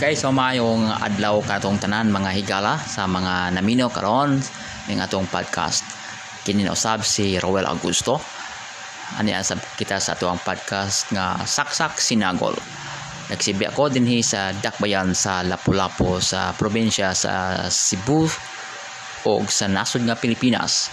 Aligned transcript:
Guys, 0.00 0.24
so 0.24 0.32
mayong 0.32 0.88
adlaw 0.96 1.44
katong 1.44 1.76
tanan 1.76 2.08
mga 2.08 2.32
higala 2.32 2.80
sa 2.80 3.04
mga 3.04 3.52
namino 3.52 3.92
karon 3.92 4.40
ning 4.88 4.96
atong 4.96 5.28
podcast. 5.28 5.84
Kini 6.40 6.64
usab 6.64 7.04
si 7.04 7.36
Roel 7.36 7.68
Augusto. 7.68 8.16
Ani 9.20 9.36
asab 9.36 9.60
kita 9.76 10.00
sa 10.00 10.16
atong 10.16 10.40
podcast 10.40 11.12
nga 11.12 11.44
Saksak 11.44 12.00
Sinagol. 12.00 12.56
Nagsibi 13.28 13.68
ako 13.68 13.92
dinhi 13.92 14.24
sa 14.24 14.56
Dakbayan 14.56 15.12
sa 15.12 15.44
Lapu-Lapu 15.44 16.16
sa 16.16 16.56
probinsya 16.56 17.12
sa 17.12 17.68
Cebu 17.68 18.24
o 19.28 19.32
sa 19.52 19.68
nasod 19.68 20.08
nga 20.08 20.16
Pilipinas 20.16 20.88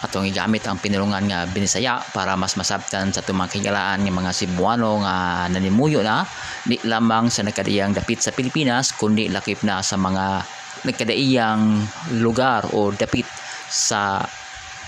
atong 0.00 0.24
igamit 0.24 0.64
ang 0.64 0.80
pinulungan 0.80 1.28
nga 1.28 1.44
binisaya 1.44 2.00
para 2.16 2.32
mas 2.32 2.56
masabtan 2.56 3.12
sa 3.12 3.20
tumang 3.20 3.52
kigalaan 3.52 4.00
ng 4.00 4.16
mga 4.16 4.32
Cebuano 4.32 5.04
nga 5.04 5.44
nanimuyo 5.52 6.00
na 6.00 6.24
di 6.64 6.80
lamang 6.88 7.28
sa 7.28 7.44
nakadiyang 7.44 7.92
dapit 7.92 8.24
sa 8.24 8.32
Pilipinas 8.32 8.96
kundi 8.96 9.28
lakip 9.28 9.60
na 9.60 9.84
sa 9.84 10.00
mga 10.00 10.44
nakadaiyang 10.88 11.84
lugar 12.24 12.64
o 12.72 12.88
dapit 12.96 13.28
sa 13.68 14.24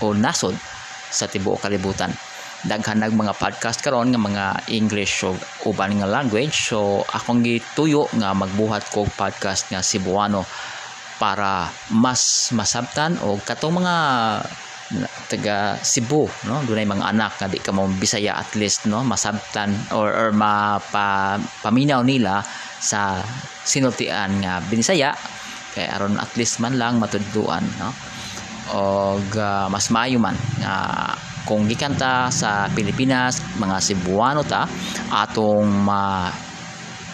o 0.01 0.17
nasod 0.17 0.57
sa 1.13 1.29
tibuok 1.29 1.69
kalibutan. 1.69 2.09
Daghan 2.63 3.03
nag 3.03 3.13
mga 3.13 3.37
podcast 3.37 3.83
karon 3.83 4.09
nga 4.09 4.17
mga 4.17 4.45
English 4.71 5.27
o 5.27 5.35
uban 5.67 5.99
nga 5.99 6.09
language. 6.09 6.73
So 6.73 7.03
akong 7.05 7.43
gituyo 7.43 8.09
nga 8.17 8.33
magbuhat 8.33 8.89
kog 8.89 9.11
podcast 9.13 9.69
nga 9.69 9.83
Cebuano 9.83 10.47
para 11.21 11.69
mas 11.93 12.49
masabtan 12.55 13.19
o 13.21 13.37
katong 13.37 13.83
mga 13.83 13.95
taga 15.29 15.77
Cebu 15.81 16.29
no? 16.47 16.61
Dunay 16.65 16.85
mga 16.85 17.09
anak 17.09 17.37
nga 17.39 17.47
di 17.49 17.59
ka 17.59 17.73
mo 17.73 17.89
Bisaya 17.99 18.37
at 18.37 18.53
least 18.57 18.85
no? 18.85 19.01
Masabtan 19.01 19.73
or 19.93 20.13
or 20.13 20.29
mapa, 20.31 21.37
paminaw 21.61 22.05
nila 22.05 22.45
sa 22.79 23.21
sinultian 23.63 24.43
nga 24.43 24.61
binisaya. 24.67 25.15
Kay 25.73 25.89
aron 25.89 26.21
at 26.21 26.29
least 26.37 26.61
man 26.61 26.77
lang 26.77 27.01
matudluan 27.01 27.65
no? 27.81 27.89
Og 28.73 29.25
uh, 29.35 29.67
mas 29.67 29.89
maayo 29.89 30.21
man 30.21 30.37
uh, 30.61 31.13
kung 31.43 31.67
gikan 31.67 31.97
ta 31.99 32.31
sa 32.31 32.71
Pilipinas 32.71 33.43
mga 33.59 33.77
Cebuano 33.83 34.47
ta 34.47 34.63
atong 35.11 35.67
ma 35.83 36.31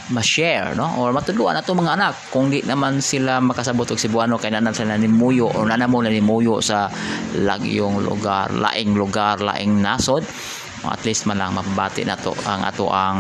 ma-share 0.10 0.74
no? 0.74 1.00
Or 1.02 1.14
matuluan 1.14 1.58
ato 1.58 1.78
mga 1.78 1.94
anak. 1.96 2.14
Kung 2.34 2.50
di 2.50 2.66
naman 2.66 3.02
sila 3.02 3.38
makasabot 3.42 3.86
og 3.90 4.00
Cebuano 4.00 4.42
kay 4.42 4.50
nanan 4.54 4.74
sila 4.74 4.98
nimuyo 4.98 5.50
o 5.50 5.66
nana 5.66 5.86
mo 5.86 6.02
na 6.02 6.10
nimuyo 6.10 6.62
sa 6.62 6.90
lagyong 7.38 8.02
lugar 8.02 8.50
laing 8.50 8.98
lugar 8.98 9.38
laing 9.42 9.80
nasod 9.82 10.26
at 10.80 11.04
least 11.04 11.28
man 11.28 11.36
lang 11.36 11.52
mapabati 11.52 12.08
nato 12.08 12.32
ang 12.48 12.64
ato 12.64 12.88
ang 12.88 13.20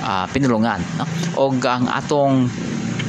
uh, 0.00 0.24
pinulungan 0.32 0.80
no? 0.96 1.04
Og 1.36 1.60
ang 1.68 1.84
atong 1.86 2.48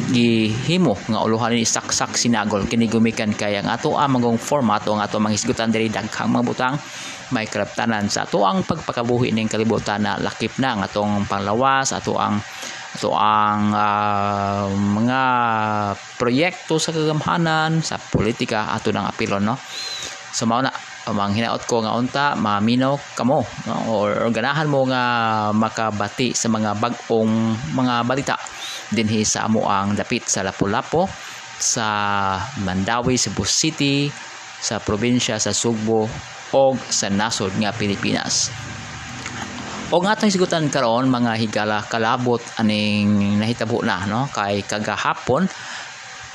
gihimo 0.06 0.94
nga 1.10 1.26
uluhan 1.26 1.58
ni 1.58 1.66
saksak 1.66 2.14
sinagol 2.14 2.70
kini 2.70 2.86
gumikan 2.86 3.34
kay 3.34 3.58
ang 3.58 3.72
ato 3.72 3.98
ang 3.98 4.20
magong 4.20 4.38
format 4.38 4.86
o 4.86 4.94
ang 4.94 5.02
ato 5.02 5.18
manghisgutan 5.18 5.74
diri 5.74 5.90
daghang 5.90 6.30
mga 6.30 6.46
butang 6.46 6.76
may 7.34 7.50
karaptanan 7.50 8.06
sa 8.06 8.30
ato 8.30 8.46
ang 8.46 8.62
pagpakabuhi 8.62 9.34
ning 9.34 9.50
kalibutan 9.50 10.06
na 10.06 10.22
lakip 10.22 10.54
na 10.62 10.78
ang 10.78 10.82
atong 10.86 11.26
panglawas 11.26 11.90
ato 11.90 12.22
ang 12.22 12.38
So 12.96 13.12
ang 13.16 13.76
uh, 13.76 14.72
mga 14.72 15.22
proyekto 16.16 16.80
sa 16.80 16.96
kagamhanan 16.96 17.84
sa 17.84 18.00
politika 18.00 18.72
ato 18.72 18.90
nang 18.96 19.08
apilon 19.08 19.44
no. 19.44 19.56
So 20.36 20.48
mao 20.48 20.64
na 20.64 20.72
ang 21.06 21.38
hinaot 21.38 21.70
ko 21.70 21.86
nga 21.86 21.94
unta 21.94 22.26
maminaw 22.34 22.98
kamo 23.14 23.46
no? 23.70 23.76
or, 23.94 24.26
or 24.26 24.30
ganahan 24.34 24.66
mo 24.66 24.90
nga 24.90 25.04
makabati 25.54 26.34
sa 26.34 26.50
mga 26.50 26.82
bag-ong 26.82 27.54
mga 27.78 27.96
balita 28.10 28.36
dinhi 28.90 29.22
sa 29.22 29.46
amo 29.46 29.70
ang 29.70 29.94
dapit 29.94 30.26
sa 30.26 30.42
Lapu-Lapu 30.42 31.06
sa 31.56 31.88
Mandawi, 32.62 33.16
Cebu 33.16 33.48
City, 33.48 34.12
sa 34.60 34.82
probinsya 34.82 35.40
sa 35.40 35.56
Sugbo 35.56 36.10
o 36.52 36.64
sa 36.90 37.08
nasod 37.12 37.54
nga 37.60 37.72
Pilipinas. 37.76 38.52
O 39.94 40.02
nga 40.02 40.18
itong 40.18 40.34
sigutan 40.34 40.74
karon 40.74 41.14
mga 41.14 41.38
higala 41.38 41.86
kalabot 41.86 42.42
aning 42.58 43.38
nahitabo 43.38 43.86
na 43.86 44.02
no 44.10 44.26
kay 44.34 44.66
kagahapon 44.66 45.46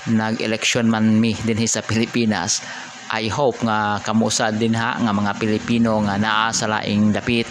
nag-election 0.06 0.86
man 0.86 1.18
mi 1.18 1.34
dinhi 1.34 1.66
sa 1.66 1.82
Pilipinas. 1.82 2.62
I 3.10 3.26
hope 3.26 3.58
nga 3.66 3.98
kamusa 4.06 4.54
din 4.54 4.78
ha 4.78 4.94
nga 5.02 5.10
mga 5.10 5.34
Pilipino 5.42 5.98
nga 6.06 6.14
naa 6.14 6.54
sa 6.54 6.70
laing 6.70 7.10
dapit 7.10 7.50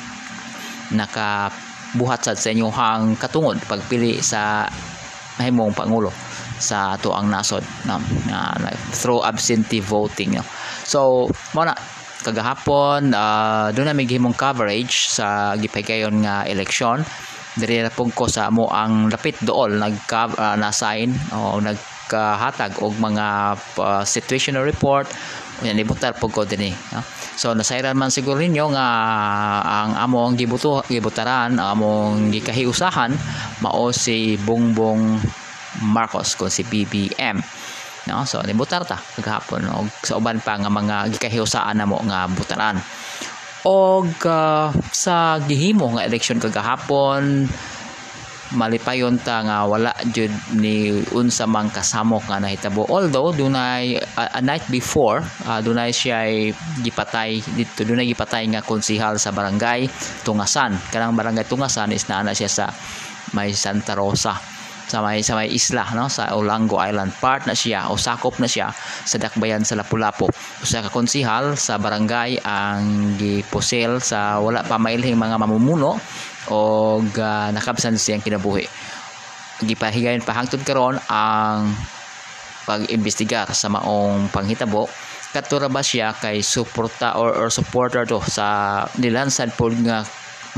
nakabuhat 0.95 2.23
sad 2.23 2.39
sa 2.39 2.55
inyohang 2.55 3.19
katungod 3.19 3.59
pagpili 3.67 4.23
sa 4.23 4.71
mahimong 5.35 5.75
pangulo 5.75 6.15
sa 6.63 6.95
ato 6.95 7.11
ang 7.11 7.27
nasod 7.27 7.63
na, 7.83 7.99
na, 8.31 8.55
through 8.95 9.19
absentee 9.19 9.83
voting 9.83 10.39
no. 10.39 10.47
So 10.87 11.27
mo 11.51 11.67
na 11.67 11.75
kagahapon 12.23 13.15
uh, 13.15 13.71
doon 13.71 13.87
na 13.89 13.95
may 13.95 14.07
coverage 14.35 15.07
sa 15.07 15.55
gipaygayon 15.55 16.19
nga 16.23 16.43
eleksyon. 16.43 17.03
Diri 17.59 17.83
na 17.83 17.91
pug 17.91 18.13
ko 18.13 18.29
sa 18.29 18.47
mo 18.53 18.69
ang 18.71 19.09
lapit 19.09 19.35
dool 19.41 19.79
nag 19.79 19.95
uh, 20.11 20.55
na 20.55 20.71
sign 20.71 21.11
o 21.33 21.59
nagkahatag 21.59 22.79
og 22.79 22.95
mga 22.99 23.57
uh, 23.79 24.03
situational 24.05 24.63
report. 24.63 25.07
Yan 25.59 25.75
ibutar 25.75 26.15
pug 26.15 26.31
ko 26.31 26.47
dinhi 26.47 26.71
no? 26.95 27.03
so 27.39 27.51
nasayran 27.51 27.95
man 27.95 28.11
siguro 28.11 28.39
ninyo 28.39 28.71
nga 28.75 28.87
ang 29.63 29.91
among 29.95 30.39
gibuto 30.39 30.79
gibutaran 30.87 31.55
among 31.55 32.31
gikahiusahan 32.31 33.11
mao 33.59 33.91
si 33.91 34.39
Bongbong 34.39 35.19
Marcos 35.83 36.39
kung 36.39 36.47
si 36.47 36.63
BBM 36.63 37.43
no 38.09 38.25
so 38.25 38.41
nibutar 38.41 38.81
ta 38.81 38.97
kagahapon 38.97 39.69
og 39.69 39.87
sa 40.01 40.17
uban 40.17 40.41
pa 40.41 40.57
nga 40.57 40.67
mga 40.73 41.13
gikahiusaan 41.13 41.77
namo 41.77 42.01
nga 42.09 42.25
butaran. 42.25 42.81
Og 43.69 44.09
uh, 44.25 44.73
sa 44.89 45.37
gihimo 45.43 45.93
nga 45.93 46.07
election 46.07 46.41
kagahapon 46.41 47.45
malipayon 48.49 49.21
ta 49.21 49.45
nga 49.45 49.61
wala 49.69 49.93
jud 50.09 50.33
ni 50.57 50.89
unsa 51.13 51.45
mang 51.45 51.69
kasamok 51.69 52.25
nga 52.25 52.41
nahitabo. 52.41 52.89
Although 52.89 53.35
dunay 53.37 54.01
uh, 54.01 54.29
a 54.33 54.41
night 54.41 54.65
before 54.73 55.21
uh, 55.45 55.61
dunay 55.61 55.93
siya 55.93 56.25
gipatay 56.81 57.45
dito 57.53 57.85
dunay 57.85 58.09
gipatay 58.09 58.49
nga 58.49 58.65
konsihal 58.65 59.21
sa 59.21 59.29
barangay 59.29 59.85
Tungasan. 60.25 60.73
Kanang 60.89 61.13
barangay 61.13 61.45
Tungasan 61.45 61.93
is 61.93 62.09
naa 62.09 62.25
na 62.25 62.33
siya 62.33 62.49
sa 62.49 62.65
may 63.37 63.53
Santa 63.53 63.93
Rosa 63.93 64.58
sa 64.89 65.05
may 65.05 65.21
sa 65.21 65.37
may 65.37 65.53
isla 65.53 65.85
no? 65.93 66.09
Sa 66.09 66.33
Olango 66.33 66.81
Island 66.81 67.13
part 67.21 67.45
na 67.45 67.53
siya 67.53 67.93
o 67.93 67.95
sakop 67.95 68.41
na 68.41 68.49
siya 68.49 68.73
sa 69.05 69.21
dakbayan 69.21 69.61
sa 69.61 69.77
Lapu-Lapu. 69.77 70.25
Usa 70.65 70.81
ka 70.81 70.89
konsihal 70.89 71.53
sa 71.53 71.77
barangay 71.77 72.41
ang 72.41 73.13
giposel 73.21 74.01
sa 74.01 74.41
wala 74.41 74.65
pa 74.65 74.81
mailhing 74.81 75.15
mga 75.15 75.37
mamumuno 75.37 76.01
o 76.49 76.59
uh, 76.97 77.49
nakabsan 77.53 78.01
siyang 78.01 78.25
kinabuhi. 78.25 78.65
Gipahigayon 79.61 80.25
pa 80.25 80.33
hangtod 80.33 80.65
karon 80.65 80.97
ang 81.05 81.69
pag-imbestigar 82.65 83.53
sa 83.53 83.69
maong 83.69 84.33
panghitabo. 84.33 84.89
Katura 85.29 85.69
ba 85.69 85.85
siya 85.85 86.17
kay 86.17 86.41
suporta 86.41 87.13
or, 87.21 87.37
or 87.37 87.49
supporter 87.53 88.01
to 88.01 88.17
sa 88.25 88.81
nilansad 88.97 89.53
po 89.53 89.69
nga 89.69 90.01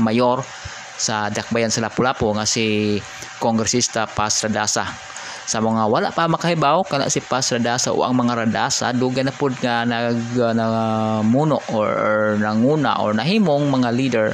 mayor 0.00 0.40
sa 0.96 1.28
dakbayan 1.28 1.68
sa 1.68 1.84
Lapu-Lapu 1.84 2.32
nga 2.32 2.48
si 2.48 2.96
kongresista 3.42 4.06
Paz 4.06 4.38
Radasa 4.46 4.86
sa 5.42 5.58
mga 5.58 5.90
wala 5.90 6.08
pa 6.14 6.30
makahibaw 6.30 6.86
kana 6.86 7.10
si 7.10 7.18
Paz 7.18 7.50
Radasa 7.50 7.90
o 7.90 8.06
ang 8.06 8.14
mga 8.14 8.46
Radasa 8.46 8.94
dugan 8.94 9.26
na 9.26 9.34
pud 9.34 9.58
nga 9.58 9.82
nag 9.82 10.38
uh, 10.38 11.20
muno 11.26 11.58
or, 11.74 11.90
or 11.90 12.22
nanguna 12.38 13.02
or 13.02 13.10
nahimong 13.10 13.66
mga 13.66 13.90
leader 13.90 14.28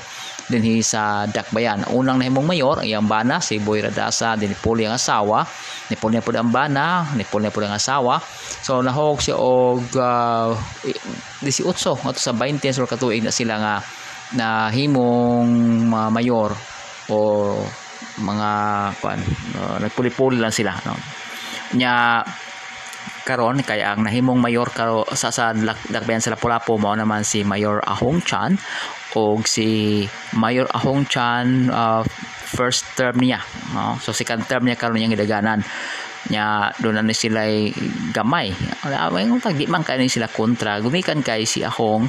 dinhi 0.49 0.81
sa 0.81 1.29
Dakbayan. 1.29 1.85
Unang 1.93 2.21
nahimong 2.21 2.49
mayor 2.49 2.81
ang 2.81 2.89
iyang 2.89 3.09
bana 3.09 3.37
si 3.41 3.61
Boy 3.61 3.85
Radasa 3.85 4.37
din 4.37 4.57
Puli 4.57 4.89
ang 4.89 4.97
asawa. 4.97 5.45
Ni 5.93 5.97
Puli 5.97 6.21
pud 6.25 6.37
ang 6.37 6.49
bana, 6.49 7.05
ni 7.13 7.25
Puli 7.25 7.53
pud 7.53 7.69
ang 7.69 7.77
asawa. 7.77 8.21
So 8.65 8.81
nahog 8.81 9.21
siya 9.21 9.37
og 9.37 9.85
uh, 9.97 10.57
18 11.45 11.69
ato 11.69 12.21
sa 12.21 12.33
20 12.33 12.65
sur 12.73 12.89
katuig 12.89 13.21
na 13.21 13.33
sila 13.33 13.61
nga 13.61 13.75
na 14.37 14.69
himong 14.73 15.89
uh, 15.93 16.09
mayor 16.13 16.53
o 17.09 17.17
mga 18.21 18.51
pan 18.99 19.19
uh, 19.59 19.77
nagpuli-puli 19.83 20.39
lang 20.39 20.55
sila 20.55 20.75
no. 20.87 20.95
Nya 21.77 22.25
karon 23.29 23.61
kay 23.61 23.85
ang 23.85 24.09
nahimong 24.09 24.41
mayor 24.41 24.73
karo 24.73 25.05
sa 25.13 25.29
sa 25.29 25.53
dakbayan 25.93 26.25
sa 26.25 26.33
Lapu-Lapu 26.33 26.81
mao 26.81 26.97
naman 26.97 27.29
si 27.29 27.45
Mayor 27.45 27.85
Ahong 27.85 28.25
Chan 28.25 28.57
o 29.13 29.37
si 29.45 30.01
Mayor 30.33 30.65
Ahong 30.73 31.05
Chan 31.05 31.69
uh, 31.69 32.01
first 32.49 32.89
term 32.97 33.21
niya 33.21 33.45
no? 33.77 34.01
so 34.01 34.17
second 34.17 34.49
term 34.49 34.65
niya 34.65 34.81
karon 34.81 34.97
niyang 34.97 35.13
gidaganan. 35.13 35.61
Nya 36.29 36.75
doon 36.83 37.01
na 37.01 37.15
sila 37.17 37.47
gamay. 38.13 38.53
Wala 38.85 39.09
may 39.09 39.25
tag 39.41 39.57
di 39.57 39.65
man 39.65 39.81
kay 39.81 39.97
sila 40.13 40.29
kontra. 40.29 40.77
Gumikan 40.83 41.25
kay 41.25 41.49
si 41.49 41.65
Ahong 41.65 42.05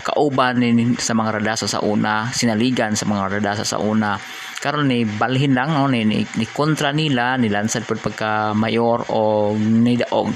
kauban 0.00 0.56
ni 0.60 0.96
sa 0.96 1.12
mga 1.12 1.40
radasa 1.40 1.68
sa 1.68 1.84
una 1.84 2.32
sinaligan 2.32 2.96
sa 2.96 3.04
mga 3.04 3.40
radasa 3.40 3.64
sa 3.68 3.76
una 3.76 4.16
karon 4.60 4.92
ni 4.92 5.08
balhin 5.08 5.56
lang 5.56 5.72
no 5.72 5.88
ni, 5.88 6.04
ni, 6.04 6.22
ni 6.36 6.46
kontra 6.46 6.92
nila 6.92 7.40
nilansad 7.40 7.88
pud 7.88 7.98
pagka 8.04 8.52
mayor 8.52 9.08
o 9.08 9.56
ni 9.56 9.96
daog 9.96 10.28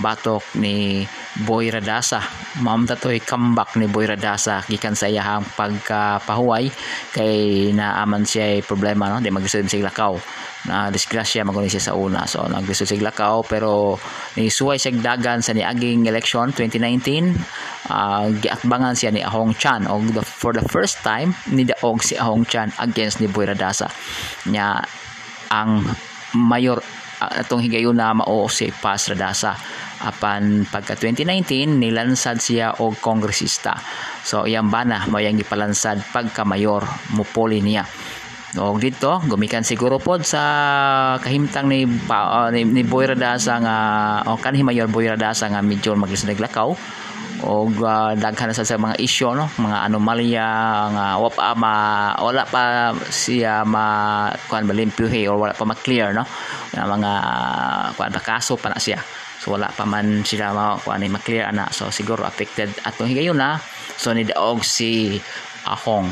batok 0.00 0.56
ni 0.56 1.04
Boy 1.44 1.68
Radasa. 1.68 2.20
Ma'am 2.64 2.88
tatoy 2.88 3.20
comeback 3.20 3.76
ni 3.76 3.88
Boy 3.88 4.08
Radasa. 4.08 4.64
Gikan 4.64 4.96
sa 4.96 5.08
iyang 5.08 5.44
pagkapahuway 5.56 6.72
kay 7.12 7.68
naaman 7.76 8.24
siya 8.24 8.56
ay 8.56 8.64
problema 8.64 9.12
no? 9.12 9.20
Di 9.20 9.28
maglisod 9.28 9.68
sa 9.68 9.76
lakaw. 9.76 10.14
Na 10.62 10.88
disgrasya 10.94 11.44
maguni 11.44 11.68
siya 11.68 11.92
sa 11.92 11.92
una. 11.92 12.24
So 12.24 12.46
naglisod 12.48 12.88
sa 12.88 12.96
lakaw 12.96 13.44
pero 13.44 14.00
ni 14.38 14.48
suway 14.48 14.80
siya 14.80 14.96
dagan 14.96 15.44
sa 15.44 15.52
niaging 15.52 16.08
election 16.08 16.54
2019 16.54 17.36
uh, 17.92 18.30
giatbangan 18.40 18.94
siya 18.96 19.10
ni 19.12 19.20
Ahong 19.20 19.52
Chan. 19.58 19.84
Og 19.90 20.16
the, 20.16 20.22
for 20.24 20.56
the 20.56 20.64
first 20.72 21.02
time 21.04 21.36
ni 21.52 21.68
daog 21.68 22.00
si 22.00 22.16
Ahong 22.16 22.48
Chan 22.48 22.72
against 22.80 23.20
ni 23.20 23.28
Boy 23.28 23.44
Radasa. 23.44 23.92
Nya 24.48 24.80
ang 25.52 25.84
mayor 26.32 26.80
atong 27.30 27.62
higayon 27.62 27.94
na 27.94 28.16
mao 28.16 28.48
si 28.48 28.72
Paz 28.72 29.06
Radasa 29.12 29.54
apan 30.02 30.66
pagka 30.66 30.98
2019 30.98 31.78
nilansad 31.78 32.42
siya 32.42 32.82
og 32.82 32.98
kongresista. 32.98 33.78
So 34.26 34.46
iyang 34.46 34.70
bana 34.70 35.06
mo 35.06 35.22
yang 35.22 35.38
gipalansad 35.38 36.02
pagka 36.10 36.42
mayor 36.42 36.82
mupoli 37.14 37.62
niya. 37.62 37.86
Og 38.52 38.76
dito 38.84 39.16
gumikan 39.24 39.64
siguro 39.64 39.96
pod 39.96 40.28
sa 40.28 40.42
kahimtang 41.24 41.72
ni 41.72 41.88
uh, 41.88 42.52
ni, 42.52 42.68
ni 42.68 42.84
Boy 42.84 43.08
Radasa 43.08 43.56
nga 43.64 43.76
o 44.28 44.36
kanhi 44.36 44.60
mayor 44.60 44.92
Boy 44.92 45.08
Radasa 45.08 45.48
nga 45.48 45.64
medyo 45.64 45.96
maglisod 45.96 46.28
naglakaw 46.28 46.76
og 47.42 47.74
uh, 47.82 48.14
daghan 48.14 48.50
na 48.50 48.54
sa, 48.54 48.78
mga 48.78 49.02
isyo 49.02 49.34
no? 49.34 49.50
Mga 49.58 49.78
anomalya 49.90 50.48
nga 50.94 51.06
wa 51.18 51.30
pa 51.30 51.54
ma 51.58 51.74
wala 52.22 52.46
pa 52.46 52.94
siya 53.10 53.66
ma 53.66 54.30
kuan 54.46 54.62
malimpyuhi 54.62 55.26
or 55.26 55.42
wala 55.42 55.54
pa 55.54 55.66
ma-clear 55.66 56.14
no? 56.14 56.22
Nga 56.70 56.86
mga 56.86 57.12
kuan 57.98 58.14
kaso 58.22 58.54
pa 58.54 58.70
na 58.70 58.78
siya. 58.78 59.02
So 59.42 59.58
wala 59.58 59.74
pa 59.74 59.82
man 59.82 60.22
sila 60.22 60.54
ma 60.54 60.78
kuan 60.78 61.02
ma-clear 61.02 61.50
ana. 61.50 61.66
So 61.74 61.90
siguro 61.90 62.22
affected 62.22 62.70
atong 62.86 63.10
higayon 63.10 63.42
na 63.42 63.58
so 63.98 64.14
ni 64.14 64.22
daog 64.22 64.62
si 64.62 65.18
Ahong. 65.66 66.10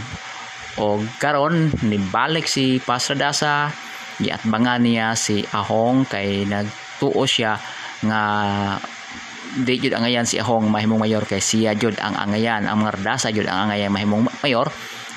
Og 0.78 1.02
karon 1.18 1.70
nibalik 1.86 2.46
si 2.50 2.82
Pasradasa 2.82 3.70
giatbangan 4.18 4.82
niya 4.82 5.14
si 5.14 5.46
Ahong 5.54 6.06
kay 6.10 6.42
nagtuo 6.46 7.22
siya 7.22 7.54
nga 8.02 8.22
di 9.64 9.82
jud 9.82 9.94
ang 9.94 10.06
ayan 10.06 10.26
si 10.28 10.38
Ahong 10.38 10.70
mahimong 10.70 11.02
mayor 11.02 11.26
kay 11.26 11.42
siya 11.42 11.74
jud 11.74 11.98
ang 11.98 12.14
angayan. 12.14 12.70
Ang 12.70 12.86
mga 12.86 13.02
radasa 13.02 13.34
jud 13.34 13.46
ang 13.50 13.70
angayan 13.70 13.90
mahimong 13.90 14.30
mayor. 14.42 14.70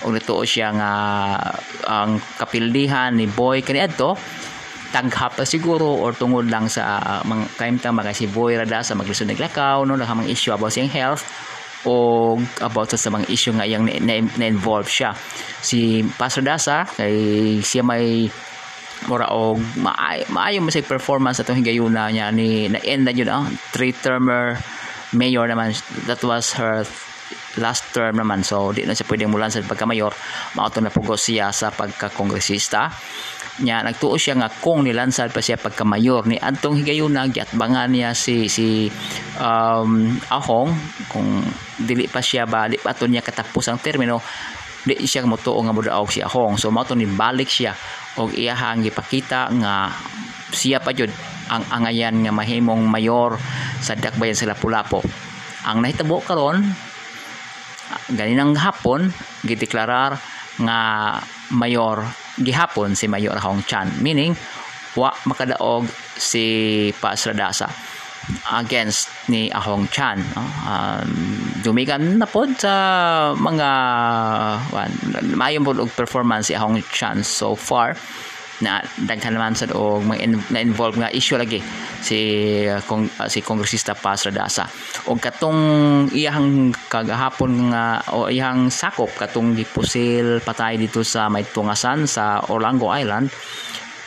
Ug 0.03 0.11
nituo 0.11 0.43
siya 0.43 0.73
nga 0.73 0.91
ang 1.85 2.19
kapildihan 2.35 3.13
ni 3.13 3.29
Boy. 3.29 3.61
Kani 3.61 3.79
adto 3.79 4.17
taghap 4.93 5.41
pa 5.41 5.43
siguro 5.43 5.89
or 5.89 6.13
tungod 6.13 6.45
lang 6.53 6.69
sa 6.69 7.01
uh, 7.01 7.21
mga 7.25 7.57
kaimtang 7.57 7.97
mga 7.97 8.13
si 8.13 8.29
Boy 8.29 8.53
Radasa 8.53 8.93
maglisod 8.93 9.25
naglakaw 9.25 9.89
no 9.89 9.97
mga 9.97 10.29
issue 10.29 10.53
about 10.53 10.69
siyang 10.69 10.93
health 10.93 11.25
o 11.89 12.37
about 12.61 12.93
sa 12.93 13.09
mga 13.09 13.25
issue 13.27 13.51
nga 13.57 13.67
yang 13.67 13.83
na-involve 14.37 14.87
siya. 14.87 15.11
Si 15.59 16.05
Pastor 16.15 16.45
Dasa 16.45 16.87
kay 16.87 17.59
siya 17.59 17.83
may 17.83 18.29
mura 19.07 19.27
og 19.31 19.59
maayo, 19.79 20.23
maayo 20.31 20.59
mo 20.63 20.69
sa 20.71 20.83
performance 20.83 21.39
atong 21.41 21.59
higayuna 21.59 22.09
niya 22.09 22.31
ni 22.31 22.67
na 22.71 22.79
end 22.83 23.03
na 23.03 23.11
yun 23.11 23.29
ah, 23.29 23.45
three 23.75 23.91
termer 23.91 24.57
mayor 25.13 25.45
naman. 25.45 25.75
That 26.09 26.21
was 26.25 26.57
her 26.57 26.83
last 27.57 27.93
term 27.93 28.17
naman. 28.17 28.41
So 28.41 28.73
di 28.73 28.83
na 28.83 28.97
siya 28.97 29.07
pwedeng 29.07 29.31
mulan 29.31 29.53
sa 29.53 29.61
pagka 29.61 29.85
mayor. 29.85 30.13
Mauto 30.57 30.81
na 30.81 30.89
pugos 30.89 31.29
siya 31.29 31.53
sa 31.53 31.69
pagka 31.69 32.09
kongresista 32.09 32.89
nya 33.61 33.85
nagtuo 33.85 34.17
siya 34.17 34.33
nga 34.33 34.49
kung 34.49 34.81
nilansad 34.81 35.29
pa 35.29 35.37
siya 35.37 35.61
pagka 35.61 35.85
mayor 35.85 36.25
ni 36.25 36.41
adtong 36.41 36.81
higayuna. 36.81 37.29
Giatbangan 37.29 37.93
niya 37.93 38.17
si 38.17 38.49
si 38.49 38.89
um, 39.37 40.09
Ahong. 40.33 40.73
Kung 41.05 41.45
dili 41.77 42.09
pa 42.09 42.19
siya 42.23 42.49
ba 42.49 42.65
di 42.65 42.81
pa 42.81 42.97
niya 43.05 43.21
katapos 43.21 43.69
ang 43.69 43.77
termino 43.77 44.17
di 44.83 44.99
siya 45.05 45.23
motuo 45.29 45.61
nga 45.61 45.71
modaog 45.71 46.09
si 46.09 46.19
Ahong. 46.25 46.57
So 46.57 46.73
mao 46.73 46.87
ni 46.97 47.05
balik 47.05 47.47
siya 47.47 47.77
og 48.21 48.33
iyahang 48.35 48.85
gipakita 48.85 49.49
nga 49.57 49.89
siya 50.53 50.77
pa 50.83 50.93
jud 50.93 51.09
ang 51.49 51.65
angayan 51.73 52.21
nga 52.23 52.31
mahimong 52.31 52.85
mayor 52.85 53.35
sa 53.81 53.97
Dakbayan 53.97 54.37
sa 54.37 54.49
Lapu-Lapu 54.49 55.01
ang 55.65 55.81
nahitabo 55.81 56.21
karon 56.21 56.61
ganinang 58.13 58.53
hapon 58.57 59.09
gideklarar 59.43 60.17
nga 60.61 60.79
mayor 61.53 62.05
gihapon 62.41 62.97
si 62.97 63.05
Mayor 63.05 63.37
Hong 63.41 63.61
Chan. 63.65 64.01
Meaning 64.01 64.33
wa 64.97 65.09
makadaog 65.25 65.89
si 66.17 66.89
Pasradasa 66.93 67.69
against 68.51 69.11
ni 69.27 69.51
Ahong 69.51 69.87
Chan 69.91 70.19
no? 70.35 70.43
um, 70.67 71.11
dumigan 71.63 72.19
na 72.19 72.27
pod 72.27 72.55
sa 72.55 72.73
mga 73.35 73.69
pod 75.63 75.77
og 75.79 75.91
performance 75.95 76.47
si 76.47 76.53
Ahong 76.55 76.79
Chan 76.91 77.23
so 77.23 77.55
far 77.55 77.95
na 78.63 78.79
daghan 79.03 79.35
naman 79.35 79.57
sa 79.57 79.67
og 79.75 80.07
na 80.07 80.59
involve 80.63 80.95
nga 80.95 81.11
issue 81.11 81.35
lagi 81.35 81.59
si 81.99 82.19
kong 82.87 83.09
uh, 83.19 83.27
si 83.27 83.43
kongresista 83.43 83.97
Paz 83.97 84.23
Radasa 84.23 84.69
og 85.11 85.19
katong 85.19 85.61
iyang 86.15 86.71
kagahapon 86.87 87.73
nga 87.73 87.99
o 88.15 88.31
iyang 88.31 88.71
sakop 88.71 89.11
katong 89.19 89.57
gipusil 89.57 90.39
patay 90.45 90.79
dito 90.79 91.03
sa 91.03 91.27
may 91.27 91.43
sa 92.07 92.39
Orlango 92.47 92.87
Island 92.93 93.27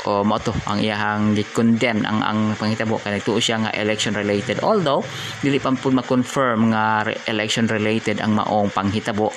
o 0.06 0.22
mo 0.22 0.38
to 0.38 0.54
ang 0.70 0.78
iyang 0.78 1.34
gi-condemn 1.34 2.06
ang 2.06 2.22
ang 2.22 2.38
panghitabo 2.54 3.02
kay 3.02 3.18
nagtuo 3.18 3.42
siya 3.42 3.66
nga 3.66 3.74
election 3.74 4.14
related 4.14 4.62
although 4.62 5.02
dili 5.42 5.58
pa 5.58 5.74
pud 5.74 5.98
ma-confirm 5.98 6.70
nga 6.70 7.04
election 7.26 7.66
related 7.66 8.22
ang 8.22 8.38
maong 8.38 8.70
panghitabo. 8.70 9.28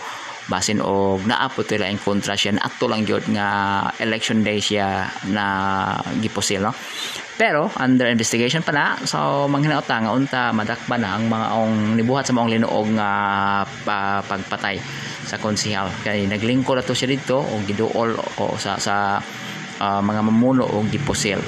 Basin 0.50 0.82
og 0.82 1.30
naapot 1.30 1.62
nila 1.70 1.94
ang 1.94 2.02
kontra 2.02 2.34
siya. 2.34 2.58
Na 2.58 2.66
ato 2.66 2.90
lang 2.90 3.06
gyud 3.06 3.22
nga 3.30 3.86
election 4.02 4.42
day 4.42 4.58
siya 4.58 5.06
na 5.30 5.46
giposil 6.18 6.66
no? 6.66 6.74
Pero 7.38 7.70
under 7.78 8.10
investigation 8.10 8.66
pa 8.66 8.74
na 8.74 8.98
so 9.06 9.46
manghinaota 9.46 9.96
nga 10.02 10.12
unta 10.12 10.42
madakba 10.52 10.98
na 10.98 11.16
ang 11.16 11.30
mga 11.30 11.48
ong 11.54 11.76
nibuhat 11.96 12.28
sa 12.28 12.34
maong 12.34 12.52
linuog 12.52 12.90
nga 12.98 13.12
pa, 13.86 14.26
pagpatay 14.26 14.82
sa 15.24 15.38
konsehal 15.38 15.88
kay 16.02 16.26
naglingkod 16.26 16.82
ato 16.82 16.98
siya 16.98 17.14
dito 17.14 17.40
og 17.40 17.64
giduol 17.70 18.18
o 18.42 18.58
sa 18.58 18.76
sa 18.82 19.22
uh, 19.80 20.02
mga 20.04 20.22
mamuno 20.24 20.68
og 20.68 20.92
giposil 20.92 21.42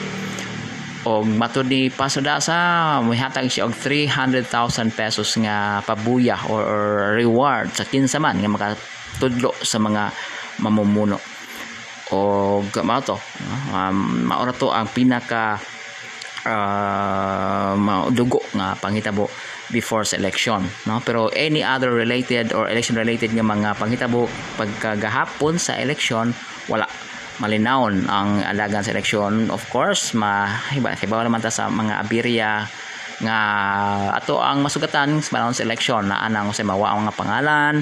og 1.01 1.25
matud 1.25 1.65
ni 1.65 1.89
Pasodasa 1.89 3.01
mihatag 3.01 3.49
siya 3.49 3.65
og 3.65 3.73
300,000 3.73 4.93
pesos 4.93 5.33
nga 5.41 5.81
pabuya 5.81 6.37
or, 6.45 6.61
or 6.61 6.85
reward 7.17 7.73
sa 7.73 7.87
kinsa 7.89 8.21
man 8.21 8.37
nga 8.37 8.51
makatudlo 8.51 9.49
sa 9.65 9.81
mga 9.81 10.13
mamumuno. 10.61 11.17
Og 12.11 12.69
mao 12.85 13.01
to 13.01 13.17
um, 13.73 14.27
maora 14.29 14.53
to 14.53 14.69
ang 14.69 14.91
pinaka 14.93 15.57
uh, 16.45 17.73
dugo 18.13 18.43
nga 18.53 18.77
panghitabo 18.77 19.25
before 19.73 20.05
sa 20.05 20.19
election 20.21 20.61
no? 20.85 21.01
Pero 21.01 21.33
any 21.33 21.65
other 21.65 21.89
related 21.89 22.53
or 22.53 22.69
election 22.69 22.99
related 22.99 23.33
nga 23.33 23.41
mga 23.41 23.73
panghitabo 23.79 24.29
pagkagahapon 24.59 25.57
sa 25.57 25.79
election 25.81 26.29
wala 26.69 26.85
malinawon 27.41 28.05
ang 28.05 28.45
alagan 28.45 28.85
sa 28.85 28.93
of 29.49 29.65
course 29.73 30.13
mahiba 30.13 30.93
hibaw 30.93 31.25
naman 31.25 31.41
ta 31.41 31.49
sa 31.49 31.67
mga 31.73 31.93
abirya 32.05 32.69
nga 33.21 33.39
ato 34.17 34.41
ang 34.41 34.61
masugatan 34.61 35.21
sa 35.21 35.53
sa 35.53 35.65
eleksyon 35.65 36.09
na 36.09 36.21
anang 36.21 36.53
sa 36.53 36.65
mawa 36.65 36.93
ang 36.93 37.05
mga 37.05 37.17
pangalan 37.17 37.73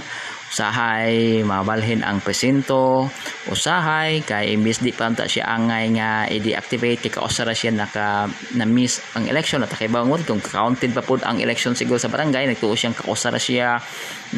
usahay 0.49 1.45
mabalhin 1.45 2.01
ang 2.01 2.25
presinto. 2.25 3.05
Usahay 3.47 4.25
kay 4.25 4.57
imbis 4.57 4.81
di 4.81 4.89
pa 4.89 5.13
siya 5.13 5.45
angay 5.45 5.93
nga 5.93 6.25
i-deactivate 6.25 7.05
kay 7.05 7.13
kaosara 7.13 7.53
siya 7.53 7.69
naka 7.69 8.25
na 8.57 8.65
miss 8.65 8.97
ang 9.13 9.29
election 9.29 9.61
at 9.61 9.69
bangon 9.69 10.25
kung 10.25 10.41
counted 10.41 10.89
pa 10.89 11.05
pud 11.05 11.21
ang 11.21 11.37
election 11.37 11.77
siguro 11.77 12.01
sa 12.01 12.09
barangay 12.09 12.49
nagtuo 12.49 12.73
siyang 12.73 12.97
kaosara 12.97 13.37
siya 13.37 13.77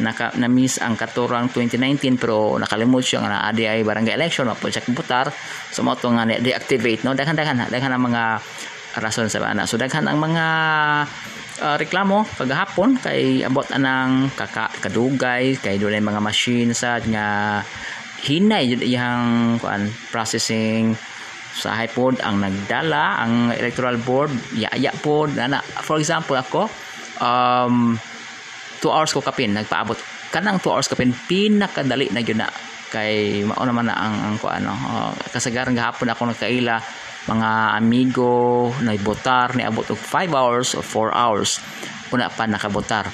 naka 0.04 0.36
na 0.36 0.52
miss 0.52 0.76
ang 0.84 1.00
katurang 1.00 1.48
2019 1.48 2.20
pero 2.20 2.60
nakalimot 2.60 3.00
siya 3.00 3.24
nga 3.24 3.30
na 3.32 3.38
adi 3.48 3.64
ay 3.64 3.80
barangay 3.80 4.12
election 4.12 4.44
wa 4.52 4.56
siya 4.56 4.84
komputar. 4.84 5.32
So 5.72 5.80
mo 5.80 5.96
nga 5.96 6.24
deactivate 6.28 7.08
no? 7.08 7.16
Daghan 7.16 7.34
daghan 7.34 7.72
daghan 7.72 7.92
ang 7.92 8.04
mga 8.04 8.22
rason 9.00 9.24
sa 9.32 9.40
ana 9.40 9.64
so 9.64 9.80
daghan 9.80 10.04
ang 10.04 10.20
mga 10.20 10.44
uh, 11.60 11.76
reklamo 11.76 12.24
kagahapon 12.38 12.96
kay 12.96 13.44
abot 13.44 13.66
anang 13.74 14.32
kaka 14.32 14.72
kadugay 14.80 15.58
kay 15.60 15.76
dunay 15.76 16.00
mga 16.00 16.22
machine 16.22 16.72
sa 16.72 17.02
nga 17.02 17.60
hinay 18.22 18.72
jud 18.72 18.82
iyang 18.86 19.58
kuan 19.58 19.90
processing. 20.08 20.94
Sa 21.52 21.76
pod 21.92 22.16
ang 22.24 22.40
nagdala 22.40 23.20
ang 23.20 23.52
electoral 23.52 24.00
board 24.00 24.32
yaya 24.56 24.88
pod. 25.04 25.36
Ana 25.36 25.60
for 25.84 26.00
example 26.00 26.38
ako 26.38 26.64
um 27.20 27.92
2 28.80 28.88
hours 28.88 29.12
ko 29.12 29.20
kapin 29.20 29.52
nagpaabot. 29.52 30.00
Kanang 30.32 30.56
2 30.64 30.72
hours 30.72 30.88
kapin 30.88 31.12
pinakadali 31.12 32.08
na 32.08 32.24
gyud 32.24 32.40
na 32.40 32.48
kay 32.88 33.44
mao 33.44 33.64
naman 33.64 33.88
na 33.88 33.96
ang 33.96 34.16
ang 34.20 34.34
kuan 34.40 34.64
no 34.64 34.72
uh, 34.72 35.12
kasagaran 35.32 35.72
gahapon 35.72 36.12
ako 36.12 36.28
nagkaila 36.28 36.76
mga 37.30 37.78
amigo 37.78 38.70
na 38.82 38.96
botar 38.98 39.54
ni 39.54 39.62
abot 39.62 39.86
og 39.86 39.98
5 39.98 40.34
hours 40.34 40.74
or 40.74 40.82
4 40.82 41.14
hours. 41.14 41.50
Una 42.10 42.28
pa 42.28 42.46
nakabotar. 42.50 43.06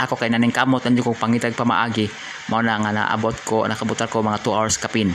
Ako 0.00 0.18
kay 0.18 0.28
naning 0.28 0.52
kamot 0.52 0.84
nandiyo 0.84 1.10
ko 1.10 1.12
pangitag 1.16 1.56
pamaagi. 1.56 2.10
Mao 2.50 2.60
na 2.60 2.76
nga 2.76 2.92
naabot 2.92 3.36
ko 3.46 3.64
nakabotar 3.64 4.10
ko 4.10 4.20
mga 4.20 4.42
2 4.44 4.52
hours 4.52 4.76
kapin. 4.76 5.10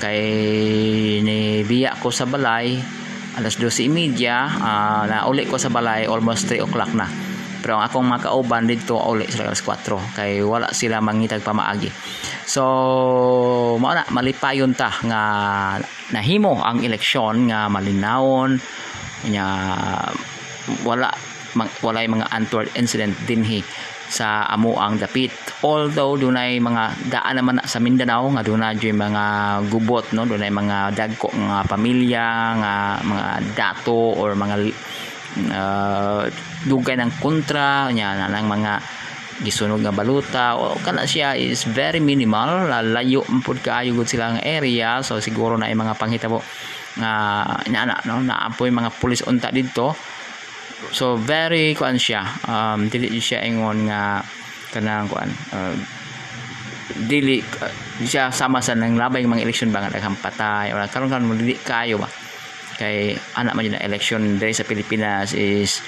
Kay 0.00 0.22
ni 1.20 1.62
biya 1.66 1.98
ko 2.00 2.08
sa 2.08 2.24
balay 2.24 2.80
alas 3.32 3.56
12.30 3.56 4.28
uh, 4.28 5.08
na 5.08 5.24
uli 5.24 5.48
ko 5.48 5.56
sa 5.56 5.72
balay 5.72 6.04
almost 6.04 6.52
3 6.52 6.60
o'clock 6.68 6.92
na 6.92 7.31
pero 7.62 7.78
ang 7.78 7.86
akong 7.86 8.04
mga 8.04 8.22
kauban 8.26 8.66
dito 8.66 8.98
uli 8.98 9.24
sila 9.30 9.54
alas 9.54 9.62
4 9.62 10.18
kay 10.18 10.42
wala 10.42 10.68
sila 10.74 10.98
mangitag 10.98 11.46
pamaagi. 11.46 11.88
So 12.44 12.62
mao 13.78 13.94
na 13.94 14.04
malipayon 14.10 14.74
ta 14.74 14.90
nga 15.06 15.22
nahimo 16.10 16.58
ang 16.58 16.82
eleksyon 16.82 17.48
nga 17.48 17.70
malinawon 17.70 18.58
nya 19.30 19.46
wala 20.82 21.08
mang, 21.54 21.70
walay 21.84 22.10
mga 22.10 22.26
untoward 22.34 22.68
incident 22.74 23.14
dinhi 23.24 23.62
sa 24.12 24.44
amo 24.52 24.76
ang 24.76 25.00
dapit. 25.00 25.32
Although 25.64 26.20
dunay 26.20 26.60
mga 26.60 27.08
daan 27.08 27.40
naman 27.40 27.56
na 27.56 27.64
sa 27.64 27.80
Mindanao 27.80 28.28
nga 28.36 28.44
dunay 28.44 28.76
mga 28.76 29.24
gubot 29.72 30.04
no? 30.12 30.28
Dunay 30.28 30.52
mga 30.52 30.92
dagko 30.92 31.32
nga 31.32 31.64
pamilya 31.64 32.26
nga 32.60 32.74
mga 33.00 33.26
dato 33.56 34.12
or 34.20 34.36
mga 34.36 34.56
uh, 35.48 36.28
dugay 36.66 36.94
ng 36.98 37.18
kontra 37.18 37.90
nya 37.90 38.14
nang 38.28 38.46
mga 38.46 39.02
gisunog 39.42 39.82
nga 39.82 39.94
baluta. 39.94 40.54
O 40.60 40.78
kana 40.80 41.08
siya 41.08 41.34
is 41.34 41.66
very 41.66 41.98
minimal 41.98 42.68
layo 42.68 43.26
pud 43.42 43.58
kaayo 43.64 43.96
gud 43.96 44.06
sila 44.06 44.38
area. 44.40 45.02
So 45.02 45.18
siguro 45.18 45.58
na 45.58 45.68
ay 45.68 45.76
mga 45.76 45.98
panghitabo 45.98 46.44
nga 46.92 47.12
uh, 47.48 47.68
ina 47.68 47.88
no 48.04 48.20
naapoy 48.20 48.68
mga 48.68 48.92
pulis 49.00 49.24
unta 49.24 49.48
didto. 49.48 49.96
So 50.92 51.16
very 51.16 51.74
kuan 51.78 51.96
siya 51.96 52.26
um 52.46 52.90
dili 52.90 53.08
siya 53.22 53.46
ingon 53.46 53.86
nga 53.88 54.20
kanang 54.74 55.06
kuan 55.08 55.30
uh, 55.54 55.74
dili 57.08 57.40
uh, 57.40 57.72
siya 58.02 58.28
sama 58.28 58.60
sa 58.60 58.76
nang 58.76 58.98
labay 58.98 59.24
mga 59.24 59.46
election 59.46 59.72
ba 59.72 59.80
nga 59.80 59.94
daghang 59.94 60.18
patay 60.20 60.74
or 60.74 60.82
karon 60.90 61.24
mo 61.24 61.34
dili 61.34 61.56
kayo 61.56 61.96
ba? 61.96 62.10
Kay 62.72 63.14
anak 63.38 63.54
man 63.54 63.68
na 63.68 63.84
election 63.84 64.40
diri 64.40 64.52
sa 64.52 64.66
Pilipinas 64.66 65.36
is 65.36 65.80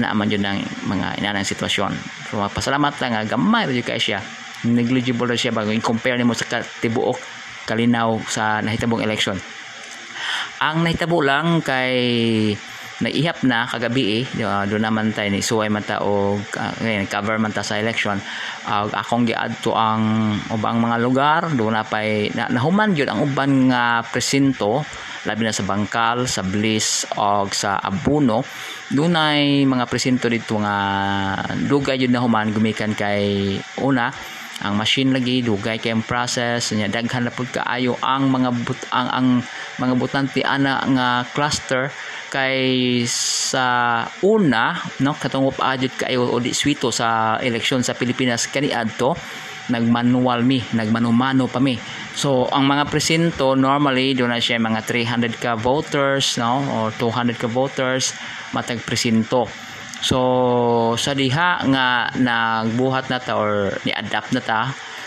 na 0.00 0.14
man 0.14 0.30
yun 0.30 0.42
ng 0.42 0.88
mga 0.90 1.22
inanang 1.22 1.46
sitwasyon. 1.46 1.92
So 2.30 2.42
pasalamat 2.50 2.98
lang 2.98 3.14
nga 3.14 3.36
gamay 3.36 3.70
ra 3.70 3.72
kay 3.82 4.00
siya 4.00 4.20
negligible 4.64 5.28
ra 5.28 5.36
siya 5.36 5.52
bago 5.52 5.68
i-compare 5.70 6.16
nimo 6.16 6.32
sa 6.32 6.48
tibuok 6.60 7.18
kalinaw 7.68 8.16
sa 8.28 8.64
nahitabong 8.64 9.04
election 9.04 9.36
ang 10.64 10.80
nahitabo 10.80 11.20
lang 11.20 11.60
kay 11.60 11.98
naihap 13.02 13.42
na 13.42 13.66
kagabi 13.66 14.22
eh 14.22 14.24
uh, 14.46 14.64
doon 14.70 14.86
naman 14.86 15.10
tayo 15.10 15.26
ni 15.28 15.42
suway 15.42 15.66
man 15.66 15.82
ta 15.82 15.98
og 16.00 16.40
uh, 16.54 17.04
cover 17.10 17.36
man 17.42 17.50
sa 17.50 17.76
election 17.76 18.16
uh, 18.70 18.86
akong 18.94 19.26
giadto 19.26 19.74
ang 19.74 20.32
ubang 20.54 20.78
mga 20.78 20.96
lugar. 21.02 21.40
Doon 21.52 21.74
na 21.74 21.82
pay 21.82 22.30
na, 22.32 22.46
nahuman 22.48 22.94
gyud 22.94 23.10
ang 23.10 23.26
uban 23.26 23.68
nga 23.68 24.00
presinto 24.06 24.86
labi 25.24 25.44
na 25.44 25.56
sa 25.56 25.64
Bangkal, 25.64 26.28
sa 26.28 26.44
Bliss 26.44 27.08
o 27.16 27.48
sa 27.50 27.80
Abuno. 27.80 28.44
Dunay 28.92 29.64
mga 29.64 29.88
presinto 29.88 30.28
dito 30.28 30.60
nga 30.60 30.76
dugay 31.64 31.96
jud 32.00 32.12
na 32.12 32.20
human 32.20 32.52
gumikan 32.52 32.92
kay 32.92 33.56
una. 33.80 34.12
Ang 34.62 34.78
machine 34.78 35.10
lagi 35.10 35.42
dugay 35.42 35.82
kay 35.82 35.96
process. 36.06 36.70
Nya 36.76 36.86
daghan 36.86 37.26
na 37.26 37.34
pud 37.34 37.50
kaayo 37.50 37.98
ang 38.04 38.30
mga 38.30 38.50
but, 38.62 38.80
ang 38.94 39.08
ang 39.10 39.28
mga 39.82 39.94
butante 39.98 40.40
ana 40.46 40.78
nga 40.86 41.08
cluster 41.34 41.90
kay 42.30 43.02
sa 43.10 43.66
una 44.22 44.78
no? 45.02 45.16
Katong 45.18 45.50
adjud 45.58 45.92
kayo 45.98 46.30
o 46.30 46.38
di 46.38 46.54
swito 46.54 46.94
sa 46.94 47.40
eleksyon 47.42 47.82
sa 47.82 47.98
Pilipinas 47.98 48.46
kani 48.46 48.70
adto 48.70 49.18
nagmanual 49.72 50.44
mi 50.44 50.60
nagmanumano 50.76 51.48
pa 51.48 51.60
mi. 51.60 51.76
So 52.14 52.46
ang 52.52 52.68
mga 52.68 52.88
presinto 52.92 53.56
normally 53.56 54.12
do 54.12 54.28
na 54.28 54.38
siya 54.38 54.60
mga 54.60 54.84
300 54.86 55.40
ka 55.40 55.52
voters 55.56 56.36
no? 56.36 56.60
Or 56.76 56.88
200 56.92 57.40
ka 57.40 57.48
voters 57.48 58.12
matag 58.52 58.84
presinto 58.84 59.48
so 60.04 60.18
sa 61.00 61.16
diha 61.16 61.64
nga 61.64 62.12
nagbuhat 62.12 63.08
na 63.08 63.18
ta 63.18 63.40
or 63.40 63.72
ni-adapt 63.88 64.36
na 64.36 64.42
ta 64.44 64.60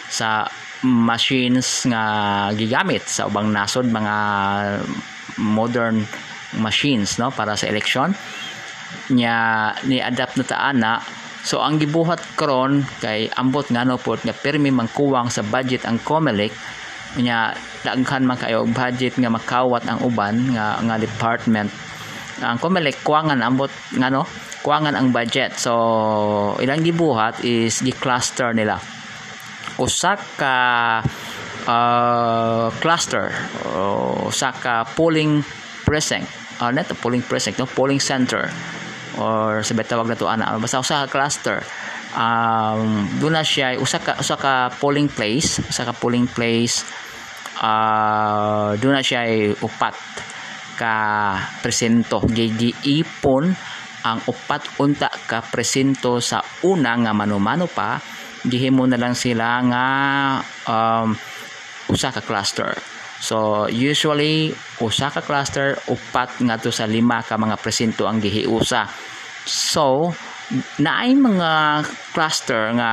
sa 0.09 0.49
machines 0.81 1.85
nga 1.85 2.03
gigamit 2.57 3.05
sa 3.05 3.29
ubang 3.29 3.53
nasod 3.53 3.85
mga 3.85 4.15
modern 5.37 6.01
machines 6.57 7.21
no? 7.21 7.29
Para 7.29 7.53
sa 7.53 7.69
election 7.69 8.11
nya 9.13 9.35
ni 9.85 10.01
adapt 10.01 10.39
na 10.39 10.45
taana 10.47 10.93
so 11.47 11.63
ang 11.63 11.79
gibuhat 11.79 12.19
karon 12.35 12.83
kay 12.99 13.31
ambot 13.39 13.63
ngano 13.71 13.95
pod 13.95 14.19
nga 14.27 14.35
permi 14.35 14.67
mangkuwang 14.67 15.31
sa 15.31 15.47
budget 15.47 15.87
ang 15.87 15.95
COMELEC. 16.03 16.51
Nya 17.23 17.55
daghan 17.87 18.27
man 18.27 18.35
kayo 18.35 18.67
budget 18.67 19.15
nga 19.15 19.31
makawat 19.31 19.87
ang 19.87 20.03
uban 20.03 20.51
nga 20.51 20.75
nga 20.83 20.99
department. 20.99 21.71
Ang 22.43 22.59
COMELEC 22.59 22.99
kuwangan 22.99 23.39
ambot 23.39 23.71
ngano 23.95 24.27
kuwangan 24.59 24.99
ang 24.99 25.15
budget. 25.15 25.55
So 25.55 25.71
ilang 26.59 26.83
gibuhat 26.83 27.39
is 27.47 27.79
gi-cluster 27.79 28.51
nila. 28.51 28.83
Usa 29.79 30.19
ka 30.35 30.57
uh, 31.63 32.67
cluster 32.83 33.31
o 33.71 34.27
usa 34.27 34.51
ka 34.51 34.83
polling 34.99 35.47
precinct. 35.87 36.27
Uh, 36.59 36.75
net 36.75 36.91
polling 36.99 37.23
precinct 37.23 37.55
no 37.61 37.69
polling 37.69 38.01
center 38.01 38.51
or 39.17 39.65
sa 39.65 39.73
tawag 39.73 40.07
na 40.07 40.17
to 40.17 40.29
ana. 40.29 40.55
Basta 40.61 40.81
usa 40.81 41.05
ka 41.05 41.07
cluster. 41.11 41.61
Um 42.17 43.05
doon 43.19 43.37
na 43.37 43.43
siya 43.43 43.77
usa 43.77 43.99
ka 43.99 44.17
usa 44.17 44.37
ka 44.39 44.71
polling 44.79 45.11
place 45.11 45.59
usa 45.61 45.83
ka 45.83 45.93
polling 45.93 46.25
place 46.25 46.87
uh, 47.61 48.73
doon 48.79 48.97
na 48.97 49.03
siya 49.03 49.53
upat 49.59 49.97
ka 50.77 50.95
presento 51.61 52.21
gigiipon 52.29 53.49
ang 54.07 54.19
upat 54.23 54.79
unta 54.79 55.11
ka 55.11 55.43
presento 55.43 56.23
sa 56.23 56.39
una 56.63 56.95
nga 56.95 57.11
manumano 57.11 57.67
pa. 57.67 57.99
Gihimo 58.47 58.87
na 58.87 58.95
lang 58.95 59.17
sila 59.17 59.59
nga 59.67 59.85
um, 60.69 61.11
usa 61.91 62.13
ka 62.13 62.23
cluster 62.23 62.96
So 63.17 63.65
usually 63.65 64.53
usa 64.77 65.09
ka 65.09 65.25
cluster 65.25 65.77
upat 65.89 66.37
ngadto 66.41 66.69
sa 66.69 66.85
lima 66.85 67.25
ka 67.25 67.37
mga 67.37 67.57
presinto 67.57 68.05
ang 68.05 68.21
gihiusa. 68.21 68.85
So 69.47 70.13
naay 70.79 71.17
mga 71.17 71.83
cluster 72.13 72.71
nga 72.77 72.91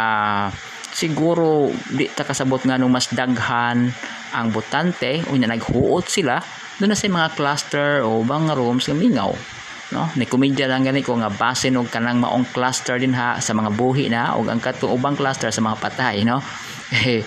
siguro 0.95 1.71
di 1.90 2.07
ta 2.11 2.23
kasabot 2.23 2.62
nga 2.62 2.78
nung 2.78 2.95
mas 2.95 3.11
daghan 3.11 3.90
ang 4.35 4.47
botante 4.50 5.23
unya 5.31 5.47
naghuot 5.47 6.07
sila 6.07 6.38
doon 6.78 6.90
na 6.90 6.99
sa 6.99 7.07
mga 7.07 7.31
cluster 7.38 7.88
o 8.02 8.26
bang 8.26 8.50
rooms 8.50 8.90
nga 8.90 8.97
mingaw 8.99 9.31
no 9.95 10.11
ni 10.19 10.26
komedya 10.26 10.66
lang 10.66 10.83
gani 10.83 11.07
ko 11.07 11.14
nga 11.19 11.31
base 11.31 11.71
og 11.71 11.87
kanang 11.87 12.19
maong 12.19 12.50
cluster 12.50 12.99
din 12.99 13.14
ha 13.14 13.38
sa 13.38 13.54
mga 13.54 13.71
buhi 13.75 14.11
na 14.11 14.35
ug 14.35 14.50
ang 14.50 14.59
katong 14.59 14.90
ubang 14.90 15.14
cluster 15.14 15.54
sa 15.54 15.62
mga 15.62 15.78
patay 15.78 16.26
no 16.26 16.43
eh 16.94 17.20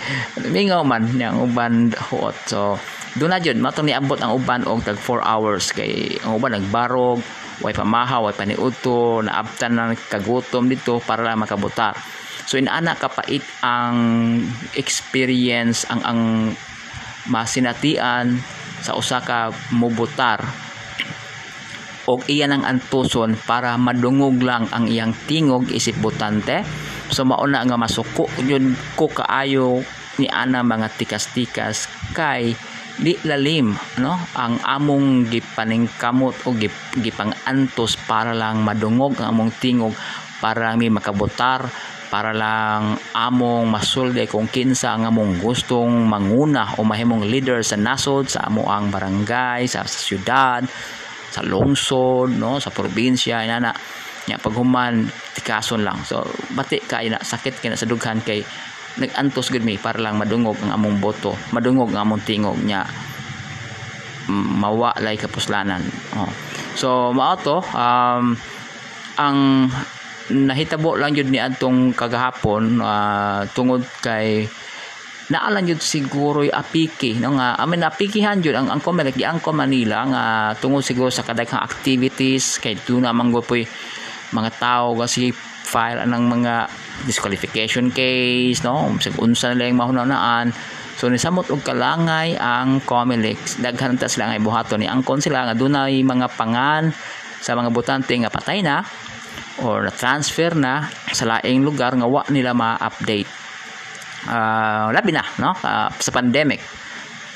mingaw 0.48 0.88
man 0.88 1.04
yang 1.20 1.36
uban 1.44 1.92
hot 1.98 2.36
so 2.48 2.80
doon 3.20 3.34
na 3.36 3.42
jud 3.44 3.60
matong 3.60 3.92
niabot 3.92 4.16
ang 4.24 4.38
uban 4.38 4.64
og 4.64 4.86
tag 4.88 4.96
4 4.96 5.20
hours 5.26 5.76
kay 5.76 6.16
ang 6.24 6.40
uban 6.40 6.56
nagbarog 6.56 7.20
way 7.60 7.74
pamahaw 7.76 8.30
way 8.30 8.36
paniudto 8.38 9.20
naabtan 9.26 9.76
na 9.76 9.92
kagutom 10.08 10.72
dito 10.72 11.04
para 11.04 11.26
lang 11.26 11.42
makabutar 11.42 11.98
so 12.48 12.56
inaana 12.56 12.96
kapait 12.96 13.44
ang 13.60 13.98
experience 14.78 15.84
ang 15.92 16.02
ang 16.08 16.22
masinatian 17.28 18.40
sa 18.82 18.96
usa 18.96 19.20
ka 19.22 19.52
mubutar. 19.76 20.40
Og 22.08 22.24
iyan 22.32 22.56
ang 22.56 22.64
antuson 22.64 23.36
para 23.36 23.76
madungog 23.76 24.40
lang 24.40 24.72
ang 24.72 24.88
iyang 24.88 25.12
tingog 25.28 25.68
isip 25.68 26.00
butante 26.00 26.64
so 27.18 27.26
mauna 27.26 27.66
nga 27.66 27.82
masuko 27.82 28.30
yun 28.46 28.78
ko 28.94 29.10
kaayo 29.10 29.82
ni 30.22 30.30
ana 30.30 30.62
mga 30.62 30.94
tikas-tikas 31.02 31.90
kay 32.14 32.54
di 33.02 33.18
lalim 33.26 33.74
no? 33.98 34.14
Ang 34.38 34.62
among 34.62 35.30
gipaningkamot 35.30 36.46
o 36.46 36.54
gip, 36.54 36.74
gipang 37.02 37.34
antos 37.50 37.98
para 37.98 38.38
lang 38.38 38.62
madungog 38.62 39.18
ang 39.18 39.34
among 39.34 39.50
tingog 39.58 39.98
para 40.38 40.70
lang 40.70 40.78
may 40.78 40.94
makabotar 40.94 41.66
para 42.14 42.38
lang 42.38 43.02
among 43.18 43.66
masulde 43.66 44.30
kung 44.30 44.46
kinsa 44.46 44.94
ang 44.94 45.10
among 45.10 45.42
gustong 45.42 46.06
manguna 46.06 46.78
o 46.78 46.86
mahimong 46.86 47.26
leader 47.26 47.66
sa 47.66 47.82
nasod 47.82 48.30
sa 48.30 48.46
amo 48.46 48.70
ang 48.70 48.94
barangay 48.94 49.66
sa, 49.66 49.82
sa 49.90 50.00
syudad 50.06 50.62
sa 51.34 51.42
lungsod 51.42 52.30
no? 52.38 52.62
Sa 52.62 52.70
probinsya 52.70 53.42
inana 53.42 53.74
nya 54.28 54.36
paghuman 54.36 55.08
tikason 55.34 55.88
lang. 55.88 56.04
So 56.04 56.28
bati 56.54 56.84
ka 56.84 57.00
ina 57.00 57.24
sakit 57.24 57.64
kay 57.64 57.72
na 57.72 57.80
sa 57.80 57.88
dughan 57.88 58.20
kay 58.22 58.44
nagantos 59.00 59.50
gud 59.54 59.64
mi 59.64 59.80
para 59.80 60.02
lang 60.02 60.18
madungog 60.18 60.58
ang 60.66 60.74
among 60.74 60.98
boto 60.98 61.38
madungog 61.54 61.94
ang 61.94 62.10
among 62.10 62.22
tingog 62.26 62.58
nya 62.66 62.84
mawa 64.28 64.92
lay 65.00 65.16
kapuslanan. 65.16 65.80
Oh. 66.20 66.28
so 66.76 67.16
mao 67.16 67.40
to 67.40 67.64
um, 67.72 68.36
ang 69.18 69.38
nahitabo 70.28 71.00
lang 71.00 71.16
yun 71.16 71.32
ni 71.32 71.40
adtong 71.40 71.96
kagahapon 71.96 72.84
uh, 72.84 73.48
tungod 73.56 73.88
kay 74.04 74.44
naalan 75.28 75.76
yun 75.76 75.80
siguro 75.80 76.44
yung 76.44 76.56
apiki. 76.56 77.20
No 77.20 77.36
nga 77.36 77.56
amin 77.60 77.84
apikihan 77.84 78.40
yun 78.44 78.56
ang 78.56 78.68
angko 78.68 78.92
malaki 78.92 79.24
angko 79.24 79.56
Manila 79.56 80.04
nga 80.08 80.24
tungod 80.60 80.84
siguro 80.84 81.08
sa 81.08 81.24
kadaghang 81.24 81.64
activities 81.64 82.60
kay 82.60 82.76
doon 82.84 83.08
naman 83.08 83.32
go 83.32 83.40
po'y 83.40 83.64
mga 84.32 84.52
tao 84.60 84.96
kasi 84.98 85.32
file 85.68 86.04
anang 86.04 86.32
mga 86.32 86.72
disqualification 87.04 87.92
case 87.92 88.64
no? 88.64 88.92
Sa 89.00 89.12
unsa 89.20 89.52
na 89.54 89.68
lang 89.68 89.76
mahunanaan. 89.76 90.56
So 90.98 91.12
ni 91.14 91.22
samot 91.22 91.52
og 91.54 91.62
kalangay 91.62 92.40
ang 92.40 92.82
Comelec. 92.82 93.38
Daghan 93.62 94.02
ta 94.02 94.10
sila 94.10 94.32
nga 94.34 94.40
ibuhaton 94.40 94.82
ni 94.82 94.88
angkon 94.90 95.22
sila 95.22 95.46
nga 95.46 95.54
dunay 95.54 96.02
mga 96.02 96.28
pangan 96.34 96.90
sa 97.38 97.54
mga 97.54 97.70
botante 97.70 98.18
nga 98.18 98.34
patay 98.34 98.66
na 98.66 98.82
or 99.62 99.86
na 99.86 99.94
transfer 99.94 100.58
na 100.58 100.90
sa 101.14 101.26
laing 101.38 101.62
lugar 101.62 101.94
nga 101.94 102.10
wa 102.10 102.26
nila 102.34 102.58
ma-update. 102.58 103.30
Uh, 104.26 104.90
labi 104.90 105.14
na 105.14 105.24
no? 105.38 105.54
Uh, 105.62 105.94
sa 106.02 106.10
pandemic. 106.10 106.60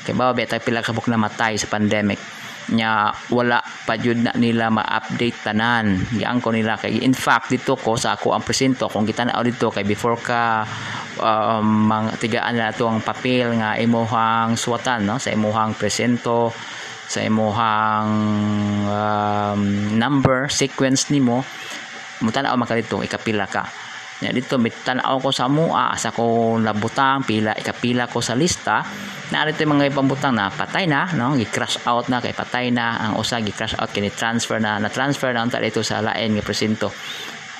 Kay 0.02 0.18
ba 0.18 0.34
beta 0.34 0.58
pila 0.58 0.82
ka 0.82 0.90
buk 0.90 1.06
namatay 1.06 1.54
sa 1.54 1.70
pandemic 1.70 2.41
nya 2.72 3.12
wala 3.28 3.60
pa 3.84 3.94
jud 4.00 4.24
na 4.24 4.32
nila 4.34 4.72
ma-update 4.72 5.44
tanan. 5.44 6.00
Giang 6.16 6.40
ko 6.40 6.50
nila 6.50 6.80
kay 6.80 7.04
in 7.04 7.12
fact 7.12 7.52
dito 7.52 7.76
ko 7.76 8.00
sa 8.00 8.16
ako 8.16 8.32
ang 8.32 8.42
presento 8.42 8.88
kung 8.88 9.04
kita 9.04 9.28
na 9.28 9.38
dito 9.44 9.68
kay 9.68 9.84
before 9.84 10.16
ka 10.18 10.64
um, 11.20 11.88
mga 11.88 12.10
tigaan 12.16 12.56
na 12.56 12.72
ang 12.72 13.04
papel 13.04 13.60
nga 13.60 13.76
imuhang 13.76 14.56
suwatan 14.56 15.04
no? 15.04 15.20
Sa 15.20 15.30
imuhang 15.30 15.76
presento 15.76 16.50
sa 17.12 17.20
imuhang 17.20 18.10
um, 18.88 19.60
number 20.00 20.48
sequence 20.48 21.12
nimo 21.12 21.44
mutanaw 22.24 22.56
maka 22.56 22.78
dito 22.78 23.04
ikapila 23.04 23.44
ka 23.44 23.81
nya 24.22 24.30
dito 24.30 24.54
mitanaw 24.54 25.18
ko 25.18 25.34
sa 25.34 25.50
mua 25.50 25.90
asa 25.90 26.14
ko 26.14 26.54
nabutang 26.62 27.26
pila 27.26 27.58
ikapila 27.58 28.06
ko 28.06 28.22
sa 28.22 28.38
lista. 28.38 28.86
Na 29.34 29.42
dito 29.42 29.66
mga 29.66 29.90
ibang 29.90 30.06
butang 30.06 30.38
na 30.38 30.46
patay 30.46 30.86
na 30.86 31.10
no? 31.18 31.34
Gi-crash 31.34 31.82
out 31.82 32.06
na 32.06 32.22
kay 32.22 32.30
patay 32.30 32.70
na. 32.70 33.02
Ang 33.02 33.18
usa 33.18 33.42
gi-crash 33.42 33.74
out 33.82 33.90
kini 33.90 34.14
transfer 34.14 34.62
na 34.62 34.78
na 34.78 34.86
transfer 34.86 35.34
na 35.34 35.42
unta 35.42 35.58
dito 35.58 35.82
sa 35.82 35.98
lain 35.98 36.38
nga 36.38 36.44
presinto. 36.46 36.94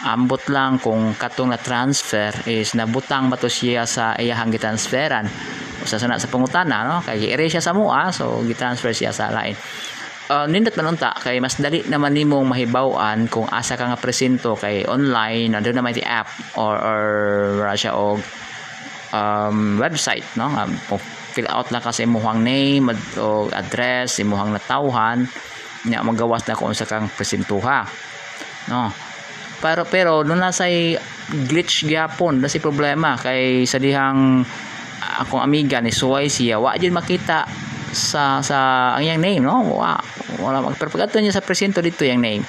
Ambot 0.06 0.46
lang 0.50 0.78
kung 0.78 1.18
katong 1.18 1.50
na 1.50 1.58
transfer 1.58 2.30
is 2.46 2.78
nabutang 2.78 3.26
ba 3.26 3.34
to 3.34 3.50
siya 3.50 3.82
sa 3.82 4.14
iyahang 4.14 4.54
gitransferan? 4.54 5.26
Usa 5.82 5.98
sana 5.98 6.14
sa 6.22 6.30
pangutana 6.30 6.86
no? 6.86 7.02
Kay 7.02 7.26
gi-erase 7.26 7.58
siya 7.58 7.62
sa 7.62 7.74
mua 7.74 8.14
so 8.14 8.38
gi-transfer 8.46 8.94
siya 8.94 9.10
sa 9.10 9.34
lain 9.34 9.58
uh, 10.32 10.46
nindot 10.48 10.72
man 10.80 10.96
unta 10.96 11.12
kay 11.20 11.36
mas 11.38 11.60
dali 11.60 11.84
naman 11.84 12.16
nimong 12.16 12.48
mahibaw-an 12.48 13.28
kung 13.28 13.44
asa 13.52 13.76
ka 13.76 13.92
nga 13.92 14.00
presento 14.00 14.56
kay 14.56 14.88
online 14.88 15.52
nandoon 15.52 15.76
naman 15.76 15.92
ti 15.92 16.00
app 16.00 16.28
or 16.56 16.80
or 16.80 17.68
siya 17.76 17.92
og 17.92 18.24
um, 19.12 19.76
website 19.76 20.24
no? 20.40 20.48
Um, 20.48 20.72
fill 21.32 21.48
out 21.48 21.68
lang 21.72 21.84
kasi 21.84 22.04
imuhang 22.04 22.44
name 22.44 22.92
o 23.20 23.48
address 23.52 24.20
imuhang 24.20 24.52
natawhan 24.52 25.28
nya 25.88 26.04
magawas 26.04 26.44
na 26.48 26.56
kung 26.56 26.72
sa 26.72 26.88
kang 26.88 27.12
presentuha 27.12 27.84
no? 28.72 28.88
Pero 29.62 29.86
pero 29.86 30.26
no 30.26 30.34
nasay 30.34 30.96
glitch 31.46 31.86
gyapon 31.86 32.42
na 32.42 32.50
si 32.50 32.58
problema 32.58 33.14
kay 33.14 33.62
sa 33.68 33.78
dihang 33.78 34.42
akong 35.22 35.42
amiga 35.44 35.78
ni 35.78 35.94
Suway 35.94 36.26
siya 36.26 36.58
wa 36.58 36.74
jud 36.74 36.90
makita 36.90 37.46
sa 37.92 38.40
sa 38.40 38.92
ang 38.96 39.04
yang 39.04 39.20
name 39.20 39.44
no? 39.44 39.62
Wa 39.76 40.00
wala 40.40 40.64
mag 40.64 40.76
pero 40.80 40.90
niya 41.20 41.36
sa 41.36 41.44
presento 41.44 41.84
dito 41.84 42.02
yung 42.02 42.24
name. 42.24 42.44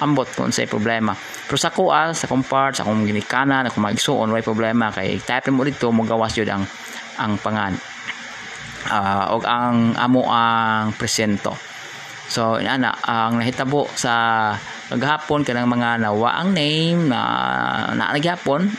Ambot 0.00 0.28
kung 0.32 0.52
sa 0.52 0.64
problema. 0.68 1.12
Pero 1.16 1.58
sa 1.60 1.72
kuha 1.72 2.12
sa 2.12 2.28
kong 2.28 2.44
part 2.44 2.76
sa 2.76 2.84
kong 2.84 3.08
ginikanan 3.08 3.68
akong 3.68 3.84
magsuon 3.84 4.28
wala 4.28 4.44
problema. 4.44 4.92
Kay 4.92 5.20
type 5.24 5.52
mo 5.52 5.64
dito 5.64 5.88
mo 5.90 6.04
gawas 6.04 6.36
yun 6.36 6.48
ang 6.48 6.64
ang 7.18 7.36
pangan. 7.40 7.74
Uh, 8.82 9.38
og 9.38 9.42
ang 9.46 9.94
amo 9.94 10.26
ang 10.26 10.90
presento 10.98 11.54
so 12.32 12.56
ana 12.56 12.96
ang 13.04 13.38
nahitabo 13.38 13.86
sa 13.92 14.50
paghapon 14.88 15.44
kanang 15.44 15.68
mga 15.68 16.00
nawa 16.00 16.40
ang 16.40 16.56
name 16.56 17.12
na 17.12 17.20
na 17.92 18.10
naghapon 18.10 18.72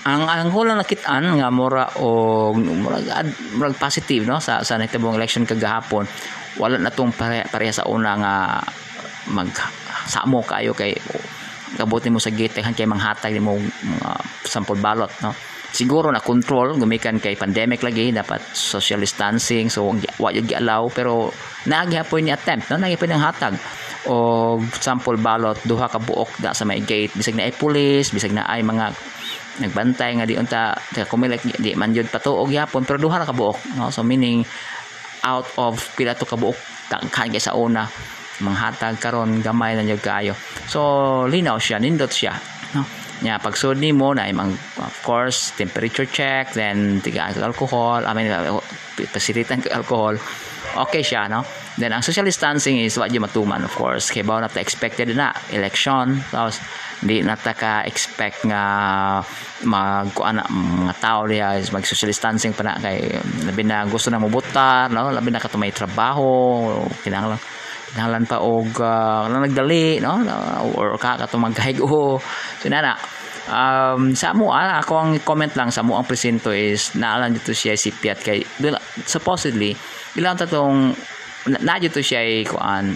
ang 0.00 0.24
ang 0.24 0.48
hulang 0.48 0.80
nakitaan 0.80 1.36
nga 1.36 1.48
mura 1.52 1.84
o 2.00 2.52
murag 2.56 3.04
murag 3.52 3.76
positive 3.76 4.24
no 4.24 4.40
sa 4.40 4.64
sa 4.64 4.80
nahitabong 4.80 5.20
election 5.20 5.44
kagahapon 5.44 6.08
wala 6.56 6.80
na 6.80 6.90
tong 6.90 7.12
pare, 7.12 7.44
pareha 7.46 7.70
sa 7.70 7.84
una 7.84 8.16
nga 8.16 8.34
mag 9.30 9.52
samo 10.08 10.40
kayo 10.40 10.72
kay 10.72 10.96
kabuti 11.76 12.08
mo 12.10 12.18
sa 12.18 12.32
gate 12.32 12.64
kay 12.64 12.88
manghatag 12.88 13.36
mo 13.38 13.54
uh, 14.02 14.22
sample 14.42 14.80
balot 14.80 15.12
no. 15.22 15.36
Siguro 15.70 16.10
na 16.10 16.18
control 16.18 16.74
gumikan 16.74 17.22
kay 17.22 17.38
pandemic 17.38 17.86
lagi 17.86 18.10
dapat 18.10 18.42
social 18.50 18.98
distancing 18.98 19.70
so 19.70 19.94
wa 20.18 20.34
gyud 20.34 20.50
allow 20.58 20.90
pero 20.90 21.30
nagyapon 21.70 22.26
ni 22.26 22.34
attempt 22.34 22.74
no 22.74 22.82
nagyapon 22.82 23.14
ang 23.14 23.22
hatag 23.22 23.54
o 24.10 24.58
sample 24.82 25.14
ballot 25.14 25.54
duha 25.62 25.86
ka 25.86 26.02
buok 26.02 26.42
da 26.42 26.50
sa 26.50 26.66
may 26.66 26.82
gate. 26.82 27.14
Bisag 27.14 27.38
na 27.38 27.46
ay 27.46 27.54
police 27.54 28.10
bisag 28.10 28.34
na 28.34 28.50
ay 28.50 28.66
mga 28.66 28.90
nagbantay 29.60 30.16
nga 30.16 30.26
di 30.26 30.34
unta 30.40 30.72
kumilek 31.06 31.44
di 31.60 31.76
man 31.76 31.92
jud 31.92 32.08
patuog 32.08 32.48
yapon 32.48 32.82
pero 32.88 32.96
duha 32.96 33.22
ka 33.22 33.36
buok 33.36 33.76
no? 33.76 33.92
So 33.92 34.00
meaning 34.00 34.42
out 35.20 35.46
of 35.60 35.76
pila 35.94 36.16
to 36.16 36.24
ka 36.24 36.40
buok 36.40 36.56
daghan 36.88 37.36
sa 37.36 37.52
una 37.54 37.84
manghatag 38.40 38.96
karon 38.96 39.44
gamay 39.44 39.76
na 39.76 39.84
jud 39.84 40.00
kaayo. 40.00 40.32
So 40.64 40.80
linaw 41.28 41.60
siya 41.60 41.76
nindot 41.76 42.10
siya 42.10 42.34
no? 42.74 42.82
Nya 43.20 43.36
pagsud 43.36 43.76
nimo 43.76 44.16
na 44.16 44.32
imang 44.32 44.56
of 44.80 44.96
course 45.04 45.52
temperature 45.52 46.08
check 46.08 46.56
then 46.56 47.04
tiga 47.04 47.28
alcohol 47.36 48.00
I 48.00 48.16
mean 48.16 48.32
pasilitan 49.12 49.60
ka 49.60 49.76
alcohol 49.76 50.16
okay 50.76 51.02
siya 51.02 51.26
no? 51.26 51.42
Then 51.80 51.96
ang 51.96 52.04
social 52.04 52.26
distancing 52.26 52.76
is 52.82 52.98
what 53.00 53.08
you 53.10 53.20
matuman 53.22 53.64
of 53.64 53.72
course. 53.72 54.12
Kay 54.12 54.22
ba 54.22 54.42
na 54.42 54.50
expected 54.60 55.10
na 55.16 55.32
election. 55.50 56.20
Tapos 56.28 56.60
di 57.00 57.24
na 57.24 57.34
ta 57.34 57.56
ka 57.56 57.88
expect 57.88 58.44
nga 58.44 58.62
mag 59.64 60.12
ana 60.20 60.44
mga 60.50 60.94
tao 61.00 61.24
diya 61.24 61.56
is 61.56 61.72
mag 61.72 61.86
social 61.88 62.10
distancing 62.10 62.52
pa 62.52 62.62
na. 62.66 62.76
Kay 62.76 63.16
labi 63.48 63.62
na 63.64 63.88
gusto 63.88 64.12
na 64.12 64.20
mubutar 64.20 64.92
no? 64.92 65.08
Labi 65.08 65.32
na 65.32 65.40
ka 65.40 65.48
trabaho 65.48 66.28
kinahanglan 67.00 67.40
kinahanglan 67.90 68.24
pa 68.28 68.36
og 68.38 68.70
uh, 68.78 69.26
nagdali 69.26 70.04
no? 70.04 70.20
Or 70.76 70.94
ka 71.00 71.16
ka 71.16 71.26
magkahigo 71.38 72.20
so 72.60 72.66
na 72.68 72.94
um, 73.50 74.14
sa 74.14 74.32
mo 74.32 74.54
ah, 74.54 74.78
ako 74.80 74.92
ang 74.96 75.10
comment 75.24 75.52
lang. 75.58 75.74
Sa 75.74 75.82
mo 75.82 75.98
ang 75.98 76.06
presento 76.06 76.54
is 76.54 76.94
naalan 76.94 77.34
dito 77.34 77.50
siya 77.52 77.74
si 77.74 77.90
Piat 77.90 78.22
kay 78.22 78.44
supposedly 79.04 79.74
ilang 80.18 80.34
tatong 80.38 80.94
na 81.48 81.80
dito 81.80 82.04
siya 82.04 82.20
ay 82.20 82.44
kuan 82.44 82.92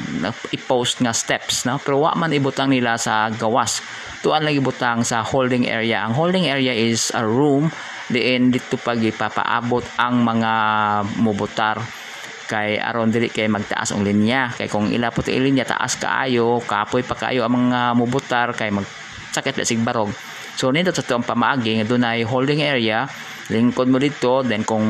i-post 0.52 1.00
nga 1.00 1.16
steps 1.16 1.64
no? 1.64 1.80
Pero 1.80 2.04
wa 2.04 2.12
man 2.12 2.28
ibutang 2.28 2.68
nila 2.68 3.00
sa 3.00 3.32
gawas. 3.32 3.80
Tuan 4.20 4.44
lang 4.44 4.56
ibutang 4.56 5.00
sa 5.00 5.24
holding 5.24 5.64
area. 5.64 6.04
Ang 6.04 6.12
holding 6.12 6.48
area 6.48 6.72
is 6.76 7.08
a 7.16 7.24
room. 7.24 7.72
Diin 8.12 8.52
dito 8.52 8.76
pag 8.76 9.00
ipapaabot 9.00 9.84
ang 9.96 10.20
mga 10.20 10.52
mubutar. 11.24 11.80
Kay 12.44 12.76
aron 12.76 13.08
dili 13.08 13.32
kay 13.32 13.48
magtaas 13.48 13.96
ang 13.96 14.04
linya. 14.04 14.52
Kay 14.52 14.68
kung 14.68 14.92
ila 14.92 15.08
puti 15.08 15.32
linya 15.40 15.64
taas 15.64 15.96
kaayo 15.96 16.60
kapoy 16.60 17.00
pa 17.00 17.16
kaayo 17.16 17.48
ang 17.48 17.72
mga 17.72 17.96
mubutar 17.96 18.52
kay 18.52 18.68
mag 18.68 18.84
sakit 19.32 19.64
sig 19.64 19.80
barog. 19.80 20.12
So 20.54 20.68
nito 20.68 20.92
sa 20.92 21.00
tuong 21.00 21.24
pamaagi 21.24 21.80
nga 21.80 21.88
dunay 21.88 22.22
holding 22.28 22.60
area 22.60 23.08
lingkod 23.52 23.92
mo 23.92 24.00
dito 24.00 24.40
then 24.40 24.64
kung 24.64 24.84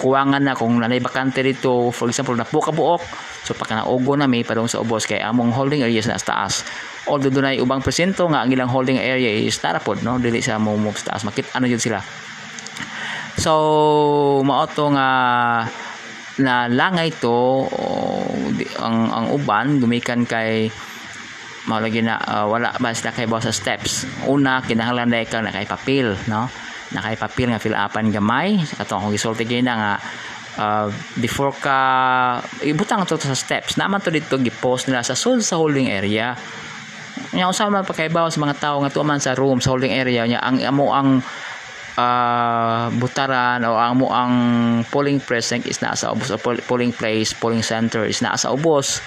kuwangan 0.00 0.40
na 0.40 0.56
kung 0.56 0.80
nanay 0.80 1.04
bakante 1.04 1.44
dito 1.44 1.92
for 1.92 2.08
example 2.08 2.32
napuka 2.32 2.72
buok 2.72 3.04
so 3.44 3.52
pagka 3.52 3.84
naugo 3.84 4.16
na 4.16 4.24
may 4.24 4.40
padong 4.40 4.70
sa 4.70 4.80
ubos 4.80 5.04
kay 5.04 5.20
among 5.20 5.52
holding 5.52 5.84
area 5.84 6.00
sa 6.00 6.16
taas 6.16 6.64
although 7.06 7.32
dunay 7.32 7.60
ubang 7.60 7.84
presento 7.84 8.24
nga 8.32 8.44
ang 8.44 8.50
ilang 8.52 8.70
holding 8.72 8.96
area 8.96 9.28
is 9.28 9.60
tarapod 9.60 10.00
no? 10.00 10.16
Dili 10.16 10.40
sa 10.40 10.56
mo 10.56 10.76
move 10.76 10.96
sa 10.96 11.14
taas 11.14 11.28
makit 11.28 11.48
ano 11.52 11.68
yun 11.68 11.80
sila. 11.80 12.00
So 13.36 13.52
mao 14.46 14.64
to 14.70 14.88
nga 14.94 15.08
na 16.40 16.54
langay 16.66 17.12
to 17.20 17.68
ang 18.80 19.12
ang 19.12 19.26
uban 19.30 19.78
gumikan 19.78 20.24
kay 20.24 20.72
maulagi 21.68 22.04
na 22.04 22.20
uh, 22.20 22.44
wala 22.48 22.76
ba 22.76 22.92
sila 22.96 23.12
kay 23.12 23.28
sa 23.28 23.52
steps. 23.52 24.08
Una 24.28 24.64
kinahanglan 24.64 25.12
dai 25.12 25.28
ka 25.28 25.44
na 25.44 25.52
kay 25.52 25.68
papel 25.68 26.16
no 26.28 26.48
nakaipapil 26.92 27.48
nga 27.54 27.62
fill 27.62 27.78
upan 27.78 28.12
gamay. 28.12 28.60
Katong 28.76 29.06
akong 29.06 29.14
gisulti 29.14 29.48
gina 29.48 29.72
nga 29.72 29.92
uh, 30.58 30.86
before 31.18 31.54
ka 31.56 31.78
ibutang 32.60 33.06
to 33.08 33.16
sa 33.16 33.32
steps. 33.32 33.80
Naman 33.80 34.02
to 34.04 34.12
dito 34.12 34.36
gi-post 34.36 34.90
nila 34.90 35.00
sa 35.00 35.16
sul 35.16 35.40
sa 35.40 35.56
holding 35.56 35.88
area. 35.88 36.36
Nya 37.32 37.46
usa 37.46 37.70
man 37.70 37.86
pakaibaw 37.86 38.28
sa 38.30 38.42
mga 38.42 38.58
tawo 38.58 38.82
nga 38.82 38.90
tuman 38.90 39.22
sa 39.22 39.38
room 39.38 39.62
sa 39.62 39.70
holding 39.74 39.94
area 39.94 40.26
nya 40.26 40.42
ang 40.42 40.58
amo 40.62 40.90
ang 40.90 41.22
uh, 41.98 42.90
butaran 42.94 43.62
o 43.66 43.78
ang 43.78 43.94
mo 43.98 44.10
ang 44.10 44.34
polling 44.90 45.22
precinct 45.22 45.66
is 45.70 45.78
naa 45.78 45.94
sa 45.94 46.10
ubos 46.10 46.30
o 46.34 46.38
polling 46.38 46.90
place 46.90 47.34
polling 47.34 47.62
center 47.62 48.06
is 48.06 48.22
naa 48.22 48.38
sa 48.38 48.50
ubos. 48.54 48.98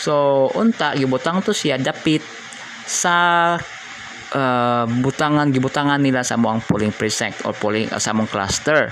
So 0.00 0.48
unta 0.56 0.96
gibutang 0.96 1.44
to 1.44 1.52
siya 1.52 1.76
dapit 1.78 2.24
sa 2.88 3.54
uh, 4.34 4.84
butangan 4.88 5.52
gibutangan 5.52 6.00
nila 6.00 6.24
sa 6.24 6.40
moang 6.40 6.64
polling 6.64 6.92
precinct 6.92 7.44
or 7.44 7.52
polling 7.52 7.88
uh, 7.92 8.00
sa 8.00 8.16
mong 8.16 8.28
cluster. 8.28 8.90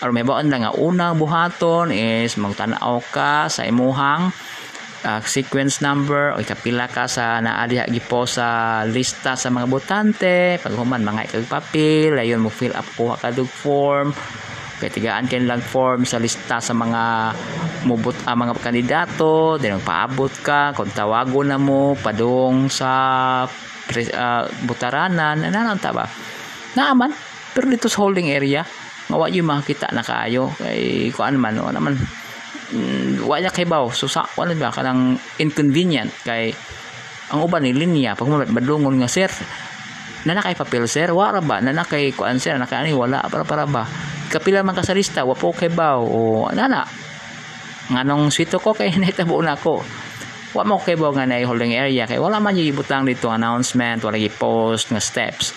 Or 0.00 0.10
may 0.16 0.24
baon 0.24 0.48
lang 0.48 0.64
nga 0.64 0.72
unang 0.72 1.20
buhaton 1.20 1.92
is 1.92 2.34
magtanaw 2.40 3.04
ka 3.12 3.52
sa 3.52 3.68
imuhang 3.68 4.32
uh, 5.04 5.20
sequence 5.24 5.84
number 5.84 6.32
o 6.32 6.40
kapila 6.40 6.88
ka 6.88 7.04
sa 7.04 7.36
naadiha 7.40 7.84
gipo 7.88 8.24
sa 8.24 8.80
lista 8.88 9.36
sa 9.36 9.48
mga 9.52 9.66
botante 9.68 10.36
pag 10.56 10.72
human 10.72 11.04
mga 11.04 11.28
ikag 11.28 11.46
papel 11.52 12.16
ayon 12.16 12.40
mo 12.40 12.48
fill 12.48 12.72
up 12.72 12.88
kuha 12.96 13.20
ka 13.20 13.28
dug 13.32 13.48
form. 13.48 14.12
Kay 14.80 14.88
tigaan 14.88 15.28
lang 15.44 15.60
form 15.60 16.08
sa 16.08 16.16
lista 16.16 16.56
sa 16.56 16.72
mga 16.72 17.36
mubot 17.84 18.16
uh, 18.24 18.32
mga 18.32 18.56
kandidato 18.64 19.60
then 19.60 19.76
paabot 19.84 20.32
ka 20.40 20.72
kung 20.72 20.88
tawago 20.88 21.44
na 21.44 21.60
mo 21.60 21.92
padung 22.00 22.72
sa 22.72 23.44
uh, 24.14 24.46
butaranan 24.66 25.42
ano 25.42 25.76
ta 25.78 25.90
ba? 25.90 26.06
Naaman 26.78 27.10
pero 27.50 27.66
dito 27.66 27.90
sa 27.90 28.06
holding 28.06 28.30
area 28.30 28.62
nga 29.10 29.26
yung 29.26 29.50
makita 29.50 29.90
na 29.90 30.06
kayo 30.06 30.54
kay 30.54 31.10
kuan 31.10 31.34
man 31.34 31.58
o 31.58 31.66
naman 31.74 31.98
mm, 32.70 33.26
kay 33.50 33.66
baw 33.66 33.90
so 33.90 34.06
sa 34.06 34.22
wala 34.38 34.54
ba? 34.54 34.70
Kanang 34.70 35.18
inconvenient. 35.42 36.14
Kay 36.22 36.54
ang 37.34 37.42
uban 37.42 37.66
ni 37.66 37.74
linya 37.74 38.14
pag 38.14 38.30
madungon 38.30 38.98
nga 39.02 39.10
sir 39.10 39.30
nana 40.22 40.44
kay 40.44 40.54
papel 40.54 40.86
sir? 40.86 41.10
Wala 41.10 41.42
ba? 41.42 41.58
Nana 41.58 41.82
kay 41.82 42.14
kuan 42.14 42.38
sir? 42.38 42.54
Nana 42.54 42.70
kay 42.70 42.94
wala 42.94 43.26
para 43.26 43.42
para 43.42 43.66
ba? 43.66 43.82
Kapila 44.30 44.62
man 44.62 44.78
ka 44.78 44.86
sa 44.86 44.94
lista 44.94 45.26
wa 45.26 45.34
po 45.34 45.50
kay 45.50 45.74
baw 45.74 45.98
o 45.98 46.46
nana 46.54 46.86
nganong 47.90 48.30
sito 48.30 48.62
ko 48.62 48.70
kay 48.70 48.94
nahitabo 49.00 49.42
na 49.42 49.58
ko 49.58 49.82
wa 50.56 50.62
mo 50.66 50.76
kay 50.82 50.98
baw 50.98 51.14
nga 51.14 51.26
na 51.26 51.42
holding 51.46 51.74
area 51.74 52.06
kay 52.06 52.18
wala 52.18 52.42
man 52.42 52.58
yung 52.58 52.74
ibutang 52.74 53.06
dito 53.06 53.30
announcement 53.30 54.02
wala 54.02 54.18
gi 54.18 54.30
post 54.30 54.90
nga 54.90 55.02
steps 55.02 55.54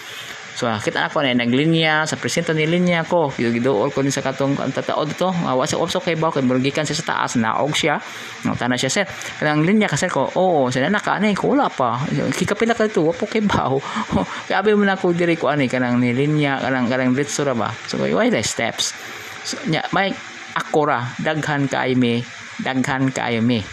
So 0.54 0.70
kita 0.70 1.10
ako 1.10 1.26
na 1.26 1.34
naglinya 1.34 2.06
sa 2.06 2.14
presento 2.14 2.54
ni 2.54 2.70
linya 2.70 3.02
ko. 3.02 3.34
Giduol 3.34 3.90
ko 3.90 4.06
ni 4.06 4.14
sa 4.14 4.22
katong 4.22 4.54
ang 4.62 4.70
tataod 4.70 5.10
to. 5.18 5.34
Wa 5.34 5.66
sa 5.66 5.82
opso 5.82 5.98
kay 5.98 6.14
ba 6.14 6.30
kay 6.30 6.46
burgikan 6.46 6.86
siya 6.86 7.02
sa 7.02 7.06
taas 7.10 7.42
naog 7.42 7.74
siya. 7.74 7.98
No 8.46 8.54
tana 8.54 8.78
siya 8.78 8.94
sir. 8.94 9.06
Kanang 9.42 9.66
linya 9.66 9.90
kasi 9.90 10.06
ko. 10.14 10.30
Oo, 10.38 10.70
sila 10.70 10.94
naka 10.94 11.18
ani 11.18 11.34
ko 11.34 11.58
wala 11.58 11.74
pa. 11.74 11.98
Kikapila 12.08 12.78
ka 12.78 12.86
to 12.86 13.10
wa 13.10 13.14
po 13.18 13.26
kay 13.26 13.42
baho. 13.42 13.82
kay 14.48 14.54
abi 14.54 14.78
mo 14.78 14.86
na 14.86 14.94
ko 14.94 15.10
diri 15.10 15.34
ko 15.34 15.50
ani 15.50 15.66
kanang 15.66 15.98
ni 15.98 16.14
linya 16.14 16.62
kanang 16.62 16.86
kanang 16.86 17.18
diretso 17.18 17.42
ra 17.42 17.58
ba. 17.58 17.74
So 17.90 17.98
why 17.98 18.30
the 18.30 18.46
steps. 18.46 18.94
So 19.42 19.58
nya 19.66 19.82
may 19.90 20.14
akora 20.54 21.18
daghan 21.18 21.66
kay 21.66 21.98
me 21.98 22.22
daghan 22.62 23.10
kay 23.10 23.42
me 23.42 23.66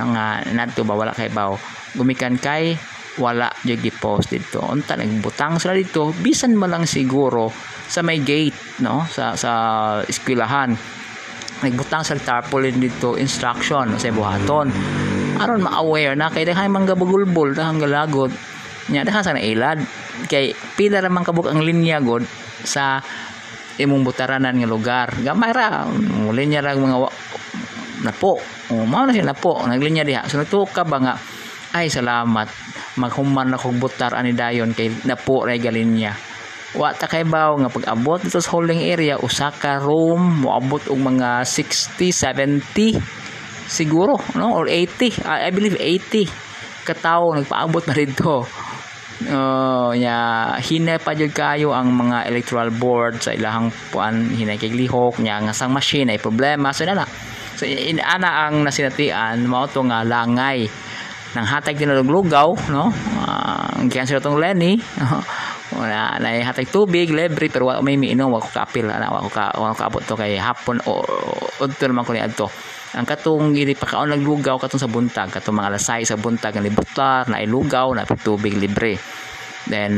uh, 0.00 0.38
nadto 0.56 0.86
ba 0.86 0.96
wala 0.96 1.12
kay 1.12 1.28
bawo 1.28 1.56
gumikan 1.96 2.40
kay 2.40 2.76
wala 3.20 3.52
yung 3.68 3.84
post 4.00 4.32
dito. 4.32 4.64
Unta 4.64 4.96
nagbutang 4.96 5.60
sila 5.60 5.76
dito. 5.76 6.16
Bisan 6.16 6.56
mo 6.56 6.64
lang 6.64 6.88
siguro 6.88 7.52
sa 7.88 8.00
may 8.00 8.24
gate 8.24 8.80
no? 8.80 9.04
Sa 9.04 9.36
sa 9.36 9.52
eskwelahan. 10.08 10.72
Nagbutang 11.60 12.02
sa 12.02 12.16
tarpaulin 12.16 12.80
dito 12.80 13.20
instruction 13.20 14.00
sa 14.00 14.08
buhaton. 14.08 14.72
Aron 15.42 15.60
ma-aware 15.60 16.16
na 16.16 16.32
kay 16.32 16.48
dahay 16.48 16.72
man 16.72 16.88
gabugulbol 16.88 17.52
dahang 17.52 17.82
galagod. 17.82 18.32
Nya 18.88 19.04
dahan 19.04 19.22
sa 19.24 19.36
nailad. 19.36 19.84
Kay 20.32 20.56
pila 20.80 21.04
ra 21.04 21.12
man 21.12 21.26
kabuk 21.26 21.52
ang 21.52 21.60
linya 21.60 22.00
god 22.00 22.24
sa 22.64 23.04
imong 23.76 24.08
butaranan 24.08 24.56
nga 24.56 24.68
lugar. 24.68 25.08
Gamay 25.20 25.52
ra 25.52 25.84
linya 26.32 26.64
ra 26.64 26.72
mga 26.72 26.96
napo. 28.02 28.38
O 28.70 28.84
mao 28.84 29.06
na 29.06 29.14
sila 29.14 29.32
napo. 29.32 29.62
Naglinya 29.64 30.02
diha. 30.02 30.26
So 30.28 30.42
ka 30.68 30.82
ba 30.82 30.98
nga 30.98 31.14
ay 31.72 31.88
salamat. 31.88 32.48
Maghuman 33.00 33.48
na 33.48 33.56
kog 33.56 33.80
butar 33.80 34.12
ani 34.12 34.36
dayon 34.36 34.76
kay 34.76 34.92
napo 35.08 35.48
ray 35.48 35.62
galinya. 35.62 36.12
Wa 36.72 36.92
ta 36.96 37.08
kay 37.08 37.24
baw 37.24 37.56
nga 37.60 37.68
pag 37.68 37.88
abot 37.92 38.20
dito 38.20 38.40
sa 38.40 38.52
holding 38.52 38.80
area 38.88 39.20
usa 39.20 39.52
ka 39.52 39.80
room 39.80 40.44
moabot 40.44 40.80
og 40.88 41.00
mga 41.00 41.44
60 41.44 42.08
70 42.08 42.96
siguro 43.68 44.16
no? 44.40 44.56
Or 44.56 44.64
80 44.64 45.20
I, 45.20 45.48
I 45.48 45.50
believe 45.52 45.76
80 45.76 46.32
katawo 46.88 47.36
nagpaabot 47.36 47.84
na 47.84 47.94
dito 47.94 48.48
uh, 49.28 49.92
nya 49.94 50.16
hinay 50.58 50.98
pa 50.98 51.14
jud 51.14 51.30
kayo 51.30 51.70
ang 51.76 51.92
mga 51.92 52.26
electoral 52.26 52.72
board 52.74 53.22
sa 53.22 53.36
ilahang 53.36 53.70
puan 53.92 54.32
hinay 54.32 54.58
kay 54.58 54.72
lihok 54.72 55.20
nya 55.22 55.38
nga 55.44 55.54
sang 55.54 55.70
machine 55.70 56.10
ay 56.10 56.18
problema. 56.18 56.72
So 56.74 56.88
na 56.88 57.06
so 57.62 57.70
in, 57.70 58.02
ana 58.02 58.50
ang 58.50 58.66
nasinatian 58.66 59.46
mao 59.46 59.70
to 59.70 59.86
nga 59.86 60.02
langay 60.02 60.66
nang 61.32 61.46
hatag 61.46 61.78
tinulog-lugaw 61.78 62.50
no? 62.74 62.90
Uh, 63.22 63.78
ang 63.78 63.88
cancer 63.88 64.18
tong 64.18 64.36
Lenny 64.36 64.82
wala 65.78 66.20
na 66.20 66.42
hatag 66.42 66.68
tubig 66.68 67.08
libre 67.08 67.48
pero 67.48 67.70
wa 67.70 67.80
may 67.80 67.96
miinom 67.96 68.28
wa 68.28 68.42
ko 68.42 68.50
kapil 68.50 68.90
ana 68.90 69.08
wa 69.08 69.24
ko 69.24 69.30
ka 69.30 69.54
wa 69.56 69.72
ko 69.72 69.82
abot 69.88 70.02
to 70.04 70.18
kay 70.18 70.36
hapon 70.36 70.82
o 70.84 71.00
udto 71.62 71.84
naman 71.86 72.04
ko 72.04 72.12
ni 72.12 72.20
adto. 72.20 72.50
Ang 72.92 73.08
katong 73.08 73.56
gili 73.56 73.72
pakaon 73.72 74.12
naglugaw 74.12 74.60
katong 74.60 74.82
sa 74.84 74.90
buntag 74.90 75.32
katong 75.32 75.56
mga 75.56 75.72
lasay 75.72 76.04
sa 76.04 76.20
buntag 76.20 76.52
nga 76.52 76.60
libutar 76.60 77.24
na 77.32 77.40
ilugaw 77.40 77.96
na 77.96 78.04
tubig 78.04 78.52
libre. 78.52 79.00
Then 79.64 79.94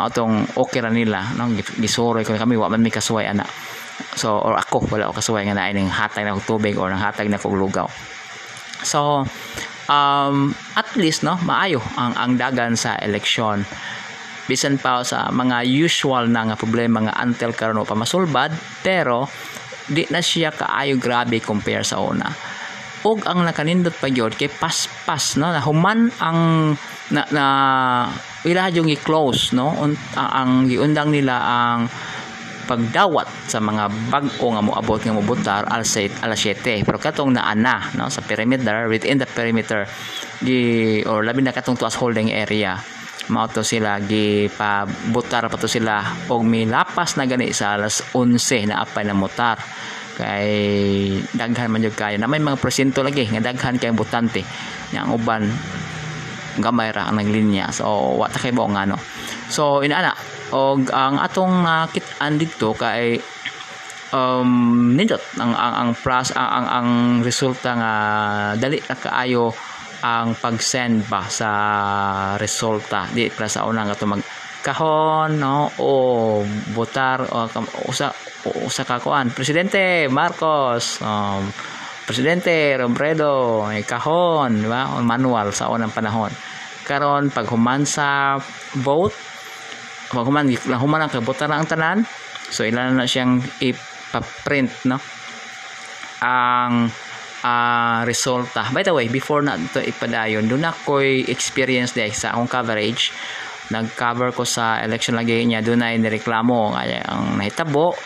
atong 0.00 0.56
okay 0.56 0.80
ra 0.80 0.88
nila 0.88 1.36
no? 1.36 1.52
Gisoroy 1.52 2.24
ko 2.24 2.32
kami 2.32 2.56
wa 2.56 2.72
man 2.72 2.80
mi 2.80 2.88
kasuway 2.88 3.28
ana 3.28 3.44
so 4.14 4.38
or 4.38 4.58
ako 4.58 4.86
wala 4.90 5.10
ko 5.10 5.18
kasuway 5.18 5.46
nga 5.46 5.56
naay 5.56 5.74
ning 5.74 5.90
hatag 5.90 6.26
na 6.26 6.36
ko 6.38 6.58
tubig 6.58 6.74
or 6.78 6.90
nang 6.90 7.02
hatag 7.02 7.30
na 7.30 7.38
ko 7.40 7.50
lugaw 7.50 7.86
so 8.82 9.24
um, 9.88 10.52
at 10.76 10.88
least 10.96 11.24
no 11.24 11.36
maayo 11.44 11.80
ang 11.96 12.14
ang 12.16 12.32
dagan 12.36 12.76
sa 12.78 12.96
eleksyon. 13.00 13.64
Bisan 14.44 14.76
pa 14.76 15.00
sa 15.08 15.32
mga 15.32 15.64
usual 15.64 16.28
na 16.28 16.52
nga 16.52 16.56
problema 16.60 17.00
nga 17.00 17.16
until 17.24 17.56
karon 17.56 17.80
pa 17.88 17.96
masulbad 17.96 18.52
pero 18.84 19.24
di 19.88 20.04
na 20.12 20.20
siya 20.20 20.52
kaayo 20.52 21.00
grabe 21.00 21.40
compare 21.40 21.84
sa 21.84 22.00
una. 22.00 22.28
Ug 23.04 23.24
ang 23.24 23.44
nakanindot 23.44 23.96
pa 24.00 24.08
gyud 24.08 24.36
kay 24.36 24.48
paspas 24.48 25.36
no 25.40 25.52
na 25.52 25.60
human 25.64 26.12
ang 26.20 26.72
na, 27.12 27.22
na 27.32 27.44
ila 28.48 28.72
yung 28.72 28.88
i-close 28.88 29.52
no 29.52 29.72
ang, 29.76 29.96
ang 30.16 30.50
giundang 30.68 31.12
nila 31.12 31.36
ang 31.40 31.88
pagdawat 32.64 33.28
sa 33.48 33.60
mga 33.60 33.88
bag-o 34.10 34.46
nga 34.52 34.62
moabot 34.64 35.00
nga 35.00 35.14
mobutar 35.14 35.62
alas 35.68 35.92
7 35.92 36.24
alas 36.24 36.40
7 36.40 36.84
pero 36.84 36.96
katong 36.96 37.36
naana 37.36 37.92
no 37.96 38.08
sa 38.08 38.24
perimeter 38.24 38.88
within 38.88 39.20
the 39.20 39.28
perimeter 39.28 39.84
gi 40.40 41.04
or 41.04 41.24
labi 41.24 41.44
na 41.44 41.52
katong 41.52 41.76
tuas 41.76 41.96
holding 41.96 42.32
area 42.32 42.80
mao 43.32 43.48
to 43.48 43.64
sila 43.64 43.96
gi 44.04 44.52
pabutar 44.52 45.48
pa 45.48 45.56
to 45.56 45.68
sila. 45.68 46.04
Og 46.28 46.44
milapas 46.44 47.16
na 47.16 47.24
gani 47.24 47.52
sa 47.56 47.76
alas 47.78 48.04
11 48.12 48.68
na 48.68 48.84
apay 48.84 49.04
na 49.06 49.16
motar. 49.16 49.56
Kay 50.14 50.50
daghan 51.34 51.72
man 51.72 51.82
jud 51.82 51.96
kayo. 51.96 52.20
Na 52.20 52.28
may 52.28 52.38
mga 52.38 52.60
presinto 52.60 53.00
lagi 53.00 53.26
nga 53.26 53.40
daghan 53.40 53.80
kay 53.80 53.90
butante. 53.96 54.44
Nya 54.92 55.08
ang 55.08 55.16
uban 55.16 55.48
gamay 56.60 56.92
ra 56.92 57.10
ang 57.10 57.18
naglinya. 57.18 57.72
So 57.72 58.18
wa 58.20 58.28
ta 58.28 58.38
kay 58.38 58.52
mo 58.52 58.68
nga 58.68 58.84
no. 58.84 59.00
So 59.48 59.80
inaana 59.80 60.12
og 60.52 60.90
ang 60.92 61.16
atong 61.22 61.64
nakitaan 61.64 62.36
dito 62.36 62.76
kay 62.76 63.16
um, 64.12 64.92
nindot 64.92 65.22
ang 65.40 65.52
ang 65.56 65.74
ang 65.74 65.90
pras 65.96 66.30
ang, 66.36 66.48
ang, 66.48 66.66
ang 66.68 66.88
resulta 67.24 67.70
nga 67.74 67.94
dali 68.60 68.78
na 68.84 68.96
kaayo 68.96 69.50
ang 70.04 70.36
pag-send 70.36 71.08
ba 71.08 71.24
sa 71.32 71.50
resulta. 72.36 73.08
Di 73.08 73.32
para 73.32 73.48
sa 73.48 73.64
una 73.64 73.88
nga 73.88 73.96
mag 74.04 74.20
kahon 74.60 75.40
no? 75.40 75.72
O 75.80 75.90
botar 76.76 77.24
o 77.24 77.48
usa 77.88 78.12
usa 78.68 78.82
ka 78.84 79.00
kuan. 79.00 79.32
Presidente 79.32 80.04
Marcos 80.12 81.00
um, 81.00 81.48
presidente 82.04 82.76
Robredo 82.76 83.64
ay 83.64 83.88
kahon 83.88 84.60
di 84.60 84.68
ba? 84.68 84.92
Manual 85.00 85.56
sa 85.56 85.72
unang 85.72 85.92
panahon. 85.92 86.32
Karon 86.84 87.32
pag 87.32 87.48
human 87.48 87.88
sa 87.88 88.36
vote 88.84 89.16
human 90.22 90.46
human 90.54 91.00
ang 91.02 91.10
kabutan 91.10 91.50
na 91.50 91.58
ang 91.58 91.66
tanan. 91.66 91.98
So 92.52 92.62
ilan 92.62 92.94
na 92.94 93.10
siyang 93.10 93.42
ipa-print 93.58 94.86
no? 94.86 95.02
Ang 96.22 96.92
uh, 97.42 98.00
resulta. 98.06 98.70
By 98.70 98.86
the 98.86 98.94
way 98.94 99.10
before 99.10 99.42
na 99.42 99.58
ito 99.58 99.82
ipadayon 99.82 100.46
doon 100.46 100.70
ako'y 100.70 101.26
experience 101.26 101.92
day 101.92 102.14
sa 102.14 102.32
akong 102.36 102.48
coverage. 102.48 103.10
Nag-cover 103.64 104.36
ko 104.36 104.44
sa 104.44 104.84
election 104.84 105.16
lagi 105.16 105.40
niya. 105.44 105.64
Doon 105.64 105.80
ay 105.80 105.96
nireklamo 105.96 106.76
ang 106.76 107.40
nahitabo. 107.40 107.96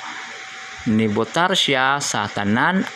Nibotar 0.89 1.53
siya 1.59 1.99
sa 1.99 2.31
tanan 2.31 2.87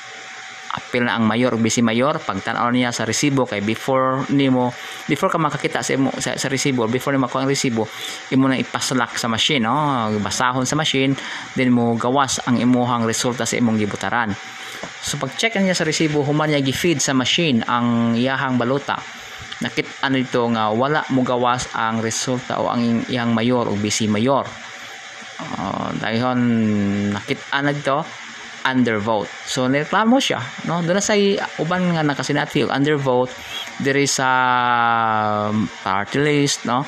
apil 0.72 1.04
na 1.04 1.20
ang 1.20 1.28
mayor 1.28 1.52
bisi 1.60 1.84
mayor. 1.84 2.16
Pagtan-aw 2.16 2.72
niya 2.72 2.90
sa 2.90 3.04
resibo 3.04 3.44
kay 3.44 3.60
before 3.60 4.24
nimo 4.32 4.72
before 5.04 5.28
ka 5.28 5.36
makakita 5.36 5.84
sa 5.84 5.92
imo 5.92 6.08
sa, 6.16 6.34
sa 6.40 6.48
resibo 6.48 6.88
before 6.88 7.12
nimo 7.12 7.28
ang 7.28 7.48
resibo 7.48 7.84
imo 8.32 8.48
na 8.48 8.56
ipaslak 8.56 9.20
sa 9.20 9.28
machine 9.28 9.68
no? 9.68 10.08
Basahon 10.24 10.64
sa 10.64 10.74
machine 10.74 11.12
then 11.54 11.68
mo 11.72 11.92
gawas 11.94 12.40
ang 12.48 12.56
imuhang 12.56 13.04
resulta 13.04 13.44
sa 13.44 13.54
imong 13.60 13.76
gibutaran. 13.76 14.32
So 15.04 15.20
pag 15.20 15.36
check 15.36 15.54
niya 15.60 15.76
sa 15.76 15.84
resibo 15.84 16.24
human 16.24 16.50
niya 16.50 16.64
gi-feed 16.64 16.98
sa 17.04 17.12
machine 17.12 17.60
ang 17.68 18.16
iyahang 18.16 18.56
balota 18.56 18.98
nakit 19.62 19.86
ano 20.02 20.18
ito 20.18 20.42
nga 20.50 20.74
wala 20.74 21.06
mo 21.14 21.22
gawas 21.22 21.70
ang 21.78 22.02
resulta 22.02 22.58
o 22.58 22.66
ang 22.66 23.06
iyang 23.06 23.30
mayor 23.30 23.70
o 23.70 23.78
bisi 23.78 24.10
mayor. 24.10 24.42
Uh, 25.42 25.90
dahil 25.98 26.38
nakit 27.14 27.38
ano 27.50 27.70
ito 27.70 27.98
undervote. 28.62 29.30
So 29.46 29.66
nireklamo 29.66 30.18
siya, 30.22 30.40
no? 30.70 30.82
Doon 30.82 31.02
sa 31.02 31.14
uban 31.58 31.92
nga 31.94 32.02
nakasinati 32.06 32.66
og 32.66 32.70
undervote 32.70 33.32
there 33.82 33.98
is 33.98 34.18
a 34.22 34.34
um, 35.50 35.66
party 35.82 36.18
list, 36.22 36.64
no? 36.66 36.86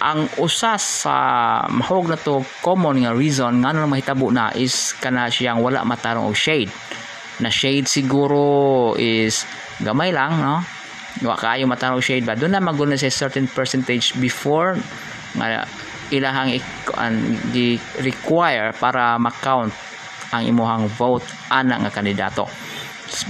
Ang 0.00 0.32
usas 0.40 1.04
sa 1.04 1.16
mahog 1.68 2.08
na 2.08 2.16
to 2.16 2.40
common 2.64 3.04
nga 3.04 3.12
reason 3.12 3.60
nga 3.60 3.76
nang 3.76 3.92
mahitabo 3.92 4.32
na 4.32 4.48
is 4.56 4.96
kana 4.96 5.28
siyang 5.28 5.60
wala 5.60 5.84
matarong 5.84 6.24
og 6.24 6.36
shade. 6.36 6.72
Na 7.44 7.52
shade 7.52 7.84
siguro 7.84 8.96
is 8.96 9.44
gamay 9.84 10.08
lang, 10.08 10.40
no? 10.40 10.64
Wa 11.20 11.36
kayo 11.36 11.68
matarong 11.68 12.00
shade 12.00 12.24
ba? 12.24 12.32
Doon 12.32 12.56
na 12.56 12.64
maguna 12.64 12.96
sa 12.96 13.12
certain 13.12 13.44
percentage 13.44 14.16
before 14.16 14.80
nga 15.36 15.68
ilahang 16.10 16.58
i 16.58 17.78
require 18.02 18.74
para 18.74 19.14
ma-count 19.20 19.70
ang 20.30 20.42
imuhang 20.46 20.86
vote 20.90 21.26
ana 21.50 21.78
nga 21.82 21.90
kandidato. 21.90 22.46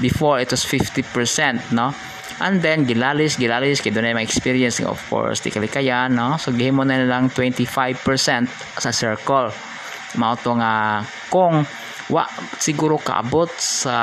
Before 0.01 0.41
it 0.41 0.53
was 0.53 0.65
50% 0.65 1.73
no? 1.73 1.93
And 2.41 2.61
then 2.65 2.89
gilalis 2.89 3.37
gilalis 3.37 3.85
kay 3.85 3.93
dunay 3.93 4.17
may 4.17 4.25
experience 4.25 4.81
of 4.81 5.01
course 5.09 5.45
di 5.45 5.53
kalikayan 5.53 6.17
no? 6.17 6.37
So 6.37 6.53
gihimo 6.53 6.85
na 6.85 7.05
lang 7.05 7.33
25% 7.33 8.01
sa 8.81 8.91
circle. 8.93 9.53
Mao 10.17 10.35
to 10.37 10.57
nga 10.57 11.05
kung 11.33 11.65
wa 12.11 12.27
siguro 12.59 12.99
kaabot 12.99 13.49
sa 13.57 13.97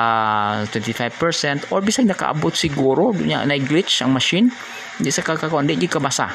25% 0.72 1.76
or 1.76 1.84
bisag 1.84 2.08
nakaabot 2.08 2.56
siguro 2.56 3.12
nya 3.12 3.44
na 3.44 3.60
glitch 3.60 4.00
ang 4.00 4.16
machine 4.16 4.48
di 4.96 5.12
sa 5.12 5.22
kakakuan 5.22 5.68
di 5.68 5.76
ka 5.92 6.00
basa 6.00 6.32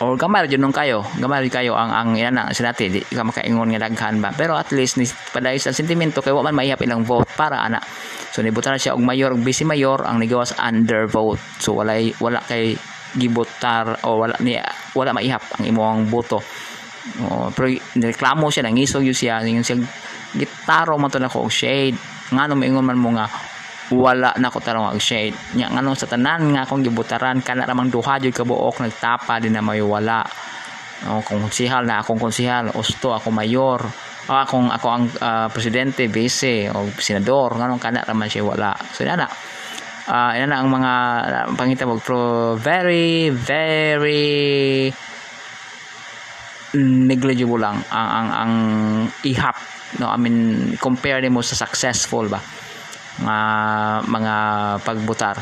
or 0.00 0.16
gamay 0.16 0.48
jud 0.48 0.60
nung 0.60 0.72
kayo. 0.72 1.04
Gamay 1.20 1.46
kayo 1.52 1.76
ang 1.76 1.92
ang 1.92 2.10
yan 2.16 2.32
na 2.32 2.48
sinati 2.50 2.88
di 2.88 3.00
ka 3.04 3.20
makaingon 3.20 3.68
nga 3.76 3.84
daghan 3.84 4.24
ba. 4.24 4.32
Pero 4.32 4.56
at 4.56 4.72
least 4.72 4.96
ni 4.96 5.04
paday 5.06 5.60
sa 5.60 5.76
sentimento 5.76 6.24
kay 6.24 6.32
wa 6.32 6.40
man 6.40 6.56
maihap 6.56 6.80
ilang 6.80 7.04
vote 7.04 7.28
para 7.36 7.60
ana. 7.60 7.78
So 8.32 8.40
nibutan 8.40 8.80
siya 8.80 8.96
og 8.96 9.04
mayor 9.04 9.36
og 9.36 9.44
vice 9.44 9.68
mayor 9.68 10.00
ang 10.08 10.18
nigawas 10.18 10.56
under 10.56 11.04
vote 11.04 11.40
so 11.60 11.76
wala 11.76 12.00
wala 12.18 12.40
kay 12.48 12.74
gibotar 13.12 14.00
o 14.06 14.24
wala 14.24 14.34
ni 14.40 14.56
wala 14.96 15.12
maihap 15.12 15.44
ang 15.60 15.64
imong 15.68 16.08
boto. 16.08 16.40
O, 17.20 17.48
pero 17.52 17.68
reklamo 17.96 18.48
siya 18.48 18.64
nangisog 18.64 19.04
yun 19.04 19.16
siya. 19.16 19.44
Yung 19.44 19.64
siya 19.64 19.76
gitaro 20.32 20.96
man 20.96 21.12
to 21.12 21.20
na 21.20 21.28
ko 21.28 21.44
shade. 21.52 21.96
Ngano 22.32 22.56
moingon 22.56 22.86
man 22.86 22.96
mo 22.96 23.10
nga 23.12 23.28
wala 23.90 24.30
na 24.38 24.48
ko 24.54 24.62
tarong 24.62 24.94
ang 24.94 25.02
shade. 25.02 25.34
Nya 25.58 25.66
nganong 25.66 25.98
sa 25.98 26.06
tanan 26.06 26.54
nga 26.54 26.62
akong 26.62 26.86
gibutaran 26.86 27.42
kana 27.42 27.66
ramang 27.66 27.90
duha 27.90 28.22
jud 28.22 28.30
ka 28.30 28.46
buok 28.46 28.86
nagtapa 28.86 29.42
din 29.42 29.58
na 29.58 29.62
may 29.62 29.82
wala. 29.82 30.22
O 31.10 31.18
kung 31.26 31.42
konsihal 31.42 31.82
na 31.82 31.98
akong 31.98 32.20
konsihal 32.22 32.70
usto 32.78 33.10
ako 33.10 33.34
mayor. 33.34 33.82
O 34.30 34.32
akong 34.32 34.70
ako 34.70 34.86
ang 34.86 35.04
uh, 35.18 35.48
presidente 35.50 36.06
vice 36.06 36.70
o 36.70 36.86
senador 37.02 37.58
nganong 37.58 37.82
kana 37.82 38.06
raman 38.06 38.30
siya 38.30 38.46
wala. 38.46 38.70
So 38.94 39.02
na. 39.02 39.26
Uh, 40.10 40.32
yan 40.38 40.50
na 40.50 40.62
ang 40.62 40.70
mga 40.70 40.92
pangita 41.54 41.86
mo 41.86 41.98
pro 41.98 42.54
very 42.58 43.30
very 43.30 44.90
negligible 46.78 47.58
lang 47.58 47.82
ang 47.90 48.08
ang, 48.10 48.28
ang 48.30 48.52
ihap. 49.26 49.58
No 49.98 50.14
I 50.14 50.18
mean 50.22 50.38
compare 50.78 51.26
mo 51.26 51.42
sa 51.42 51.58
successful 51.58 52.30
ba 52.30 52.38
nga 53.24 53.38
mga 54.04 54.34
pagbutar. 54.84 55.36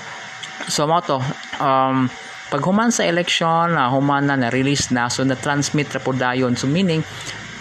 So 0.68 0.84
mo 0.90 0.98
to 1.00 1.22
um, 1.62 2.10
pag 2.48 2.64
human 2.64 2.88
sa 2.88 3.04
election 3.04 3.76
na 3.76 3.88
uh, 3.88 3.92
human 3.92 4.24
na 4.24 4.36
na-release 4.40 4.88
na 4.88 5.12
so 5.12 5.20
na-transmit 5.22 5.92
ra 5.92 6.00
po 6.00 6.16
dayon. 6.16 6.56
So 6.56 6.64
meaning 6.64 7.04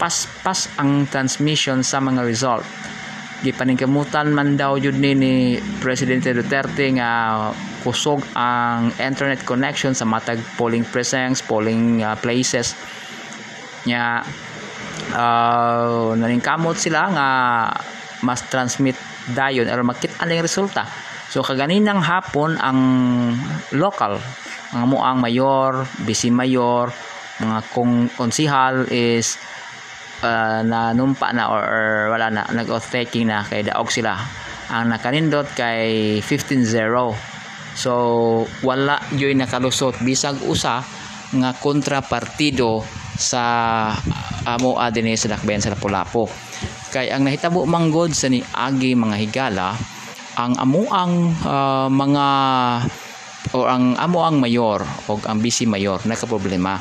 pas 0.00 0.26
pas 0.40 0.70
ang 0.80 1.04
transmission 1.10 1.84
sa 1.84 2.00
mga 2.00 2.24
result. 2.24 2.64
Gipaningkamutan 3.38 4.34
man 4.34 4.58
daw 4.58 4.80
jud 4.82 4.98
ni 4.98 5.14
ni 5.14 5.34
Presidente 5.78 6.34
Duterte 6.34 6.90
nga 6.98 7.36
kusog 7.86 8.24
ang 8.34 8.90
internet 8.98 9.46
connection 9.46 9.94
sa 9.94 10.02
matag 10.02 10.42
polling 10.58 10.82
precincts 10.82 11.44
polling 11.44 12.02
uh, 12.02 12.18
places. 12.18 12.74
Nya 13.86 14.26
uh, 15.14 16.16
naningkamot 16.18 16.74
sila 16.74 17.12
nga 17.14 17.28
mas 18.26 18.42
transmit 18.50 18.98
dayon 19.32 19.68
aron 19.68 19.88
makita 19.88 20.24
ang 20.24 20.32
resulta. 20.40 20.84
So 21.28 21.44
kaganinang 21.44 22.00
hapon 22.00 22.56
ang 22.56 22.80
local 23.76 24.16
ang 24.72 24.84
muang 24.88 25.20
mayor 25.20 25.88
bisi 26.04 26.28
mayor 26.28 26.92
mga 27.40 27.58
kong 27.72 28.12
konsihal 28.18 28.84
is 28.90 29.38
uh, 30.20 30.60
nanumpa 30.60 31.30
na 31.32 31.48
or, 31.48 31.62
or 31.62 31.88
wala 32.12 32.28
na 32.28 32.42
nag-oath 32.50 32.90
taking 32.90 33.30
na 33.30 33.46
kay 33.46 33.62
daog 33.62 33.88
sila. 33.94 34.18
Ang 34.68 34.92
nakanindot 34.92 35.48
kay 35.54 36.18
15-0 36.20 36.66
so 37.78 37.92
wala 38.66 38.98
yoy 39.14 39.32
nakalusot. 39.38 40.02
Bisag 40.02 40.42
usa 40.44 40.82
nga 41.28 41.50
kontrapartido 41.56 42.82
sa 43.14 43.42
amo 44.48 44.80
adini 44.80 45.14
sa 45.14 45.30
dakbayan 45.30 45.62
sa 45.62 45.72
Lapu-Lapu 45.72 46.47
kay 46.88 47.12
ang 47.12 47.28
nahitabo 47.28 47.68
manggod 47.68 48.16
sa 48.16 48.32
ni 48.32 48.40
agi 48.40 48.96
mga 48.96 49.16
higala 49.20 49.76
ang 50.38 50.54
amuang 50.56 51.34
uh, 51.44 51.88
mga 51.90 52.26
o 53.52 53.64
ang 53.64 53.96
amuang 53.96 54.38
mayor 54.40 54.80
o 55.08 55.20
ang 55.24 55.38
bisi 55.40 55.64
mayor 55.64 56.00
naka 56.04 56.24
problema 56.24 56.80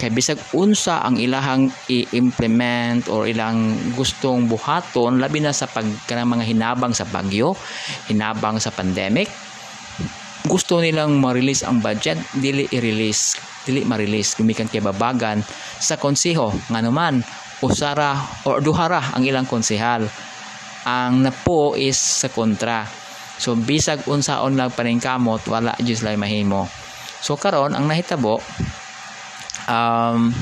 kay 0.00 0.08
bisag 0.08 0.40
unsa 0.56 1.04
ang 1.04 1.20
ilahang 1.20 1.68
i-implement 1.92 3.12
or 3.12 3.28
ilang 3.28 3.76
gustong 3.92 4.48
buhaton 4.48 5.20
labi 5.20 5.44
na 5.44 5.52
sa 5.52 5.68
pag 5.68 5.84
mga 6.08 6.44
hinabang 6.48 6.96
sa 6.96 7.04
bagyo 7.04 7.52
hinabang 8.08 8.56
sa 8.56 8.72
pandemic 8.72 9.28
gusto 10.48 10.80
nilang 10.80 11.20
ma-release 11.20 11.62
ang 11.62 11.84
budget 11.84 12.16
dili 12.40 12.64
i-release 12.72 13.36
dili 13.68 13.84
ma-release 13.84 14.40
gumikan 14.40 14.66
kay 14.66 14.80
babagan 14.80 15.44
sa 15.78 16.00
konseho 16.00 16.50
nga 16.72 16.80
naman 16.80 17.20
usara 17.62 18.18
o 18.44 18.58
duhara 18.58 19.14
ang 19.14 19.22
ilang 19.22 19.46
konsehal. 19.46 20.04
Ang 20.82 21.22
napo 21.22 21.78
is 21.78 21.96
sa 21.96 22.26
kontra. 22.26 22.84
So 23.38 23.54
bisag 23.54 24.06
unsaon 24.10 24.58
lang 24.58 24.74
paningkamot 24.74 25.46
wala 25.46 25.72
jud 25.78 26.02
lay 26.02 26.18
mahimo. 26.18 26.66
So 27.22 27.38
karon 27.38 27.78
ang 27.78 27.86
nahitabo 27.86 28.42
um 29.70 30.34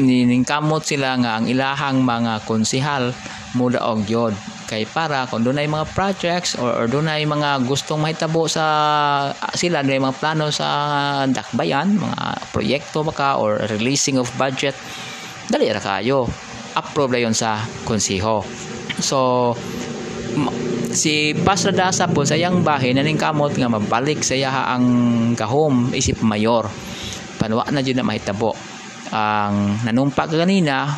niningkamot 0.00 0.82
sila 0.82 1.14
nga 1.22 1.38
ang 1.38 1.46
ilahang 1.46 2.02
mga 2.02 2.42
konsehal 2.48 3.14
muda 3.54 3.78
og 3.86 4.02
yod. 4.10 4.34
Kay 4.64 4.88
para 4.88 5.28
kung 5.28 5.44
doon 5.44 5.60
ay 5.60 5.68
mga 5.68 5.86
projects 5.92 6.56
or, 6.56 6.72
or 6.72 6.86
doon 6.88 7.06
ay 7.06 7.28
mga 7.28 7.62
gustong 7.68 8.00
mahitabo 8.00 8.48
sa 8.48 8.64
sila 9.54 9.84
doon 9.84 10.08
mga 10.08 10.18
plano 10.18 10.48
sa 10.48 10.68
dakbayan 11.28 11.94
mga 11.94 12.22
proyekto 12.50 13.04
baka 13.04 13.36
or 13.38 13.60
releasing 13.68 14.16
of 14.16 14.26
budget 14.40 14.72
dali 15.52 15.68
ra 15.68 15.78
kayo 15.78 16.24
approve 16.74 17.14
na 17.14 17.22
yon 17.22 17.34
sa 17.34 17.62
konsiho. 17.86 18.42
So 18.98 19.52
si 20.94 21.34
Pasradasa 21.34 22.06
po 22.10 22.22
sa 22.22 22.38
iyang 22.38 22.62
bahay 22.62 22.94
naning 22.94 23.18
kamot 23.18 23.54
nga 23.54 23.70
mabalik 23.70 24.22
sa 24.22 24.38
iya 24.38 24.50
ang 24.50 24.86
kahom 25.34 25.90
isip 25.94 26.22
mayor. 26.22 26.66
Panwa 27.38 27.66
na 27.70 27.82
jud 27.82 27.98
na 27.98 28.06
mahitabo. 28.06 28.54
Ang 29.14 29.84
nanumpa 29.86 30.30
kanina 30.30 30.90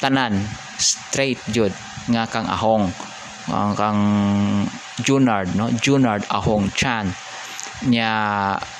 tanan 0.00 0.40
straight 0.76 1.40
jud 1.52 1.72
nga 2.12 2.28
kang 2.28 2.48
ahong. 2.48 2.88
Ang 3.52 3.72
kang 3.74 4.00
Junard 5.00 5.56
no? 5.56 5.72
Junard 5.80 6.28
Ahong 6.28 6.68
Chan. 6.76 7.08
Nya 7.88 8.12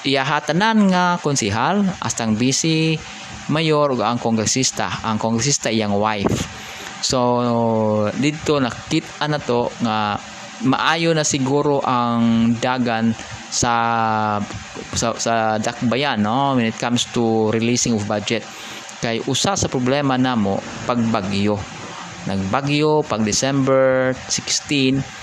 iya 0.07 0.23
hatanan 0.23 0.93
nga 0.93 1.19
konsihal 1.19 1.83
astang 1.99 2.39
busy 2.39 3.01
mayor 3.53 3.93
ug 3.93 4.01
ang 4.01 4.17
kongresista. 4.17 4.89
Ang 5.05 5.21
kongresista 5.21 5.69
iyang 5.69 5.93
wife. 5.93 6.49
So 7.05 7.19
dito 8.17 8.57
nakita 8.57 9.29
na 9.29 9.37
to 9.37 9.69
nga 9.85 10.17
maayo 10.65 11.13
na 11.13 11.27
siguro 11.27 11.85
ang 11.85 12.55
dagan 12.57 13.13
sa 13.53 13.75
sa, 14.97 15.13
sa 15.21 15.61
dakbayan 15.61 16.25
no? 16.25 16.57
When 16.57 16.65
it 16.65 16.79
comes 16.81 17.05
to 17.13 17.53
releasing 17.53 17.93
of 17.93 18.09
budget. 18.09 18.41
Kay 19.03 19.21
usa 19.29 19.59
sa 19.59 19.69
problema 19.69 20.17
namo 20.17 20.63
pagbagyo. 20.89 21.59
Nagbagyo 22.25 23.03
pag 23.03 23.27
December 23.27 24.15
16 24.31 25.23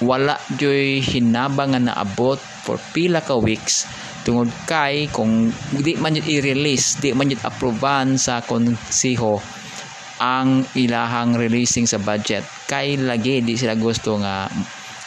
wala 0.00 0.38
joy 0.54 1.02
hinabang 1.02 1.74
nga 1.74 1.82
naabot 1.82 2.38
for 2.38 2.78
pila 2.94 3.18
ka 3.18 3.34
weeks 3.34 3.84
tungod 4.26 4.50
kay 4.66 5.10
kung 5.10 5.50
di 5.78 5.94
man 5.98 6.18
yun 6.18 6.26
i-release 6.26 6.98
di 7.02 7.14
man 7.14 7.30
yun 7.30 7.40
aproban 7.42 8.18
sa 8.18 8.42
konsiho 8.42 9.38
ang 10.18 10.66
ilahang 10.74 11.38
releasing 11.38 11.86
sa 11.86 12.02
budget 12.02 12.42
kay 12.66 12.98
lagi 12.98 13.38
di 13.42 13.54
sila 13.54 13.78
gusto 13.78 14.18
nga 14.18 14.50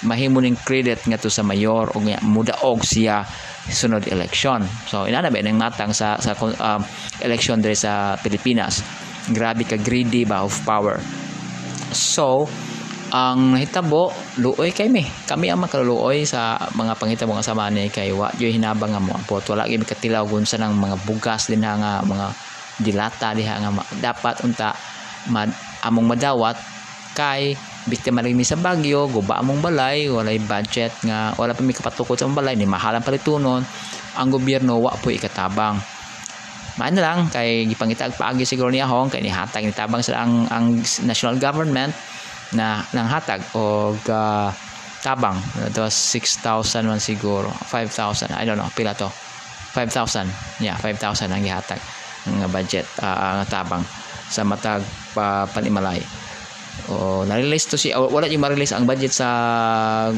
mahimo 0.08 0.41
ning 0.41 0.58
credit 0.65 1.04
nga 1.06 1.19
to 1.19 1.30
sa 1.30 1.45
mayor 1.45 1.91
o 1.93 2.02
nga 2.02 2.17
mudaog 2.26 2.82
siya 2.82 3.21
sunod 3.69 4.10
election 4.10 4.65
so 4.89 5.06
ina 5.06 5.21
na 5.21 5.30
ba 5.30 5.38
nang 5.43 5.60
matang 5.60 5.93
sa 5.93 6.17
sa 6.17 6.34
um, 6.41 6.82
election 7.21 7.62
diri 7.62 7.78
sa 7.78 8.17
Pilipinas? 8.19 8.82
Grabe 9.32 9.63
ka 9.63 9.78
greedy 9.78 10.26
ba 10.26 10.41
of 10.41 10.58
power. 10.65 10.97
So 11.93 12.50
ang 13.12 13.60
nahitabo 13.60 14.08
luoy 14.39 14.71
kay 14.71 14.88
mi. 14.88 15.04
Kami 15.04 15.52
ang 15.52 15.60
makaluoy 15.60 16.24
sa 16.24 16.56
mga 16.71 16.95
panghitabo 16.95 17.36
nga 17.36 17.43
sama 17.43 17.67
ni 17.67 17.91
kay 17.91 18.15
wa. 18.15 18.32
Yo 18.39 18.47
hinabang 18.47 18.95
mo 19.04 19.19
po 19.28 19.43
wala 19.52 19.67
gyud 19.67 19.84
katilaw 19.84 20.24
gunsa 20.24 20.56
ng 20.56 20.71
mga 20.71 20.95
bugas 21.04 21.52
din 21.52 21.62
nga 21.62 22.00
mga 22.00 22.28
dilata 22.80 23.36
diha 23.36 23.60
nga 23.62 23.71
dapat 24.00 24.41
unta 24.47 24.71
mad, 25.28 25.52
among 25.84 26.08
madawat 26.15 26.56
kay 27.12 27.54
biktima 27.86 28.24
rin 28.24 28.39
sa 28.47 28.56
bagyo 28.56 29.12
guba 29.12 29.41
among 29.41 29.60
balay 29.60 30.08
walay 30.08 30.39
budget 30.39 30.95
nga 31.04 31.36
wala 31.36 31.52
pa 31.52 31.62
mi 31.65 31.76
kapatukod 31.76 32.15
sa 32.15 32.30
balay 32.30 32.56
ni 32.56 32.63
mahalan 32.63 33.04
palitunon 33.04 33.62
ang 34.15 34.28
gobyerno 34.32 34.80
wa 34.80 34.95
po 34.95 35.12
ikatabang. 35.12 35.80
Maan 36.80 36.95
na 36.95 37.04
lang 37.04 37.28
kay 37.28 37.67
gipangitag 37.67 38.15
paagi 38.15 38.47
siguro 38.47 38.71
ni 38.71 38.80
Ahong 38.80 39.12
kay 39.12 39.19
nihatag 39.19 39.67
ni 39.67 39.76
tabang 39.76 40.00
sa 40.00 40.24
ang 40.24 40.47
ang 40.47 40.80
national 41.04 41.36
government 41.36 41.91
na 42.52 42.84
nang 42.92 43.08
hatag 43.08 43.40
o 43.56 43.94
uh, 43.96 44.50
tabang. 45.02 45.38
It 45.66 45.76
was 45.76 45.98
6,000 45.98 46.86
man 46.86 47.02
siguro. 47.02 47.50
5,000 47.50 48.38
I 48.38 48.46
don't 48.46 48.58
know 48.60 48.70
pila 48.78 48.94
to. 48.96 49.10
5,000 49.74 50.28
yeah 50.60 50.76
5,000 50.76 51.32
ang 51.32 51.42
gihatag 51.42 51.80
ng 52.28 52.44
budget 52.52 52.86
uh, 53.02 53.40
ang 53.40 53.48
tabang 53.48 53.84
sa 54.32 54.44
matag 54.44 54.84
pa 55.16 55.48
panimalay. 55.50 56.00
O 56.88 57.28
na-release 57.28 57.68
to 57.72 57.78
si 57.80 57.92
wala 57.92 58.28
yung 58.32 58.44
ma-release 58.44 58.72
ang 58.72 58.88
budget 58.88 59.12
sa 59.12 59.28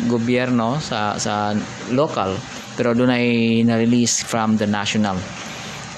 gobyerno 0.09 0.77
sa 0.77 1.17
sa 1.17 1.53
local 1.89 2.37
pero 2.73 2.97
doon 2.97 3.13
ay 3.13 3.25
na-release 3.65 4.25
from 4.25 4.57
the 4.57 4.65
national. 4.65 5.17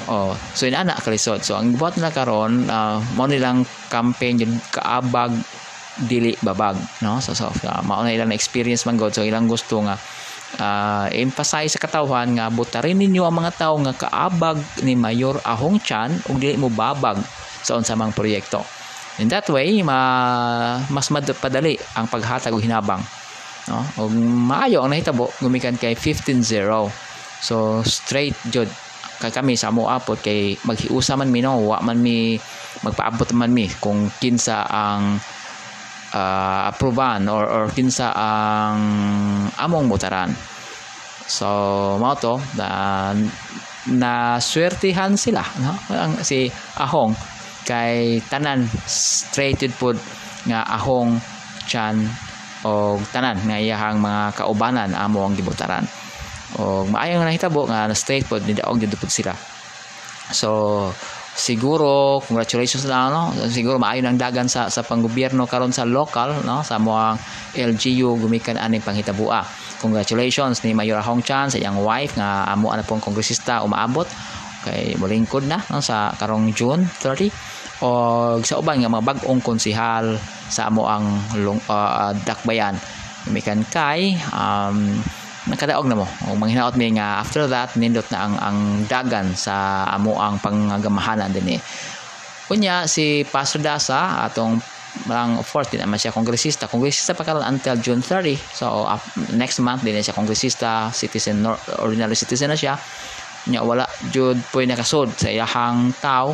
Oh 0.06 0.36
so 0.54 0.68
inana 0.68 0.96
kalisod 1.00 1.42
so 1.42 1.58
ang 1.58 1.76
buhat 1.76 1.98
nila 1.98 2.14
karon 2.14 2.68
uh, 2.70 3.02
mo 3.18 3.26
nilang 3.26 3.66
campaign 3.90 4.40
yung 4.44 4.56
kaabag 4.70 5.34
dili 5.96 6.36
babag 6.44 6.76
no? 7.00 7.24
So 7.24 7.32
so 7.32 7.48
uh, 7.48 7.82
mao 7.88 8.04
na 8.04 8.12
ilang 8.12 8.36
experience 8.36 8.84
man 8.84 9.00
god. 9.00 9.16
So 9.16 9.24
ilang 9.24 9.48
gusto 9.48 9.80
nga 9.84 9.96
uh, 10.60 11.08
emphasize 11.12 11.76
sa 11.76 11.82
katawhan 11.82 12.36
nga 12.36 12.52
butarin 12.52 13.00
ninyo 13.00 13.24
ang 13.24 13.36
mga 13.36 13.56
tawo 13.56 13.80
nga 13.84 13.96
kaabag 13.96 14.60
ni 14.84 14.96
Mayor 14.96 15.40
Ahong 15.44 15.80
Chan 15.80 16.12
ug 16.32 16.40
dili 16.40 16.60
mo 16.60 16.68
babag 16.72 17.20
sa 17.66 17.80
unsa 17.80 17.98
mang 17.98 18.14
proyekto. 18.14 18.62
In 19.16 19.32
that 19.32 19.48
way 19.48 19.80
ma, 19.80 20.84
mas 20.92 21.08
madali 21.08 21.80
ang 21.96 22.12
paghatag 22.12 22.52
og 22.52 22.64
hinabang 22.64 23.00
no? 23.72 23.80
Ug 24.06 24.12
maayo 24.20 24.84
ang 24.84 24.92
nahitabo 24.92 25.32
gumikan 25.40 25.80
kay 25.80 25.96
15-0 25.96 26.44
so 27.40 27.80
straight 27.88 28.36
jud. 28.52 28.68
Kay 29.16 29.32
kami 29.32 29.56
sa 29.56 29.72
mo 29.72 29.88
apot 29.88 30.20
kay 30.20 30.60
maghiusa 30.68 31.16
man 31.16 31.32
mi 31.32 31.40
no? 31.40 31.64
Wa 31.64 31.80
man 31.80 32.04
mi 32.04 32.36
magpaabot 32.84 33.32
man 33.32 33.56
mi 33.56 33.72
kung 33.80 34.12
kinsa 34.20 34.68
ang 34.68 35.24
uh, 36.16 36.72
aproban 36.72 37.28
or, 37.28 37.44
or 37.44 37.66
kinsa 37.76 38.16
ang 38.16 38.80
among 39.60 39.92
mutaran. 39.92 40.32
So 41.28 41.46
mao 42.00 42.16
to 42.16 42.40
na 42.56 43.12
na 43.92 44.40
swertihan 44.40 45.14
sila 45.20 45.44
no? 45.60 45.76
Ang 45.92 46.24
si 46.24 46.48
Ahong 46.80 47.14
kay 47.68 48.24
tanan 48.32 48.66
straighted 48.88 49.76
pud 49.76 50.00
nga 50.48 50.64
Ahong 50.64 51.20
Chan 51.68 51.98
o 52.66 52.98
tanan 53.14 53.42
nga 53.46 53.58
iyahang 53.58 54.02
mga 54.02 54.38
kaubanan 54.38 54.94
amo 54.94 55.26
ang 55.26 55.34
gibutaran 55.38 55.86
o 56.56 56.86
maayong 56.88 57.26
nahitabo 57.26 57.68
nga 57.68 57.90
na 57.90 57.98
straight 57.98 58.24
pod 58.30 58.46
ni 58.48 58.56
daog 58.56 58.80
gyud 58.80 58.96
sila. 59.12 59.36
So 60.32 60.90
siguro 61.36 62.24
congratulations 62.24 62.88
na 62.88 63.12
no? 63.12 63.36
Siguro 63.52 63.76
maayo 63.76 64.00
nang 64.02 64.16
dagan 64.16 64.48
sa 64.48 64.72
sa 64.72 64.82
panggobyerno 64.82 65.44
karon 65.46 65.76
sa 65.76 65.84
local 65.84 66.42
no? 66.48 66.64
Sa 66.64 66.80
mga 66.80 67.20
LGU 67.76 68.16
gumikan 68.18 68.56
aning 68.56 68.82
panghitabua 68.82 69.66
congratulations 69.86 70.64
ni 70.66 70.74
Mayor 70.74 71.04
Hong 71.04 71.22
Chan 71.22 71.54
sa 71.54 71.58
iyang 71.62 71.78
wife 71.84 72.18
nga 72.18 72.50
amo 72.50 72.72
ana 72.74 72.82
pong 72.82 73.04
kongresista 73.04 73.62
umaabot. 73.62 74.08
Kay 74.66 74.98
molingkod 74.98 75.46
na 75.46 75.62
no, 75.70 75.78
sa 75.78 76.10
karong 76.18 76.50
June 76.58 76.90
30 76.98 77.30
o 77.86 77.90
sa 78.42 78.58
uban 78.58 78.82
nga 78.82 78.90
mga 78.90 79.06
bag-ong 79.06 79.38
konsihal 79.46 80.18
sa 80.50 80.74
amo 80.74 80.90
ang 80.90 81.06
uh, 81.70 82.10
dakbayan. 82.26 82.74
Gumikan 83.30 83.62
kay 83.70 84.18
um, 84.34 84.98
nakadaog 85.46 85.86
na 85.86 85.98
mo. 86.02 86.08
O 86.30 86.34
manghinaot 86.38 86.74
mi 86.78 86.98
nga 86.98 87.22
after 87.22 87.46
that 87.46 87.74
nindot 87.78 88.06
na 88.10 88.18
ang 88.26 88.36
ang 88.42 88.58
dagan 88.90 89.34
sa 89.38 89.86
amo 89.94 90.18
ang 90.18 90.42
panggamahanan 90.42 91.30
din 91.30 91.58
eh. 91.58 91.62
Kunya 92.46 92.86
si 92.86 93.26
Pastor 93.26 93.62
Dasa 93.62 94.26
atong 94.26 94.62
lang 95.12 95.36
of 95.36 95.46
course 95.50 95.70
din 95.70 95.84
naman 95.84 96.02
siya 96.02 96.16
kongresista. 96.16 96.66
Kongresista 96.72 97.14
pa 97.14 97.28
karon 97.28 97.46
until 97.46 97.78
June 97.78 98.02
30 98.02 98.38
so 98.56 98.88
uh, 98.90 99.02
next 99.38 99.62
month 99.62 99.86
din 99.86 99.98
siya 100.02 100.16
kongresista 100.16 100.90
citizen 100.90 101.46
ordinary 101.82 102.18
citizen 102.18 102.50
na 102.50 102.58
siya. 102.58 102.80
Nya 103.46 103.62
wala 103.62 103.86
jud 104.10 104.42
poy 104.50 104.66
nakasod 104.66 105.14
sa 105.14 105.30
iyahang 105.30 105.94
tao. 106.02 106.34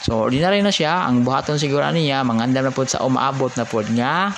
So 0.00 0.24
ordinary 0.24 0.64
na 0.64 0.72
siya. 0.72 1.04
Ang 1.04 1.26
buhaton 1.26 1.60
siguro 1.60 1.84
niya 1.92 2.24
mangandam 2.24 2.64
na 2.64 2.72
pud 2.72 2.88
sa 2.88 3.04
umaabot 3.04 3.52
na 3.60 3.68
pud 3.68 3.84
nga 3.92 4.32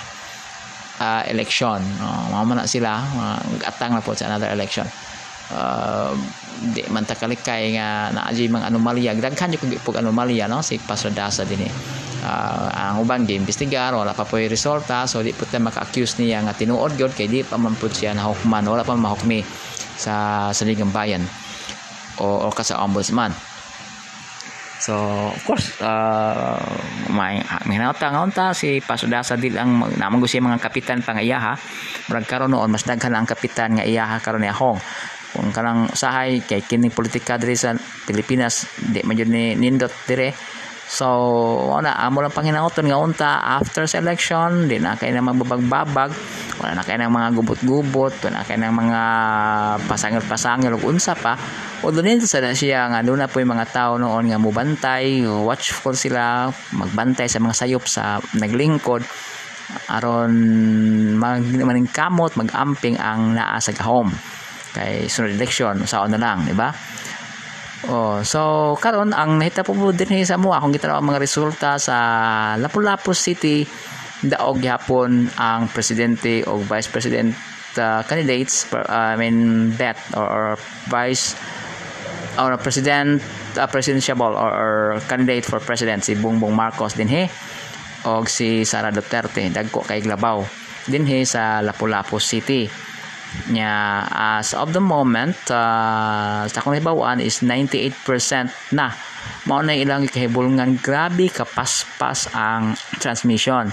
uh, 0.99 1.23
election. 1.31 1.79
Uh, 1.97 2.27
mama 2.31 2.59
na 2.59 2.69
sila, 2.69 3.01
uh, 3.01 3.39
atang 3.65 3.95
na 3.95 4.03
po 4.03 4.13
sa 4.13 4.27
another 4.29 4.51
election. 4.51 4.85
Uh, 5.49 6.13
di 6.59 6.85
man 6.91 7.07
takalikay 7.07 7.73
nga 7.73 8.13
naaji 8.13 8.51
mga 8.51 8.69
anomalya 8.69 9.15
daghan 9.17 9.55
yung 9.55 9.81
pag 9.81 10.03
anomalya 10.03 10.45
no 10.45 10.61
si 10.61 10.77
Pastor 10.77 11.09
Dasa 11.09 11.41
din 11.47 11.65
eh 11.65 11.73
uh, 12.21 12.67
ang 12.69 13.01
uban 13.01 13.23
game 13.23 13.41
investigar 13.41 13.95
wala 13.95 14.11
pa 14.11 14.27
yung 14.27 14.51
resulta 14.51 15.07
so 15.07 15.23
di 15.23 15.31
tayo 15.33 15.63
maka-accuse 15.63 16.19
niya 16.19 16.43
nga 16.43 16.53
tinuod 16.53 16.93
gyud 16.99 17.15
kay 17.15 17.31
di 17.31 17.41
pa 17.41 17.55
man 17.55 17.73
po 17.79 17.87
siya 17.87 18.13
nahukman 18.13 18.61
wala 18.67 18.83
pa 18.83 18.93
mahukmi 18.93 19.41
sa 19.97 20.47
sa 20.51 20.63
ligang 20.67 20.91
bayan 20.91 21.23
o, 22.19 22.45
o 22.45 22.47
ombudsman 22.51 23.31
So, 24.79 24.95
of 25.35 25.43
course, 25.43 25.75
uh, 25.83 26.55
may 27.11 27.43
minauta 27.67 28.07
nga 28.07 28.23
unta 28.23 28.45
si 28.55 28.79
Pasudasa 28.79 29.35
dil 29.35 29.59
ang 29.59 29.83
namang 29.99 30.23
siya 30.23 30.39
mga 30.39 30.63
kapitan 30.63 31.03
pangayaha. 31.03 31.59
Murag 32.07 32.23
karon 32.23 32.55
noon 32.55 32.71
mas 32.71 32.87
daghan 32.87 33.11
ang 33.11 33.27
kapitan 33.27 33.75
nga 33.75 33.83
iyaha 33.83 34.23
karon 34.23 34.39
ni 34.39 34.47
Ahong. 34.47 34.79
Kung 35.35 35.51
kanang 35.51 35.91
usahay 35.91 36.41
kay 36.41 36.63
kining 36.63 36.95
politika 36.95 37.35
diri 37.35 37.59
sa 37.59 37.75
Pilipinas, 38.07 38.65
di 38.79 39.03
man 39.03 39.19
ni 39.19 39.53
nindot 39.59 39.91
dire. 40.07 40.33
So, 40.89 41.05
wala. 41.69 41.93
Amo 42.01 42.25
lang 42.25 42.33
panghinaoton 42.33 42.89
nga 42.89 42.97
unta. 42.97 43.31
After 43.61 43.85
sa 43.85 44.01
election, 44.01 44.65
di 44.65 44.81
na 44.81 44.97
kay 44.97 45.13
na 45.13 45.21
magbabagbabag, 45.21 46.11
wala 46.57 46.71
na 46.73 46.81
kay 46.81 46.97
ng 46.97 47.13
mga 47.13 47.29
gubot-gubot, 47.37 48.13
wala 48.25 48.41
na 48.41 48.47
kay 48.49 48.57
ng 48.57 48.73
mga 48.73 49.01
pasangil-pasangil. 49.85 50.73
Ug 50.73 50.89
unsa 50.89 51.13
pa. 51.13 51.37
O 51.85 51.93
doon 51.93 52.25
sa 52.25 52.41
siya 52.41 52.89
nga 52.89 53.05
doon 53.05 53.21
na 53.21 53.29
po 53.29 53.37
yung 53.37 53.53
mga 53.53 53.69
tao 53.69 54.01
noon 54.01 54.33
nga 54.33 54.41
mubantay. 54.41 55.21
Watchful 55.29 55.93
sila. 55.93 56.49
Magbantay 56.73 57.29
sa 57.29 57.37
mga 57.37 57.53
sayop 57.53 57.85
sa 57.85 58.17
naglingkod. 58.41 59.05
Aron 59.93 60.33
mag 61.21 61.45
kamot 61.93 62.33
magamping 62.33 62.97
ang 62.97 63.37
naa 63.37 63.61
sa 63.61 63.69
gahom 63.69 64.09
kay 64.73 65.09
sunod 65.09 65.33
election 65.33 65.81
sa 65.85 66.05
na 66.05 66.17
lang 66.17 66.45
di 66.45 66.53
ba 66.53 66.69
Oh, 67.87 68.19
so 68.27 68.75
karon 68.83 69.15
ang 69.15 69.39
nahita 69.39 69.63
po 69.63 69.71
din 69.95 70.27
sa 70.27 70.35
mo 70.35 70.51
akong 70.51 70.75
gitanaw 70.75 70.99
ang 70.99 71.07
mga 71.15 71.23
resulta 71.23 71.79
sa 71.79 71.95
Lapu-Lapu 72.59 73.15
City 73.15 73.63
daog 74.19 74.59
gyapon 74.59 75.31
ang 75.39 75.71
presidente 75.71 76.43
o 76.43 76.59
vice 76.59 76.91
president 76.91 77.31
uh, 77.79 78.03
candidates 78.03 78.67
uh, 78.75 78.83
I 78.83 79.15
mean 79.15 79.71
bet 79.79 79.95
or, 80.11 80.27
or 80.27 80.47
vice 80.91 81.39
or 82.35 82.51
president 82.59 83.23
uh, 83.55 83.63
presidential 83.71 84.19
or, 84.19 84.35
or 84.35 84.99
candidate 85.07 85.47
for 85.47 85.63
president 85.63 86.03
si 86.03 86.19
Bongbong 86.19 86.51
Marcos 86.51 86.99
din 86.99 87.07
he 87.07 87.31
og 88.03 88.27
si 88.27 88.67
Sara 88.67 88.91
Duterte 88.91 89.47
dagko 89.47 89.87
kay 89.87 90.03
Glabaw 90.03 90.43
din 90.91 91.07
he 91.07 91.23
sa 91.23 91.63
Lapu-Lapu 91.63 92.19
City 92.19 92.67
nya 93.49 94.05
as 94.09 94.53
of 94.57 94.73
the 94.73 94.81
moment 94.81 95.37
uh, 95.53 96.45
sa 96.49 96.59
kung 96.61 96.73
hibawaan 96.73 97.21
is 97.21 97.41
98% 97.45 97.95
na. 98.73 98.93
Mao 99.45 99.61
na 99.61 99.77
ilang 99.77 100.09
kahibulngan 100.09 100.81
grabe 100.81 101.29
kapaspas 101.29 102.29
ang 102.33 102.73
transmission. 102.97 103.69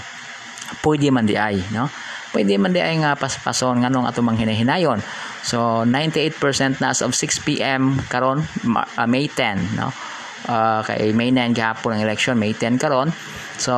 Pwede 0.83 1.09
man 1.09 1.25
di 1.25 1.39
ay 1.39 1.61
no? 1.73 1.89
Pwede 2.35 2.59
man 2.59 2.75
di 2.75 2.83
ay 2.83 2.99
nga 3.01 3.15
paspason 3.15 3.81
nganong 3.81 4.05
ato 4.05 4.19
mang 4.21 4.37
hinahinayon. 4.37 4.99
So 5.41 5.87
98% 5.87 6.83
na 6.83 6.91
as 6.91 6.99
of 6.99 7.15
6 7.15 7.47
PM 7.47 8.03
karon 8.11 8.43
uh, 8.67 9.07
May 9.07 9.31
10 9.31 9.79
no 9.79 9.89
uh, 10.47 10.81
kay 10.83 11.11
May 11.13 11.29
9 11.29 11.53
gihapon 11.53 11.95
ang 11.95 12.01
election 12.03 12.39
May 12.39 12.55
10 12.55 12.79
karon 12.79 13.11
so 13.57 13.73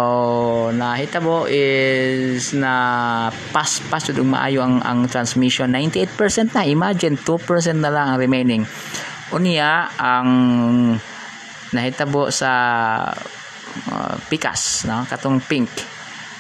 nahitabo 0.76 1.48
is 1.48 2.52
na 2.52 2.74
pas 3.56 3.80
pas 3.88 4.04
jud 4.04 4.20
maayo 4.28 4.60
ang 4.62 4.84
ang 4.84 5.08
transmission. 5.08 5.72
98% 5.72 6.52
na 6.52 6.68
imagine 6.68 7.16
2% 7.16 7.80
na 7.80 7.90
lang 7.90 8.06
ang 8.14 8.18
remaining. 8.20 8.68
Unya 9.32 9.88
ang 9.96 10.30
nahitabo 11.72 12.28
sa 12.30 12.52
uh, 13.90 14.16
pikas 14.28 14.84
no? 14.84 15.08
Katong 15.08 15.40
pink 15.48 15.72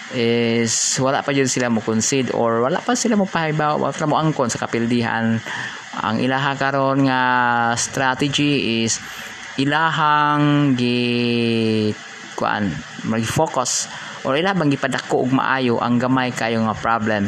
is 0.09 0.97
wala 0.97 1.21
pa 1.21 1.31
jud 1.31 1.45
sila 1.45 1.69
mo 1.69 1.85
concede 1.85 2.33
or 2.33 2.65
wala 2.65 2.81
pa 2.81 2.97
sila 2.97 3.13
mo 3.13 3.29
pahibaw 3.29 3.77
wala 3.77 4.05
mo 4.09 4.19
angkon 4.19 4.51
sa 4.51 4.59
kapildihan. 4.59 5.39
Ang 5.99 6.21
ilaha 6.21 6.53
karon 6.59 7.07
nga 7.07 7.21
strategy 7.79 8.83
is 8.83 8.99
ilahang 9.59 10.73
gi 10.79 11.91
kuan 12.39 12.71
mag-focus 13.03 13.91
or 14.23 14.39
ila 14.39 14.55
bang 14.55 14.71
gipadako 14.71 15.27
og 15.27 15.35
maayo 15.35 15.75
ang 15.83 15.99
gamay 15.99 16.31
kayo 16.31 16.63
nga 16.63 16.75
problem 16.75 17.27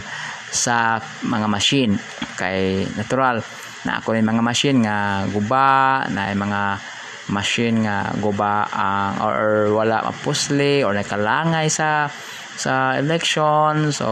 sa 0.52 1.00
mga 1.24 1.48
machine. 1.48 1.94
Kay 2.40 2.88
natural 2.96 3.44
na 3.84 4.00
ako 4.00 4.16
ni 4.16 4.24
mga 4.24 4.44
machine 4.44 4.80
nga 4.84 5.28
guba 5.28 6.06
na 6.12 6.32
mga 6.32 6.62
machine 7.32 7.88
nga 7.88 8.12
guba 8.20 8.68
ang 8.68 9.24
or, 9.24 9.34
or 9.36 9.56
wala 9.76 10.04
mapusli 10.04 10.84
or 10.84 10.96
nakalangay 10.96 11.72
sa 11.72 12.12
sa 12.56 13.00
election. 13.00 13.92
So 13.96 14.08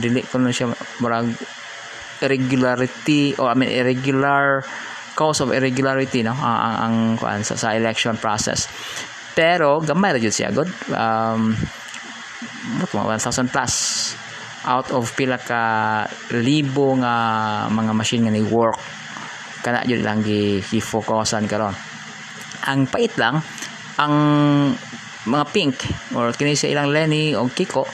dili 0.00 0.24
ko 0.24 0.40
na 0.40 0.52
siya 0.52 0.72
murag 1.00 1.32
irregularity 2.22 3.34
or 3.40 3.50
I 3.50 3.56
mean 3.58 3.72
irregular 3.72 4.62
cause 5.14 5.44
of 5.44 5.52
irregularity 5.52 6.24
no? 6.24 6.32
Ang 6.32 6.58
ang, 6.58 6.76
ang 6.76 6.96
kuan 7.20 7.40
sa, 7.44 7.56
sa 7.56 7.76
election 7.76 8.16
process. 8.16 8.68
Pero 9.32 9.80
gamay 9.80 10.16
ra 10.16 10.20
jud 10.20 10.32
siya. 10.32 10.52
God 10.52 10.68
um 10.92 11.56
what 12.92 13.18
1000 13.18 13.50
plus 13.50 13.74
out 14.62 14.94
of 14.94 15.10
pila 15.18 15.38
ka 15.42 15.62
libo 16.38 16.94
nga 17.02 17.14
mga 17.66 17.92
machine 17.96 18.22
nga 18.28 18.34
ni 18.34 18.42
work 18.46 18.78
kana 19.62 19.86
jud 19.86 20.02
lang 20.02 20.26
gi, 20.26 20.58
gi 20.58 20.80
focusan 20.82 21.46
karon. 21.46 21.74
Ang 22.66 22.90
pait 22.90 23.14
lang 23.18 23.38
ang 23.98 24.14
mga 25.22 25.44
pink 25.54 25.76
or 26.18 26.34
kini 26.34 26.58
sa 26.58 26.66
ilang 26.66 26.90
Lenny 26.90 27.38
o 27.38 27.46
Kiko 27.46 27.86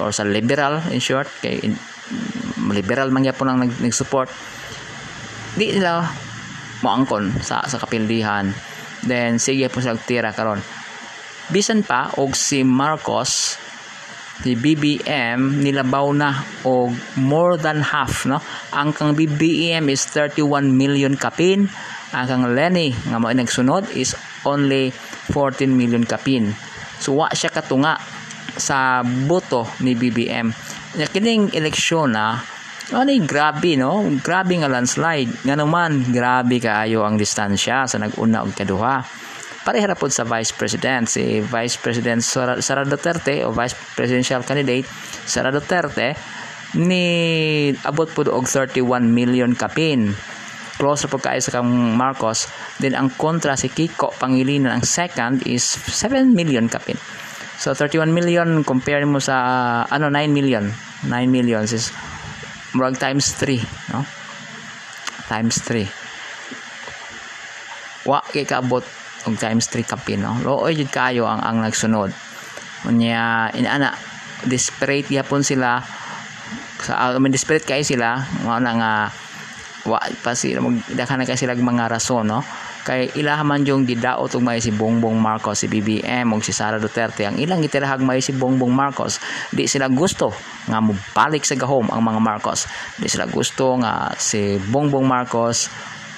or 0.00 0.10
sa 0.12 0.24
liberal 0.28 0.84
in 0.92 1.00
short 1.00 1.28
kay 1.40 1.56
in, 1.64 1.72
liberal 2.68 3.08
man 3.08 3.24
gyapon 3.24 3.48
ang 3.48 3.58
nag, 3.64 3.72
nag-support 3.80 4.28
di 5.56 5.72
nila 5.72 6.04
moangkon 6.84 7.40
sa 7.40 7.64
sa 7.64 7.80
kapildihan 7.80 8.52
then 9.08 9.40
sige 9.40 9.66
po 9.72 9.80
sila 9.80 9.98
tira 9.98 10.30
karon 10.36 10.60
bisan 11.48 11.80
pa 11.82 12.12
og 12.20 12.36
si 12.36 12.62
Marcos 12.62 13.56
si 14.44 14.52
BBM 14.52 15.64
nilabaw 15.64 16.12
na 16.12 16.30
og 16.68 16.92
more 17.16 17.56
than 17.56 17.80
half 17.80 18.28
no 18.28 18.38
ang 18.76 18.92
kang 18.92 19.16
BBM 19.16 19.88
is 19.88 20.04
31 20.12 20.76
million 20.76 21.16
kapin 21.16 21.72
ang 22.14 22.26
kang 22.28 22.44
Lenny 22.54 22.94
nga 23.10 23.18
mao 23.18 23.32
nagsunod 23.34 23.90
is 23.96 24.14
only 24.46 24.94
14 25.34 25.66
million 25.74 26.06
kapin. 26.06 26.54
So 27.02 27.18
wa 27.18 27.28
siya 27.34 27.50
katunga 27.50 27.98
sa 28.56 29.02
boto 29.02 29.66
ni 29.82 29.98
BBM. 29.98 30.48
Na 30.96 31.06
kining 31.10 31.52
eleksyon 31.52 32.14
na 32.14 32.40
ano 32.94 33.10
grabe 33.26 33.74
no? 33.74 34.06
Grabe 34.22 34.54
nga 34.62 34.70
landslide. 34.70 35.42
Nga 35.42 35.58
naman 35.58 36.06
grabe 36.14 36.62
kaayo 36.62 37.02
ang 37.02 37.18
distansya 37.18 37.90
sa 37.90 37.98
naguna 37.98 38.46
og 38.46 38.54
kaduha. 38.54 39.02
Pareha 39.66 39.98
pod 39.98 40.14
sa 40.14 40.22
Vice 40.22 40.54
President 40.54 41.10
si 41.10 41.42
Vice 41.42 41.74
President 41.82 42.22
Sara, 42.22 42.86
Duterte 42.86 43.42
o 43.42 43.50
Vice 43.50 43.74
Presidential 43.98 44.46
Candidate 44.46 44.86
Sara 45.26 45.50
Duterte 45.50 46.14
ni 46.78 47.74
abot 47.82 48.06
pod 48.06 48.30
og 48.30 48.46
31 48.46 48.78
million 49.10 49.50
kapin. 49.58 50.14
Closer 50.78 51.10
po 51.10 51.18
kayo 51.18 51.42
sa 51.42 51.58
kang 51.58 51.66
Marcos. 51.98 52.46
Then 52.78 52.94
ang 52.94 53.10
kontra 53.18 53.58
si 53.58 53.66
Kiko 53.66 54.14
Pangilinan 54.14 54.70
ang 54.70 54.84
second 54.86 55.42
is 55.42 55.66
7 55.66 56.30
million 56.30 56.70
kapin. 56.70 56.94
So 57.58 57.74
31 57.74 58.14
million 58.14 58.62
compare 58.62 59.02
mo 59.02 59.18
sa 59.18 59.82
ano 59.90 60.06
9 60.06 60.30
million. 60.30 60.70
9 61.02 61.10
million 61.26 61.66
is 61.66 61.90
murag 62.76 63.00
times 63.00 63.32
3 63.40 63.56
no? 63.96 64.04
Times 65.32 65.56
3 65.64 65.88
wa 68.06 68.22
kay 68.30 68.46
kaabot 68.46 68.84
og 69.26 69.34
times 69.40 69.66
3 69.72 69.82
kapin 69.82 70.22
no? 70.22 70.36
Looy 70.44 70.76
jud 70.78 70.92
kayo 70.92 71.26
ang 71.26 71.42
ang 71.42 71.64
nagsunod. 71.64 72.12
Unya 72.86 73.50
inaana 73.56 73.96
desperate 74.46 75.10
yapon 75.10 75.42
sila. 75.42 75.82
Sa 76.84 77.10
I 77.10 77.18
mean, 77.18 77.34
desperate 77.34 77.66
kayo 77.66 77.82
sila. 77.82 78.22
Mao 78.46 78.62
na 78.62 78.72
nga 78.78 78.92
wa 79.86 79.98
pa 80.22 80.34
sila 80.34 80.62
magdakhan 80.62 81.18
na 81.22 81.26
kay 81.26 81.38
sila 81.38 81.54
mga 81.54 81.90
rason 81.90 82.26
no 82.26 82.42
kay 82.86 83.10
ilaha 83.18 83.42
man 83.42 83.66
yung 83.66 83.82
gidaot 83.82 84.30
og 84.38 84.42
may 84.46 84.62
si 84.62 84.70
Bongbong 84.70 85.18
Marcos 85.18 85.58
si 85.58 85.66
BBM 85.66 86.30
ug 86.30 86.38
si 86.38 86.54
Sara 86.54 86.78
Duterte. 86.78 87.26
Ang 87.26 87.42
ilang 87.42 87.58
gitirahag 87.58 87.98
may 87.98 88.22
si 88.22 88.30
Bongbong 88.30 88.70
Marcos 88.70 89.18
di 89.50 89.66
sila 89.66 89.90
gusto 89.90 90.30
nga 90.70 90.78
mobalik 90.78 91.42
sa 91.42 91.58
gahom 91.58 91.90
ang 91.90 91.98
mga 91.98 92.22
Marcos. 92.22 92.70
Di 92.94 93.10
sila 93.10 93.26
gusto 93.26 93.74
nga 93.82 94.14
si 94.14 94.54
Bongbong 94.70 95.02
Marcos 95.02 95.66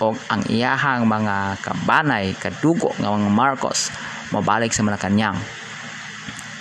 o 0.05 0.13
ang 0.29 0.45
iyahang 0.45 1.09
mga 1.09 1.57
kabanay 1.65 2.37
kadugo 2.37 2.93
nga 3.01 3.17
mga 3.17 3.33
Marcos 3.33 3.89
mabalik 4.37 4.77
sa 4.77 4.85
Malacanang. 4.85 5.41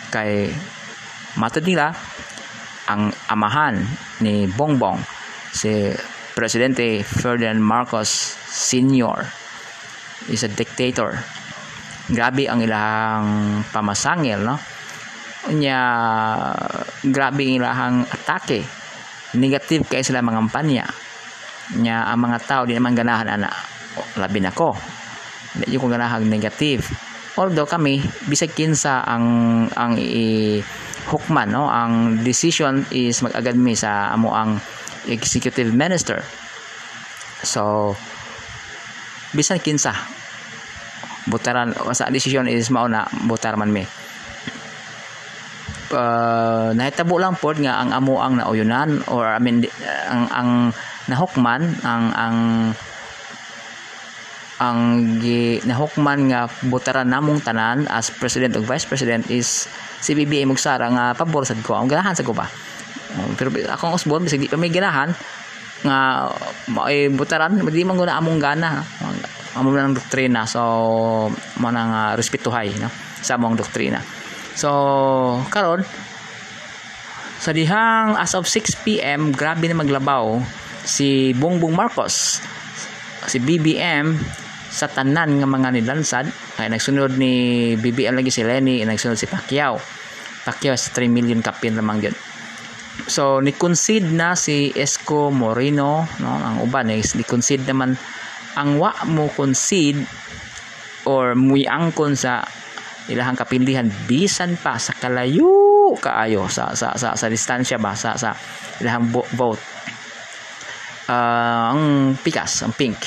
Kay 0.07 0.47
matod 1.35 1.67
nila 1.67 1.91
ang 2.87 3.11
amahan 3.27 3.83
ni 4.23 4.47
Bongbong 4.47 5.03
si 5.51 5.91
Presidente 6.31 7.03
Ferdinand 7.03 7.59
Marcos 7.59 8.07
Sr. 8.47 9.46
is 10.31 10.43
a 10.43 10.51
dictator. 10.51 11.17
Grabe 12.07 12.47
ang 12.47 12.63
ilang 12.63 13.25
pamasangil, 13.71 14.39
no? 14.39 14.55
Unya, 15.51 15.79
grabe 17.03 17.43
ang 17.47 17.55
ilang 17.59 17.95
atake. 18.07 18.63
Negative 19.35 19.83
kay 19.87 20.03
sila 20.03 20.23
mga 20.23 20.39
kampanya. 20.47 20.85
Nya, 21.75 22.07
ang 22.07 22.23
mga 22.23 22.39
tao, 22.47 22.61
di 22.63 22.75
naman 22.75 22.95
ganahan, 22.95 23.27
ana. 23.27 23.51
Labi 24.15 24.39
na 24.39 24.55
ko. 24.55 24.71
Hindi 25.55 25.75
ko 25.75 25.91
ganahan 25.91 26.23
negative. 26.23 26.87
Although 27.35 27.67
kami, 27.67 27.99
bisag 28.31 28.55
kinsa 28.55 29.03
ang 29.03 29.25
ang 29.75 29.99
i 29.99 30.57
hukman, 31.11 31.51
no? 31.51 31.67
Ang 31.67 32.23
decision 32.23 32.87
is 32.91 33.19
mag-agad 33.19 33.59
mi 33.59 33.75
sa 33.75 34.15
amo 34.15 34.31
ang 34.31 34.59
executive 35.07 35.71
minister 35.71 36.23
so 37.45 37.93
bisan 39.31 39.61
kinsa 39.61 39.95
butaran 41.27 41.75
sa 41.91 42.09
decision 42.09 42.47
is 42.47 42.71
mao 42.71 42.87
na 42.87 43.05
butar 43.27 43.59
man 43.59 43.71
mi. 43.71 43.83
Uh, 45.87 46.75
nahitabo 46.75 47.15
lang 47.15 47.39
pod 47.39 47.63
nga 47.63 47.79
ang 47.79 47.95
amo 47.95 48.19
ang 48.19 48.35
nauyunan 48.35 49.07
or 49.07 49.23
I 49.23 49.39
mean 49.39 49.63
ang 50.11 50.27
ang 50.35 50.49
nahukman 51.07 51.79
ang 51.87 52.11
ang 52.11 52.37
ang 54.57 54.79
gi, 55.21 55.61
nahukman 55.63 56.33
nga 56.33 56.49
butaran 56.65 57.07
namong 57.07 57.45
tanan 57.45 57.85
as 57.87 58.09
president 58.09 58.57
ug 58.57 58.65
vice 58.65 58.89
president 58.89 59.29
is 59.29 59.69
si 60.01 60.17
BBM 60.17 60.49
ug 60.49 60.59
Sara 60.59 60.89
nga 60.89 61.13
pabor 61.13 61.45
sad 61.45 61.61
ko. 61.61 61.77
Ang 61.77 61.87
ganahan 61.87 62.17
sa 62.17 62.25
ko 62.25 62.33
ba? 62.33 62.49
Oh, 63.17 63.31
pero 63.37 63.53
akong 63.69 63.95
usbon 63.95 64.25
bisag 64.25 64.41
di 64.41 64.49
pa 64.49 64.59
may 64.59 64.73
ganahan 64.73 65.13
nga 65.85 66.27
ay 66.89 67.13
butaran 67.13 67.61
di 67.61 67.85
man 67.85 68.01
guna 68.01 68.17
among 68.17 68.41
gana 68.41 68.81
amo 69.57 69.73
nang 69.73 69.97
doktrina 69.97 70.45
so 70.45 70.61
mo 71.33 71.67
nang 71.73 71.89
uh, 71.89 72.13
respetuhay 72.13 72.71
no? 72.77 72.89
Sa 73.19 73.35
among 73.35 73.57
doktrina. 73.57 73.99
So 74.53 74.69
karon 75.49 75.81
sa 77.37 77.53
dihang 77.53 78.17
as 78.17 78.33
of 78.33 78.49
6 78.49 78.85
PM 78.85 79.29
grabe 79.33 79.69
na 79.69 79.77
maglabaw 79.77 80.41
si 80.85 81.33
Bongbong 81.37 81.73
Marcos 81.73 82.41
si 83.27 83.37
BBM 83.43 84.17
sa 84.71 84.87
tanan 84.87 85.41
nga 85.41 85.47
mga 85.49 85.69
nilansad. 85.73 86.25
Kay 86.57 86.69
nagsunod 86.69 87.17
ni 87.17 87.73
BBM 87.77 88.17
lagi 88.17 88.31
si 88.31 88.41
Lenny 88.45 88.81
nagsunod 88.85 89.17
si 89.17 89.25
Pacquiao. 89.25 89.77
Pacquiao 90.45 90.77
sa 90.77 90.93
3 90.95 91.11
million 91.11 91.41
kapin 91.43 91.75
lamang 91.75 92.07
yun. 92.07 92.15
So 93.05 93.43
ni 93.45 93.53
concede 93.53 94.09
na 94.09 94.33
si 94.33 94.73
Esco 94.73 95.29
Moreno 95.29 96.09
no? 96.17 96.31
Ang 96.33 96.65
uban 96.65 96.89
is 96.89 97.13
ni 97.13 97.21
concede 97.21 97.67
naman 97.69 97.93
ang 98.57 98.81
wa 98.81 98.91
mo 99.05 99.29
concede 99.29 100.01
or 101.05 101.37
muy 101.37 101.69
angkon 101.69 102.17
sa 102.17 102.41
ilahang 103.07 103.37
kapilihan 103.37 103.87
bisan 104.09 104.57
pa 104.59 104.75
sa 104.81 104.91
kalayo 104.97 105.95
kaayo 106.01 106.51
sa 106.51 106.75
sa 106.75 106.91
sa, 106.99 107.15
sa 107.15 107.27
distansya 107.31 107.79
ba 107.79 107.95
sa 107.95 108.19
sa 108.19 108.35
ilahang 108.83 109.07
vote 109.13 109.61
uh, 111.07 111.71
ang 111.71 112.13
pikas 112.19 112.67
ang 112.67 112.75
pink 112.75 112.99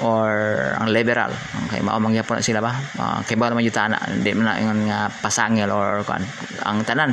or 0.00 0.56
ang 0.80 0.88
liberal. 0.88 1.28
Okay 1.68 1.84
mao 1.84 2.00
mangyapon 2.00 2.40
na 2.40 2.44
sila 2.44 2.64
ba? 2.64 2.72
Uh, 2.96 3.20
kay 3.26 3.36
ba 3.36 3.52
naman 3.52 3.66
yutana 3.66 4.00
hindi 4.08 4.32
man 4.32 4.48
na 4.48 4.72
nga 4.88 5.00
pasangil 5.12 5.68
or 5.68 6.00
kan 6.08 6.24
ang 6.64 6.86
tanan 6.88 7.12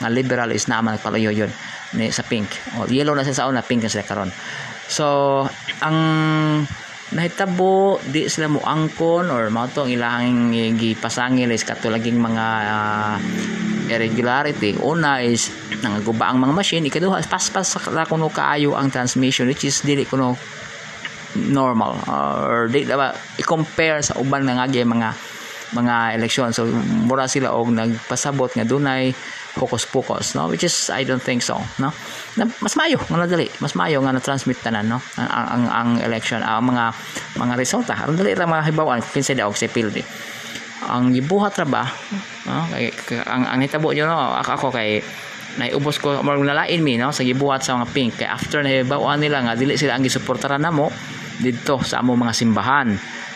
nga 0.00 0.08
liberal 0.08 0.48
is 0.50 0.64
naman 0.66 0.96
nagpalayo 0.96 1.28
yun 1.28 1.52
ni 1.98 2.08
sa 2.08 2.24
pink. 2.24 2.48
O 2.80 2.88
yellow 2.88 3.12
na 3.12 3.26
siya 3.26 3.44
sa 3.44 3.48
una 3.50 3.60
pink 3.60 3.84
na 3.84 3.92
sila 3.92 4.06
karon. 4.06 4.32
So 4.88 5.44
ang 5.84 5.98
nahitabo 7.12 8.00
di 8.08 8.24
sila 8.26 8.48
mo 8.48 8.60
angkon 8.64 9.28
or 9.28 9.52
mao 9.52 9.68
to 9.68 9.84
ang 9.84 9.92
ilahang 9.92 10.52
gipasangil 10.80 11.52
is 11.52 11.60
katulaging 11.60 12.16
mga 12.16 12.46
uh, 12.72 13.16
irregularity. 13.92 14.80
Una 14.80 15.20
is 15.20 15.52
nangaguba 15.84 16.32
ang 16.32 16.40
mga 16.40 16.54
machine 16.56 16.88
ikaduha 16.88 17.20
paspas 17.28 17.76
sa 17.76 18.04
kuno 18.08 18.32
kaayo 18.32 18.72
ang 18.72 18.88
transmission 18.88 19.44
which 19.44 19.68
is 19.68 19.84
dili 19.84 20.08
kuno 20.08 20.36
normal. 21.52 22.00
Or 22.08 22.72
di 22.72 22.88
ba 22.88 23.12
i-compare 23.36 24.00
sa 24.00 24.16
uban 24.16 24.48
nga 24.48 24.64
mga 24.68 25.10
mga 25.72 25.96
eleksyon. 26.16 26.52
So 26.56 26.68
mura 27.04 27.28
sila 27.28 27.52
og 27.52 27.72
nagpasabot 27.72 28.56
nga 28.56 28.64
dunay 28.64 29.12
focus 29.52 29.84
focus 29.84 30.32
no? 30.32 30.48
Which 30.48 30.64
is 30.64 30.88
I 30.88 31.04
don't 31.04 31.20
think 31.20 31.44
so 31.44 31.60
no? 31.76 31.92
Na, 32.40 32.48
mas 32.64 32.72
mayo 32.72 32.96
nga 32.96 33.20
nadali 33.20 33.52
mas 33.60 33.76
mayo 33.76 34.00
nga 34.00 34.16
na-transmit 34.16 34.64
tanan 34.64 34.88
no? 34.88 34.98
Ang 35.20 35.28
ang, 35.28 35.64
ang, 35.68 35.90
election 36.00 36.40
ang 36.40 36.64
mga 36.64 36.84
mga 37.36 37.54
resulta. 37.60 37.92
Aron 38.00 38.16
dali 38.16 38.32
ra 38.32 38.48
mga 38.48 38.72
hibawan 38.72 39.04
kinsa 39.04 39.36
daog 39.36 39.52
sa 39.52 39.68
pildi. 39.68 40.00
Ang 40.88 41.12
gibuhat 41.12 41.60
ra 41.60 41.66
ba 41.68 41.84
no? 42.48 42.64
Kay 42.72 42.88
ang 43.28 43.44
ang 43.44 43.60
hitabo 43.60 43.92
nyo 43.92 44.08
no? 44.08 44.16
Ako, 44.40 44.50
ako 44.56 44.66
kay 44.72 45.04
naiubos 45.60 46.00
ko 46.00 46.24
marong 46.24 46.48
nalain 46.48 46.80
mi 46.80 46.96
no? 46.96 47.12
Sa 47.12 47.20
gibuhat 47.20 47.60
sa 47.60 47.76
mga 47.76 47.88
pink. 47.92 48.12
Kay 48.24 48.28
after 48.28 48.64
na 48.64 48.80
hibawan 48.80 49.20
nila 49.20 49.44
nga 49.44 49.52
dili 49.52 49.76
sila 49.76 50.00
ang 50.00 50.04
gisuportaran 50.04 50.64
namo 50.64 50.88
dito 51.36 51.76
sa 51.84 52.00
among 52.00 52.24
mga 52.24 52.34
simbahan. 52.34 52.88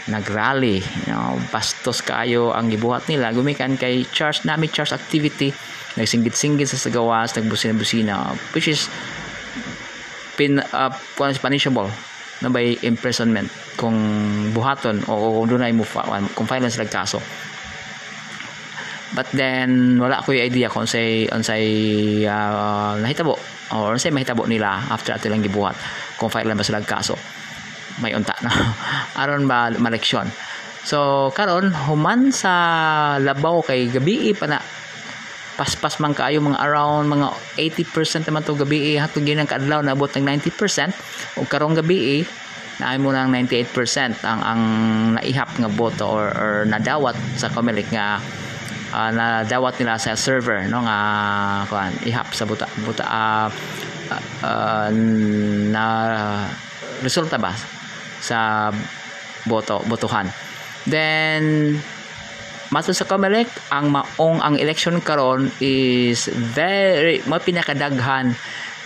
Nagrally 0.06 0.78
you 0.78 1.10
know, 1.10 1.34
bastos 1.50 1.98
kaayo 1.98 2.54
ang 2.54 2.70
gibuhat 2.70 3.10
nila. 3.10 3.34
Gumikan 3.34 3.74
kay 3.74 4.06
church 4.08 4.46
nami 4.46 4.70
church 4.70 4.94
activity 4.94 5.50
nagsinggit-singgit 5.96 6.68
sa 6.68 6.78
sagawas 6.78 7.32
nagbusina-busina 7.34 8.36
which 8.52 8.68
is 8.68 8.88
pin 10.36 10.60
uh, 10.60 10.92
punishable 11.16 11.88
na 12.44 12.52
by 12.52 12.76
imprisonment. 12.84 13.48
Kung 13.80 13.96
buhaton 14.52 15.04
o 15.08 15.40
kung 15.40 15.56
dunay 15.56 15.72
mo 15.72 15.84
kung 16.36 16.48
file 16.48 16.68
sila 16.68 16.88
kaso 16.88 17.20
but 19.16 19.28
then 19.32 19.96
wala 19.96 20.20
ko 20.20 20.36
yung 20.36 20.44
idea 20.48 20.68
kung 20.68 20.84
say 20.84 21.24
on 21.32 21.40
say 21.40 21.64
uh, 22.28 22.96
nahitabo 23.00 23.36
or 23.72 23.96
say 23.96 24.12
mahitabo 24.12 24.44
nila 24.44 24.80
after 24.92 25.16
ato 25.16 25.32
lang 25.32 25.40
gibuhat 25.40 25.76
kung 26.20 26.28
file 26.28 26.52
ba 26.52 26.64
sila 26.64 26.84
kaso 26.84 27.16
may 28.00 28.12
unta 28.12 28.36
na. 28.44 28.52
Aron 29.24 29.48
ba 29.48 29.72
maleksyon. 29.72 30.28
So 30.84 31.28
karon 31.32 31.72
human 31.72 32.28
sa 32.28 32.52
labaw 33.16 33.64
kay 33.64 33.88
gabi 33.88 34.36
pa 34.36 34.44
na 34.44 34.60
paspas 35.56 35.98
man 35.98 36.12
kaayo 36.12 36.44
mga 36.44 36.60
around 36.60 37.08
mga 37.08 37.32
80% 37.56 38.28
naman 38.28 38.44
to 38.44 38.52
gabi 38.54 39.00
hatod 39.00 39.24
ginang 39.24 39.48
kaadlaw 39.48 39.80
naabot 39.80 40.12
ng 40.12 40.24
90% 40.28 40.92
ug 41.40 41.46
karong 41.48 41.74
gabi 41.74 42.28
naay 42.76 43.00
mo 43.00 43.08
ng 43.08 43.32
98% 43.32 44.20
ang 44.20 44.40
ang 44.44 44.62
naihap 45.16 45.48
nga 45.56 45.70
boto 45.72 46.04
or, 46.04 46.28
or 46.36 46.52
nadawat 46.68 47.16
sa 47.40 47.48
Comelec 47.48 47.88
nga 47.88 48.20
uh, 48.92 49.10
nadawat 49.10 49.80
nila 49.80 49.96
sa 49.96 50.12
server 50.12 50.68
no 50.68 50.84
nga 50.84 50.98
kuan 51.72 51.96
ihap 52.04 52.28
sa 52.36 52.44
buta 52.44 52.68
buta 52.84 53.04
uh, 53.08 53.48
uh, 54.44 54.88
na 55.72 55.84
resulta 57.00 57.40
ba 57.40 57.56
sa 58.20 58.68
boto 59.46 59.80
botohan? 59.86 60.28
Then 60.86 61.76
mato 62.70 62.90
sa 62.90 63.06
Comelec 63.06 63.48
ang 63.70 63.90
maong 63.92 64.42
ang 64.42 64.54
election 64.58 64.98
karon 65.02 65.50
is 65.62 66.26
very 66.32 67.22
mo 67.26 67.38
pinakadaghan 67.38 68.34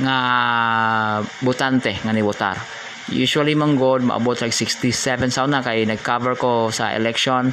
nga 0.00 0.16
botante 1.44 1.96
nga 2.00 2.12
ni 2.12 2.24
votar 2.24 2.56
usually 3.10 3.56
manggod 3.58 4.06
maabot 4.06 4.38
like 4.40 4.54
67 4.54 5.32
sa 5.32 5.44
na 5.48 5.64
kay 5.64 5.84
nag-cover 5.88 6.38
ko 6.38 6.68
sa 6.70 6.94
election 6.94 7.50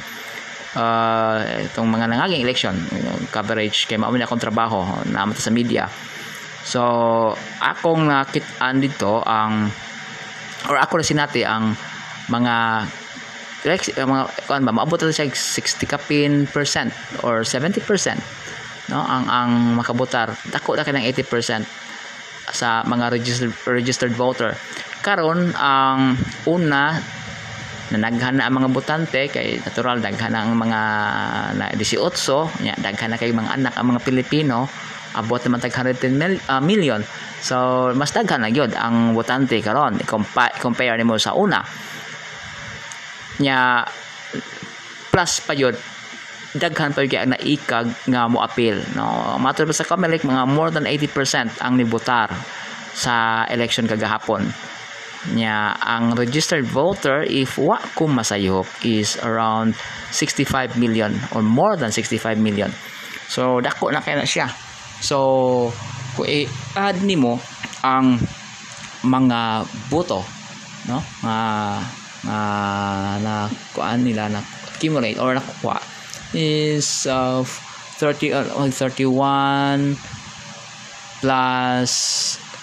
uh, 0.76 1.38
itong 1.70 1.88
mga 1.88 2.06
nangaging 2.10 2.42
election 2.44 2.74
coverage 3.32 3.88
kay 3.88 3.96
mao 3.96 4.12
akong 4.12 4.42
trabaho 4.42 4.84
naman 5.08 5.38
sa 5.38 5.50
media. 5.54 5.88
So 6.66 6.82
akong 7.62 8.04
nakitaan 8.04 8.82
dito 8.82 9.24
ang 9.24 9.72
or 10.68 10.76
ako 10.76 11.00
na 11.00 11.06
sinati 11.06 11.46
ang 11.46 11.72
mga 12.28 12.84
like, 13.66 13.90
mga 13.90 14.24
kuan 14.46 14.62
ba 14.62 14.70
maabot 14.70 15.02
siya 15.10 15.26
60 15.30 15.88
kapin 15.88 16.46
percent 16.46 16.94
or 17.26 17.42
70 17.42 17.82
percent 17.82 18.20
no? 18.92 19.02
Ang 19.04 19.24
ang 19.28 19.50
makabotar 19.76 20.34
dako 20.48 20.76
na 20.76 20.84
kanang 20.84 21.06
80 21.06 21.32
percent 21.32 21.64
sa 22.48 22.80
mga 22.84 23.12
registered 23.12 23.54
registered 23.68 24.14
voter. 24.16 24.56
Karon 25.04 25.52
ang 25.54 26.16
una 26.48 26.96
na 27.88 27.98
naghan 28.04 28.36
na 28.36 28.48
ang 28.48 28.60
mga 28.60 28.68
botante 28.68 29.32
kay 29.32 29.64
natural 29.64 30.00
daghan 30.04 30.36
ang 30.36 30.52
mga 30.52 30.80
na 31.56 31.66
18 31.72 32.60
nya 32.60 32.76
daghan 32.76 33.16
na 33.16 33.20
kay 33.20 33.32
mga 33.32 33.56
anak 33.56 33.72
ang 33.80 33.96
mga 33.96 34.04
Pilipino 34.04 34.68
abot 35.16 35.40
naman 35.40 35.56
tag 35.56 35.72
110 35.72 36.20
mil, 36.20 36.36
uh, 36.52 36.60
million. 36.60 37.00
So 37.40 37.88
mas 37.96 38.12
daghan 38.12 38.44
na 38.44 38.52
gyud 38.52 38.76
ang 38.76 39.16
botante 39.16 39.56
karon 39.64 39.96
compare 40.60 40.96
nimo 41.00 41.16
sa 41.16 41.32
una 41.32 41.64
nya 43.38 43.86
plus 45.10 45.42
pa 45.42 45.54
yun 45.54 45.74
daghan 46.56 46.96
pa 46.96 47.04
yung 47.04 47.36
naikag 47.36 47.88
nga 48.08 48.24
mo 48.24 48.40
appeal 48.40 48.80
no? 48.96 49.36
Matter 49.36 49.68
sa 49.76 49.84
Comelec 49.84 50.24
mga 50.24 50.48
more 50.48 50.72
than 50.72 50.88
80% 50.88 51.60
ang 51.60 51.76
nibotar 51.76 52.32
sa 52.96 53.44
election 53.52 53.84
kagahapon. 53.84 54.48
Nya 55.36 55.76
ang 55.76 56.16
registered 56.16 56.64
voter 56.64 57.26
if 57.26 57.60
wa 57.60 57.76
ko 57.92 58.08
masayop 58.08 58.64
is 58.80 59.20
around 59.20 59.76
65 60.10 60.80
million 60.80 61.12
or 61.36 61.44
more 61.44 61.76
than 61.76 61.92
65 61.92 62.40
million. 62.40 62.72
So 63.28 63.60
dako 63.60 63.92
na 63.92 64.00
kay 64.00 64.16
na 64.16 64.24
siya. 64.24 64.48
So 65.04 65.68
kung 66.16 66.26
i-add 66.26 67.04
nimo 67.04 67.36
ang 67.84 68.16
mga 69.04 69.68
boto 69.92 70.24
no? 70.88 71.04
Nga 71.20 71.36
uh, 71.36 71.97
na 72.28 73.48
kuan 73.72 74.04
nila 74.04 74.28
na 74.28 74.44
accumulate 74.68 75.16
or 75.16 75.32
nakuha 75.32 75.80
is 76.36 77.08
uh, 77.08 77.40
30 77.98 78.36
uh, 78.36 78.68
31 78.70 79.96
plus 81.24 81.90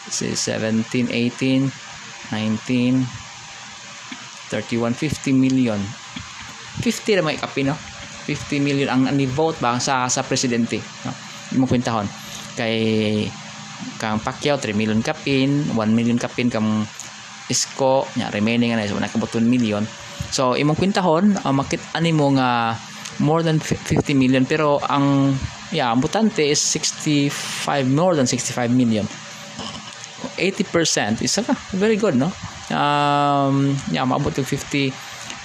say 0.08 0.32
17 0.32 1.10
18 1.12 1.72
19 2.32 3.04
31 4.50 4.94
50 4.94 5.34
million. 5.34 5.82
50 6.82 7.18
na 7.20 7.22
may 7.26 7.38
kapi 7.40 7.66
no? 7.66 7.76
50 7.76 8.62
million 8.62 8.90
ang 8.90 9.10
ni 9.14 9.26
vote 9.30 9.58
ba 9.62 9.78
sa 9.82 10.06
sa 10.08 10.22
presidente 10.26 10.80
no? 11.06 11.12
Mo 11.62 11.66
kwentahon. 11.66 12.08
Kay 12.56 12.78
kang 14.00 14.24
Pacquiao 14.24 14.56
3 14.56 14.72
million 14.72 15.02
kapin 15.04 15.68
1 15.74 15.76
million 15.92 16.16
kapin 16.16 16.48
kang 16.48 16.88
isko 17.50 18.10
nya 18.18 18.34
remaining 18.34 18.74
na 18.74 18.88
so 18.90 18.98
nakabuton 18.98 19.46
million. 19.46 19.86
So 20.34 20.58
imong 20.58 20.78
kwintahon 20.80 21.38
uh, 21.46 21.54
makit 21.54 21.82
ani 21.94 22.12
mo 22.12 22.34
nga 22.34 22.74
more 23.22 23.46
than 23.46 23.62
50 23.62 24.12
million 24.18 24.44
pero 24.44 24.82
ang 24.90 25.38
yeah 25.72 25.94
ang 25.94 26.02
butante 26.02 26.44
is 26.44 26.60
65 26.60 27.32
more 27.88 28.18
than 28.18 28.26
65 28.26 28.74
million. 28.74 29.06
80% 30.36 31.22
is 31.22 31.38
uh, 31.38 31.46
very 31.78 31.96
good 31.96 32.18
no? 32.18 32.34
Um 32.74 33.78
yeah 33.94 34.04
maabot 34.04 34.34
og 34.42 34.48
50 34.48 34.90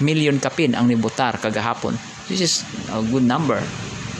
million 0.01 0.41
kapin 0.41 0.73
ang 0.73 0.89
nibutar 0.89 1.37
kagahapon. 1.37 1.93
This 2.25 2.41
is 2.41 2.53
a 2.89 3.03
good 3.05 3.23
number. 3.23 3.61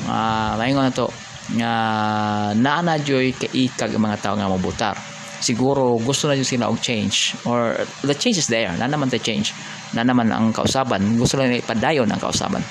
Uh, 0.05 0.53
maingon 0.61 0.85
na 0.85 0.93
to. 0.93 1.09
Nga 1.51 1.73
uh, 1.73 2.49
naana 2.55 3.01
joy 3.01 3.33
kay 3.35 3.67
kag 3.73 3.91
mga 3.97 4.21
tao 4.23 4.37
nga 4.37 4.47
mabutar 4.47 5.10
siguro 5.41 5.97
gusto 5.99 6.29
na 6.29 6.37
sila 6.37 6.69
og 6.69 6.79
change. 6.79 7.35
Or 7.43 7.75
the 8.05 8.15
change 8.15 8.37
is 8.37 8.47
there. 8.47 8.71
Na 8.77 8.87
naman 8.87 9.09
the 9.09 9.19
change. 9.19 9.51
Na 9.97 10.05
naman 10.05 10.29
ang 10.29 10.53
kausaban. 10.53 11.17
Gusto 11.17 11.35
lang 11.35 11.51
ipadayon 11.51 12.07
ang 12.07 12.21
kausaban. 12.21 12.63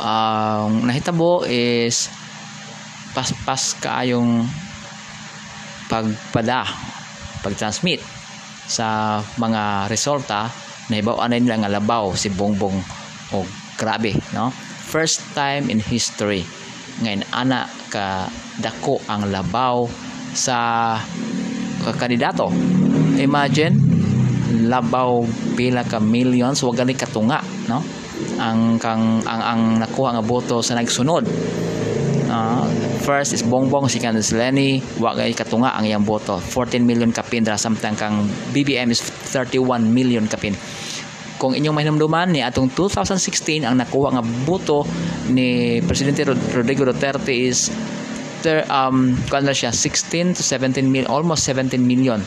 Ang 0.00 0.82
uh, 0.82 0.88
nahitabo 0.88 1.44
is 1.44 2.08
paspas 3.12 3.76
kaayong 3.82 4.48
pagpada 5.90 6.62
pag-transmit 7.42 8.00
sa 8.70 9.18
mga 9.34 9.90
resulta 9.90 10.46
na 10.86 11.02
ibaw 11.02 11.18
anay 11.18 11.42
nila 11.42 11.66
nga 11.66 11.74
labaw 11.74 12.14
si 12.14 12.30
Bongbong 12.30 12.78
o 13.34 13.42
grabe 13.74 14.14
no? 14.30 14.54
First 14.86 15.34
time 15.34 15.66
in 15.66 15.82
history 15.82 16.46
ngayon 17.02 17.26
ana 17.34 17.66
ka 17.90 18.30
dako 18.62 19.02
ang 19.10 19.34
labaw 19.34 19.90
sa 20.34 20.98
kandidato. 21.96 22.52
Imagine 23.16 23.74
labaw 24.66 25.22
pila 25.54 25.86
ka 25.86 26.02
millions 26.02 26.60
wag 26.66 26.82
gani 26.82 26.94
katunga 26.98 27.40
no? 27.70 27.80
Ang 28.36 28.76
kang 28.76 29.24
ang 29.24 29.42
ang 29.42 29.60
nakuha 29.80 30.18
nga 30.18 30.24
boto 30.24 30.60
sa 30.60 30.76
nagsunod. 30.76 31.24
Uh, 32.30 32.62
first 33.02 33.34
is 33.34 33.42
Bongbong 33.42 33.90
second 33.90 34.14
is 34.14 34.30
Lenny 34.30 34.78
wa 35.02 35.16
gay 35.18 35.34
katunga 35.34 35.74
ang 35.74 35.88
iyang 35.88 36.04
boto. 36.04 36.38
14 36.38 36.84
million 36.84 37.10
kapin 37.10 37.42
dra 37.42 37.56
samtang 37.56 37.96
kang 37.96 38.28
BBM 38.52 38.92
is 38.92 39.00
31 39.02 39.88
million 39.88 40.28
kapin. 40.28 40.54
Kung 41.40 41.56
inyong 41.56 41.72
mahinumduman 41.72 42.28
ni 42.28 42.44
atong 42.44 42.68
2016 42.76 43.64
ang 43.64 43.80
nakuha 43.80 44.12
nga 44.12 44.24
boto 44.44 44.84
ni 45.32 45.80
Presidente 45.80 46.28
Rodrigo 46.28 46.84
Duterte 46.84 47.32
is 47.32 47.72
ter, 48.40 48.64
um 48.72 49.16
kuan 49.28 49.46
siya 49.52 49.72
16 49.72 50.36
to 50.36 50.42
17 50.42 50.84
million 50.88 51.08
almost 51.08 51.46
17 51.48 51.80
million. 51.80 52.20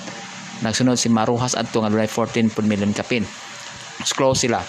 Nagsunod 0.64 0.96
si 0.96 1.12
Maruhas 1.12 1.58
adto 1.58 1.84
nga 1.84 1.92
dunay 1.92 2.08
14 2.08 2.54
million 2.64 2.94
kapin 2.96 3.28
close 4.12 4.48
sila. 4.48 4.60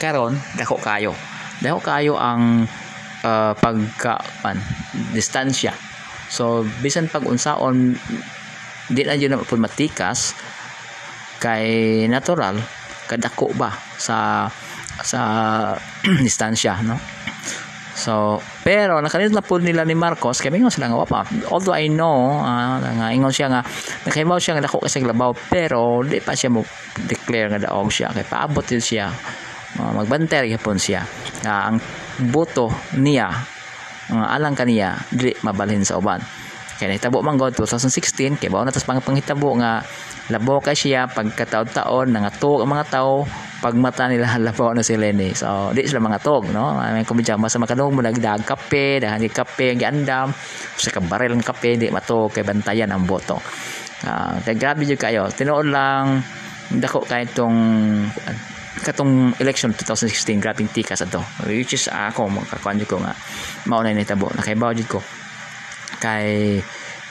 Karon 0.00 0.36
dako 0.56 0.76
kayo. 0.80 1.12
Dako 1.60 1.80
kayo 1.80 2.16
ang 2.16 2.64
uh, 3.24 3.52
pagka 3.56 4.20
man, 4.40 4.56
distansya. 5.12 5.72
So 6.32 6.64
bisan 6.80 7.08
pag 7.08 7.24
unsaon 7.24 7.96
di 8.86 9.02
na 9.02 9.18
yun 9.18 9.34
na 9.34 9.42
matikas 9.42 10.32
kay 11.42 12.06
natural 12.06 12.56
kadako 13.10 13.50
ba 13.54 13.74
sa 13.98 14.48
sa 15.02 15.20
distansya 16.26 16.80
no 16.86 17.15
so 17.96 18.38
pero 18.60 19.00
nakalit 19.00 19.32
na 19.32 19.40
po 19.40 19.56
nila 19.56 19.88
ni 19.88 19.96
Marcos 19.96 20.44
kay 20.44 20.52
mingon 20.52 20.70
sila 20.70 20.92
nga 20.92 21.00
wapa. 21.00 21.20
Although 21.48 21.72
I 21.72 21.88
know 21.88 22.44
uh, 22.44 22.76
nga 22.78 23.08
ingon 23.10 23.32
siya 23.32 23.48
nga 23.48 23.60
nakahibaw 24.04 24.36
siya 24.36 24.60
nga 24.60 24.68
dako 24.68 24.84
kasi 24.84 25.00
labaw 25.00 25.32
pero 25.32 26.04
di 26.04 26.20
pa 26.20 26.36
siya 26.36 26.52
mo 26.52 26.60
declare 27.08 27.56
nga 27.56 27.72
daog 27.72 27.88
siya 27.88 28.12
kay 28.12 28.28
paabot 28.28 28.62
din 28.62 28.84
siya. 28.84 29.08
Uh, 29.76 29.92
magbantay 29.96 30.52
gyapon 30.52 30.76
siya. 30.76 31.02
Uh, 31.42 31.72
ang 31.72 31.76
boto 32.30 32.68
niya 33.00 33.32
uh, 34.12 34.26
alang 34.28 34.52
kaniya 34.52 35.00
di 35.08 35.32
mabalhin 35.40 35.82
sa 35.82 35.96
uban 35.96 36.45
kaya 36.76 36.92
nahitabo 36.92 37.24
man 37.24 37.40
God 37.40 37.56
2016 37.56 38.36
kay 38.36 38.52
bao 38.52 38.60
na 38.60 38.72
tas 38.72 38.84
nga 38.84 39.72
labaw 40.26 40.58
kay 40.58 40.74
siya 40.74 41.06
pagkataon-taon 41.08 42.10
nangatog 42.10 42.60
ang 42.60 42.70
mga 42.74 42.86
tao 42.90 43.22
pagmata 43.64 44.10
nila 44.10 44.36
labaw 44.52 44.74
na 44.76 44.84
si 44.84 44.98
Lenny 44.98 45.32
so 45.32 45.72
di 45.72 45.86
sila 45.86 46.02
mga 46.02 46.20
tog 46.20 46.50
no? 46.52 46.76
May 46.76 47.06
kumidya 47.06 47.38
sa 47.48 47.62
makadong 47.62 47.94
mo 47.94 48.00
nagdag 48.04 48.44
kape 48.44 49.00
dahan 49.00 49.22
di 49.22 49.32
kape 49.32 49.72
ang 49.72 49.80
giandam 49.80 50.28
sa 50.76 50.90
kabarel 50.92 51.32
ng 51.32 51.44
kape 51.46 51.80
di 51.80 51.88
matog 51.88 52.34
kay 52.34 52.44
bantayan 52.44 52.92
ang 52.92 53.08
boto. 53.08 53.40
Uh, 54.04 54.36
kay 54.44 54.60
grabe 54.60 54.84
jud 54.84 55.00
kayo. 55.00 55.24
Tinuod 55.32 55.72
lang 55.72 56.20
dako 56.68 57.06
kay 57.06 57.24
itong 57.24 57.56
katong 58.84 59.32
election 59.40 59.72
2016 59.72 60.36
grabing 60.36 60.68
tikas 60.68 61.00
ato 61.00 61.24
which 61.48 61.72
is 61.72 61.88
ako 61.88 62.28
makakuan 62.28 62.76
ko 62.84 63.00
nga 63.00 63.16
mauna 63.64 63.88
ni 63.88 64.04
tabo 64.04 64.28
nakaibaw 64.36 64.76
jud 64.76 64.84
ko 64.84 65.00
kay 65.98 66.58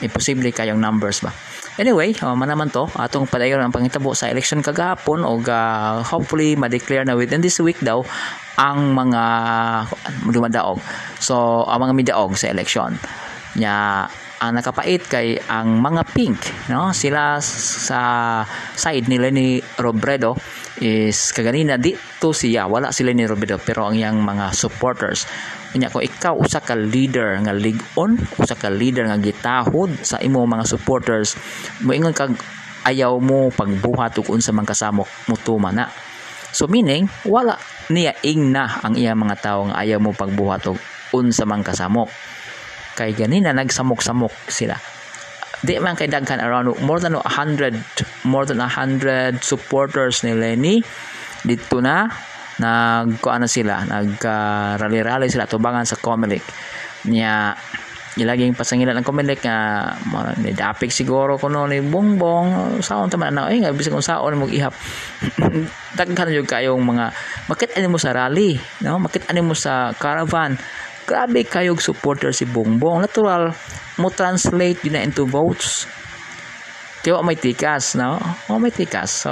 imposible 0.04 0.52
kayong 0.52 0.80
numbers 0.80 1.24
ba? 1.24 1.32
Anyway 1.76 2.16
uh, 2.24 2.32
man 2.32 2.48
naman 2.48 2.72
to. 2.72 2.88
Atong 2.96 3.28
padayon 3.28 3.60
ang 3.60 3.72
pangitabo 3.72 4.16
sa 4.16 4.32
election 4.32 4.64
kagahapon 4.64 5.24
o 5.24 5.40
uh, 5.40 6.00
hopefully 6.00 6.56
ma-declare 6.56 7.04
na 7.04 7.12
within 7.12 7.44
this 7.44 7.60
week 7.60 7.76
daw 7.84 8.00
ang 8.56 8.96
mga 8.96 9.22
dumadaog. 10.32 10.80
So 11.20 11.64
ang 11.68 11.84
mga 11.84 11.94
midaog 11.94 12.32
sa 12.40 12.48
election 12.48 12.96
nya 13.56 14.04
ang 14.36 14.52
nakapait 14.52 15.00
kay 15.00 15.40
ang 15.48 15.80
mga 15.80 16.02
pink 16.12 16.68
no? 16.68 16.92
Sila 16.92 17.40
sa 17.40 18.00
side 18.76 19.08
nila 19.08 19.32
ni 19.32 19.60
Robredo 19.80 20.36
is 20.80 21.32
kaganina 21.32 21.80
dito 21.80 22.36
siya. 22.36 22.68
Wala 22.68 22.92
sila 22.92 23.16
ni 23.16 23.24
Robredo 23.24 23.56
pero 23.56 23.88
ang 23.88 23.96
yang 23.96 24.20
mga 24.20 24.52
supporters 24.52 25.24
Kanya 25.72 25.90
kung 25.92 26.04
ikaw 26.04 26.34
usa 26.38 26.62
ka 26.62 26.76
leader 26.76 27.36
nga 27.42 27.52
ligon, 27.52 28.20
usa 28.38 28.54
ka 28.54 28.70
leader 28.70 29.08
nga 29.10 29.18
gitahod 29.18 29.92
sa 30.00 30.20
imo 30.22 30.46
mga 30.46 30.64
supporters, 30.68 31.34
moingon 31.82 32.14
kag 32.14 32.32
ayaw 32.86 33.18
mo 33.18 33.50
pagbuhat 33.50 34.14
ug 34.22 34.30
unsa 34.30 34.54
man 34.54 34.62
kasamok 34.62 35.10
mutuma 35.26 35.74
na. 35.74 35.90
So 36.54 36.70
meaning 36.70 37.10
wala 37.26 37.58
niya 37.90 38.14
ingna 38.22 38.80
ang 38.80 38.94
iya 38.94 39.12
mga 39.12 39.42
tawo 39.42 39.68
nga 39.68 39.82
ayaw 39.82 39.98
mo 39.98 40.14
pagbuhat 40.14 40.70
og 40.70 40.78
unsa 41.12 41.42
man 41.44 41.66
kasamok. 41.66 42.08
Kay 42.96 43.12
ganina 43.12 43.52
nagsamok-samok 43.52 44.48
sila. 44.48 44.78
Di 45.60 45.76
man 45.82 45.98
kay 45.98 46.08
daghan 46.08 46.40
around 46.40 46.72
more 46.80 47.02
than 47.02 47.18
100 47.18 48.24
more 48.24 48.46
than 48.48 48.62
100 48.62 49.42
supporters 49.42 50.24
ni 50.24 50.32
Lenny 50.32 50.80
dito 51.44 51.82
na 51.82 52.08
nagkuan 52.56 53.44
na 53.44 53.48
sila 53.48 53.84
nagka-rally-rally 53.84 55.28
sila 55.28 55.44
tubangan 55.44 55.84
sa 55.84 56.00
Comelec. 56.00 56.44
Niya 57.04 57.52
ilaging 58.16 58.56
pasangilan 58.56 58.96
ang 58.96 59.04
Comelec 59.04 59.44
nga 59.44 59.92
ni 60.40 60.56
dapik 60.56 60.88
siguro 60.88 61.36
kuno 61.36 61.68
ni 61.68 61.84
bongbong. 61.84 62.80
Saon 62.80 63.12
ta 63.12 63.20
man 63.20 63.36
na 63.36 63.52
ay 63.52 63.60
nga 63.60 63.76
bisag 63.76 63.92
kung 63.92 64.04
saon 64.04 64.40
mo 64.40 64.48
ihap. 64.48 64.72
Daghan 66.00 66.32
jud 66.32 66.48
kayong 66.48 66.80
mga 66.80 67.12
makit 67.52 67.76
ani 67.76 67.92
mo 67.92 68.00
sa 68.00 68.16
rally 68.16 68.56
no? 68.80 68.96
Makit 68.96 69.28
ani 69.28 69.44
mo 69.44 69.52
sa 69.52 69.92
caravan. 69.92 70.56
Grabe 71.04 71.44
kayog 71.44 71.78
supporter 71.78 72.32
si 72.32 72.48
bongbong. 72.48 73.04
Natural 73.04 73.52
mo 74.00 74.08
translate 74.08 74.80
yun 74.88 74.96
na 74.96 75.04
into 75.04 75.28
votes. 75.28 75.84
Kaya 77.04 77.20
may 77.20 77.36
tikas 77.36 78.00
no? 78.00 78.16
O 78.48 78.56
may 78.56 78.72
tikas. 78.72 79.28
So 79.28 79.30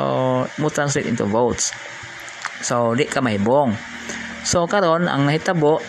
mo 0.60 0.68
translate 0.68 1.08
into 1.08 1.24
votes 1.24 1.72
So, 2.64 2.96
di 2.96 3.04
ka 3.04 3.20
mahibong. 3.20 3.76
So, 4.40 4.64
karon 4.64 5.04
ang 5.04 5.28
nahitabo, 5.28 5.84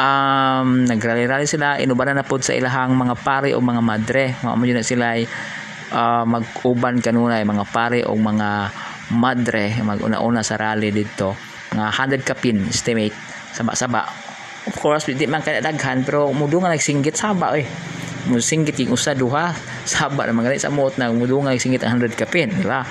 um, 0.00 0.88
nagrally-rally 0.88 1.44
sila, 1.44 1.76
inubanan 1.76 2.16
na 2.16 2.24
po 2.24 2.40
sa 2.40 2.56
ilahang 2.56 2.96
mga 2.96 3.14
pare 3.20 3.52
o 3.52 3.60
mga 3.60 3.82
madre. 3.84 4.32
Mga 4.40 4.54
mo 4.56 4.64
na 4.64 4.80
sila 4.80 5.20
ay 5.20 5.28
uh, 5.92 6.24
mag-uban 6.24 7.04
kanunay, 7.04 7.44
mga 7.44 7.64
pare 7.68 8.08
o 8.08 8.16
mga 8.16 8.72
madre, 9.12 9.76
mag-una-una 9.84 10.40
sa 10.40 10.56
rally 10.56 10.96
dito. 10.96 11.36
Mga 11.76 12.24
100 12.24 12.24
kapin, 12.24 12.56
estimate, 12.72 13.12
saba-saba. 13.52 14.08
Of 14.64 14.80
course, 14.80 15.12
di 15.12 15.28
man 15.28 15.44
kaya 15.44 15.60
daghan, 15.60 16.08
pero 16.08 16.32
mudungan 16.32 16.72
nagsinggit 16.72 17.16
saba 17.16 17.52
eh 17.56 17.68
musinggit 18.26 18.74
yung 18.82 18.98
usa 18.98 19.14
duha. 19.14 19.54
Saba 19.92 20.26
na 20.26 20.34
mga 20.34 20.58
sa 20.58 20.74
muot 20.74 20.98
na 20.98 21.14
mudunga 21.14 21.54
singgit 21.54 21.86
ang 21.86 22.02
100 22.02 22.18
kapin 22.18 22.50
di 22.50 22.66
ba? 22.66 22.82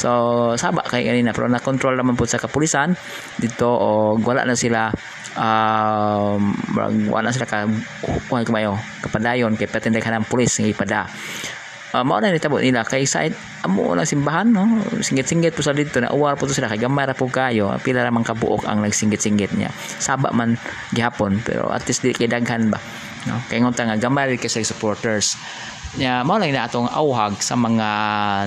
So 0.00 0.08
saba 0.56 0.80
kay 0.86 1.04
kanina. 1.04 1.36
Pero 1.36 1.46
na 1.52 1.60
control 1.60 2.00
naman 2.00 2.16
po 2.16 2.24
sa 2.24 2.40
kapulisan. 2.40 2.96
Dito 3.36 3.68
o 3.68 4.16
wala 4.16 4.48
na 4.48 4.56
sila 4.56 4.88
um, 5.36 6.56
wala 7.12 7.28
na 7.28 7.34
sila 7.34 7.46
ka 7.46 7.68
kuha 8.26 8.42
kumayo 8.42 8.74
kapadayon 9.04 9.54
kay 9.54 9.68
patinday 9.68 10.00
ka 10.00 10.10
ng 10.10 10.26
pulis 10.26 10.56
ng 10.58 10.72
ipada. 10.72 11.04
Uh, 11.90 12.06
mao 12.06 12.22
na 12.22 12.30
nitabo 12.30 12.62
nila. 12.62 12.86
Kay 12.86 13.02
side 13.02 13.34
amo 13.66 13.98
na 13.98 14.06
simbahan 14.06 14.46
no? 14.46 14.78
Singgit-singgit 15.02 15.58
po 15.58 15.62
sa 15.66 15.74
dito. 15.74 15.98
Na 15.98 16.14
uwar 16.14 16.38
po 16.38 16.46
to 16.46 16.54
sila. 16.54 16.70
Kay 16.70 16.86
gamay 16.86 17.02
ra 17.02 17.18
po 17.18 17.26
kayo. 17.26 17.74
Pila 17.82 18.06
ra 18.06 18.14
man 18.14 18.22
kabuok 18.22 18.62
ang 18.62 18.86
nagsinggit-singgit 18.86 19.58
niya. 19.58 19.74
Saba 19.98 20.30
man 20.30 20.54
gihapon 20.94 21.42
pero 21.42 21.66
at 21.74 21.82
least 21.90 22.06
di 22.06 22.14
kay 22.14 22.30
daghan 22.30 22.70
ba 22.70 22.78
no? 23.26 23.40
Kay 23.50 23.60
ngon 23.60 23.74
nga 23.74 23.98
gamay 23.98 24.38
kay 24.38 24.48
sa 24.48 24.62
supporters. 24.62 25.36
Nya 25.98 26.22
mao 26.22 26.38
lang 26.38 26.54
na 26.54 26.70
atong 26.70 26.86
awhag 26.86 27.42
sa 27.42 27.58
mga 27.58 27.88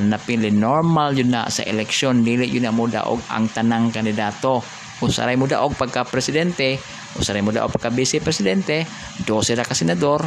napili. 0.08 0.48
Normal 0.48 1.12
yun 1.12 1.36
na 1.36 1.52
sa 1.52 1.68
eleksyon. 1.68 2.24
Dili 2.24 2.48
yun 2.48 2.64
na 2.64 2.72
mo 2.72 2.88
daog 2.88 3.20
ang 3.28 3.52
tanang 3.52 3.92
kandidato. 3.92 4.64
Usaray 5.04 5.36
mo 5.36 5.44
daog 5.44 5.76
pagka 5.76 6.08
presidente 6.08 6.80
usaray 7.20 7.46
mo 7.46 7.54
daog 7.54 7.70
pagka 7.70 7.94
vice 7.94 8.24
presidente. 8.24 8.88
12 9.28 9.60
ra 9.60 9.68
ka 9.68 9.76
senador. 9.76 10.24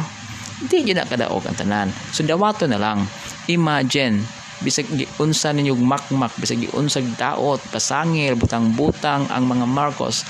Di 0.61 0.85
yun 0.85 0.97
na 0.97 1.09
kadaog 1.09 1.43
ang 1.43 1.57
tanan. 1.57 1.87
So 2.13 2.21
dawato 2.23 2.69
na 2.69 2.79
lang. 2.79 3.03
Imagine 3.49 4.23
bisag 4.61 4.89
unsa 5.21 5.53
ninyog 5.53 5.77
makmak 5.77 6.33
bisag 6.41 6.65
unsag 6.73 7.05
daot 7.13 7.61
pasangil 7.69 8.33
butang-butang 8.33 9.29
ang 9.29 9.45
mga 9.45 9.69
Marcos 9.69 10.25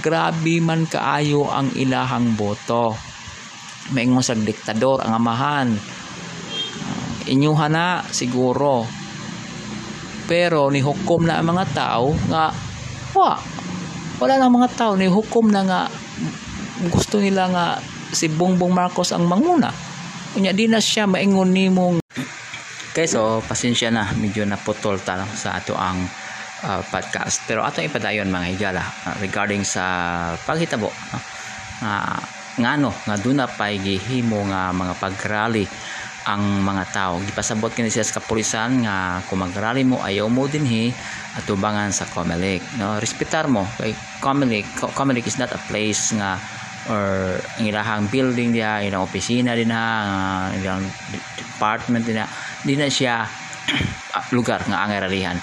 grabe 0.00 0.64
man 0.64 0.88
kaayo 0.88 1.44
ang 1.44 1.68
ilahang 1.76 2.40
boto 2.40 2.96
maingon 3.90 4.24
sa 4.24 4.38
diktador 4.38 5.02
ang 5.02 5.12
amahan. 5.18 5.68
Uh, 5.74 7.30
inyuha 7.30 7.66
na 7.70 8.02
siguro. 8.10 8.86
Pero 10.30 10.70
ni 10.70 10.78
hukom 10.78 11.26
na 11.26 11.42
ang 11.42 11.50
mga 11.50 11.66
tao 11.74 12.14
nga 12.30 12.54
wa. 13.14 13.34
Wala 14.20 14.36
na 14.36 14.52
mga 14.52 14.70
tao 14.76 14.92
ni 14.94 15.10
hukom 15.10 15.50
na 15.50 15.62
nga 15.66 15.80
gusto 16.88 17.18
nila 17.18 17.50
nga 17.50 17.66
si 18.10 18.30
Bongbong 18.30 18.72
Marcos 18.72 19.10
ang 19.10 19.26
manguna. 19.26 19.70
Unya 20.38 20.54
di 20.54 20.70
na 20.70 20.78
siya 20.78 21.10
maingon 21.10 21.50
nimong 21.50 21.98
Okay, 22.90 23.06
so 23.06 23.38
pasensya 23.46 23.86
na. 23.94 24.10
Medyo 24.18 24.42
naputol 24.42 24.98
ta 24.98 25.22
sa 25.38 25.62
ato 25.62 25.78
ang 25.78 26.02
uh, 26.66 26.82
podcast. 26.90 27.46
Pero 27.46 27.62
atong 27.62 27.86
ipadayon 27.86 28.26
mga 28.26 28.46
higala 28.50 28.82
uh, 28.82 29.14
regarding 29.22 29.62
sa 29.62 30.34
paghitabo 30.42 30.90
no? 30.90 31.18
uh, 31.86 32.18
ngano 32.58 32.90
nga 33.06 33.16
duna 33.20 33.46
pay 33.46 33.78
gihimo 33.78 34.42
nga 34.50 34.74
mga 34.74 34.94
pagrally 34.98 35.66
ang 36.28 36.60
mga 36.60 36.84
tao. 36.92 37.14
Gipasabot 37.22 37.72
kini 37.72 37.88
siya 37.88 38.04
sa 38.04 38.20
kapulisan 38.20 38.84
nga 38.84 39.24
kung 39.30 39.40
magrally 39.40 39.86
mo 39.86 40.02
ayaw 40.04 40.28
mo 40.28 40.44
dinhi 40.44 40.92
at 41.36 41.46
tubangan 41.46 41.94
sa 41.94 42.04
Comelec. 42.10 42.60
No 42.76 43.00
respetar 43.00 43.48
mo 43.48 43.64
kay 43.80 43.94
Comelec 44.20 44.66
Comelec 44.92 45.24
is 45.24 45.40
not 45.40 45.52
a 45.54 45.60
place 45.70 46.12
nga 46.12 46.36
or 46.88 47.36
ang 47.60 47.64
ilahang 47.68 48.08
building 48.08 48.56
diha 48.56 48.82
ilang 48.84 49.04
opisina 49.04 49.52
din 49.52 49.68
ha 49.72 50.48
ilang 50.56 50.84
department 51.36 52.04
din 52.04 52.20
ha. 52.20 52.26
Di 52.60 52.76
na 52.76 52.88
siya 52.92 53.24
lugar 54.36 54.60
nga 54.68 54.84
ang 54.84 54.92
rallyhan 54.92 55.38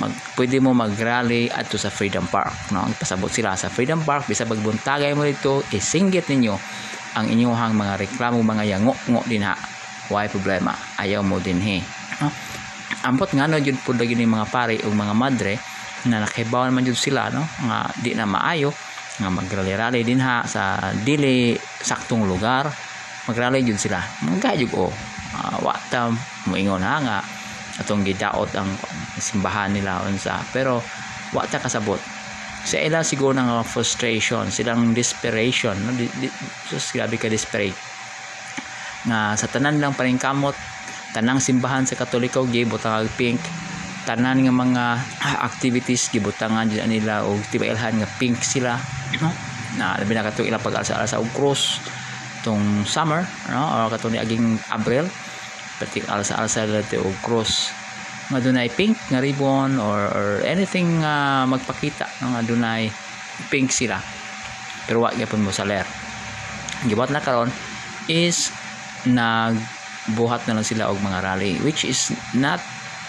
mag 0.00 0.10
pwede 0.34 0.58
mo 0.58 0.74
mag-rally 0.74 1.46
ato 1.46 1.78
sa 1.78 1.90
Freedom 1.90 2.26
Park 2.26 2.74
no? 2.74 2.86
Pasabot 2.98 3.30
sila 3.30 3.54
sa 3.54 3.70
Freedom 3.70 4.02
Park 4.02 4.26
bisa 4.26 4.42
magbuntagay 4.42 5.14
mo 5.14 5.22
dito 5.22 5.62
isinggit 5.70 6.26
ninyo 6.30 6.54
ang 7.14 7.26
inyong 7.30 7.54
mga 7.54 7.94
reklamo 8.02 8.42
mga 8.42 8.64
yango-ngo 8.74 9.22
din 9.30 9.46
ha. 9.46 9.54
Why 10.10 10.26
problema? 10.26 10.74
Ayaw 10.98 11.22
mo 11.22 11.38
din 11.38 11.62
he. 11.62 11.78
No? 12.18 12.28
ambot 13.04 13.28
nga 13.28 13.44
no 13.44 13.60
jud 13.60 13.76
pud 13.84 14.00
lagi 14.00 14.16
ni 14.16 14.24
mga 14.24 14.48
pare 14.48 14.80
ug 14.80 14.92
mga 14.96 15.14
madre 15.14 15.60
na 16.08 16.24
nakibaw 16.24 16.64
naman 16.64 16.88
jud 16.88 16.96
sila 16.96 17.28
no? 17.28 17.44
Nga 17.44 17.78
di 18.00 18.10
na 18.16 18.24
maayo 18.24 18.72
nga 19.20 19.30
magrally-rally 19.30 20.02
din 20.02 20.18
ha 20.18 20.42
sa 20.48 20.90
dili 21.04 21.54
saktong 21.60 22.26
lugar. 22.26 22.66
Magrally 23.30 23.64
jud 23.64 23.78
sila. 23.78 24.00
Mga 24.24 24.64
jud 24.64 24.72
o 24.74 24.88
uh, 24.88 25.56
wa 25.62 25.76
ta 25.88 26.10
moingon 26.48 26.82
ha 26.82 26.96
nga 27.00 27.18
atong 27.80 28.06
gidaot 28.06 28.50
ang 28.54 28.70
simbahan 29.18 29.74
nila 29.74 30.02
unsa. 30.06 30.42
Pero 30.50 30.82
wa 31.34 31.42
ta 31.46 31.58
kasabot. 31.58 31.98
Sa 32.64 32.80
ila 32.80 33.04
siguro 33.04 33.36
ng 33.36 33.60
frustration 33.66 34.48
silang 34.48 34.96
desperation 34.96 35.76
no? 35.84 35.92
Di, 35.92 36.08
di, 36.16 36.28
just 36.72 36.96
grabe 36.96 37.20
ka 37.20 37.28
desperate. 37.28 37.76
Nga 39.04 39.36
sa 39.36 39.46
tanan 39.52 39.76
lang 39.82 39.92
pa 39.92 40.08
rin 40.08 40.16
kamot 40.16 40.56
tanang 41.12 41.38
simbahan 41.38 41.84
sa 41.84 41.94
katoliko 41.94 42.48
gibutang 42.48 43.06
pink. 43.20 43.38
Tanan 44.08 44.40
nga 44.48 44.54
mga 44.54 44.84
activities 45.48 46.08
gibutangan 46.08 46.66
dyan 46.72 46.88
nila 46.88 47.28
og 47.28 47.38
tibailhan 47.52 48.00
nga 48.00 48.08
pink 48.16 48.40
sila 48.40 48.80
no? 49.20 49.28
Na 49.76 50.00
labi 50.00 50.16
na 50.16 50.24
katong 50.24 50.48
ilang 50.48 50.62
pag-alsa-alsa 50.62 51.20
og 51.20 51.28
cross 51.36 51.84
tong 52.40 52.88
summer 52.88 53.28
no? 53.52 53.60
Or 53.60 53.92
katong 53.92 54.16
ni 54.16 54.18
aging 54.24 54.56
Abril. 54.72 55.04
Pati 55.76 56.00
alsa-alsa 56.08 56.64
dati 56.64 56.96
og 56.96 57.12
cross 57.20 57.83
nga 58.34 58.42
dunay 58.42 58.66
pink 58.66 58.98
nga 59.14 59.22
ribbon 59.22 59.78
or, 59.78 60.10
or 60.10 60.28
anything 60.42 60.98
nga 60.98 61.46
uh, 61.46 61.48
magpakita 61.48 62.10
nga 62.18 62.42
dunay 62.42 62.90
pink 63.48 63.70
sila. 63.70 64.02
Pero 64.84 65.06
wa 65.06 65.14
gyapon 65.14 65.46
mo 65.46 65.54
saler 65.54 65.86
gibuhat 66.84 67.08
na 67.08 67.24
karon 67.24 67.48
is 68.12 68.52
nagbuhat 69.08 70.44
na 70.44 70.60
lang 70.60 70.66
sila 70.66 70.92
og 70.92 71.00
mga 71.00 71.24
rally 71.24 71.56
which 71.64 71.88
is 71.88 72.12
not 72.36 72.60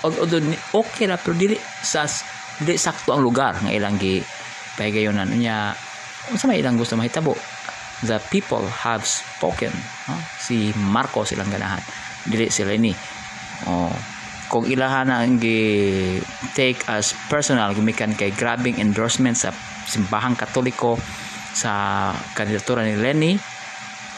although 0.03 0.39
okay 0.71 1.09
ra 1.09 1.19
pero 1.19 1.35
dili 1.35 1.59
sa 1.83 2.07
dili 2.63 2.79
sakto 2.79 3.11
ang 3.11 3.23
lugar 3.23 3.59
nga 3.59 3.71
ilang 3.71 3.99
gi 3.99 4.23
pahigayonan 4.79 5.27
niya 5.35 5.75
unsa 6.31 6.47
may 6.47 6.63
ilang 6.63 6.79
gusto 6.79 6.95
mahitabo 6.95 7.35
the 8.03 8.19
people 8.31 8.63
have 8.67 9.03
spoken 9.07 9.71
no? 10.07 10.15
si 10.35 10.75
Marcos 10.75 11.31
ilang 11.31 11.47
ganahan. 11.47 11.79
Dili 12.27 12.51
sila 12.51 12.75
ni 12.75 12.91
oh 13.71 13.93
kung 14.47 14.69
ilahan 14.69 15.09
ang 15.09 15.41
take 16.53 16.79
as 16.85 17.17
personal 17.27 17.73
gumikan 17.73 18.13
kay 18.13 18.29
grabbing 18.29 18.77
endorsement 18.77 19.33
sa 19.33 19.49
simbahang 19.89 20.37
katoliko 20.37 20.97
sa 21.55 22.11
kandidatura 22.35 22.83
ni 22.83 22.99
Lenny. 22.99 23.33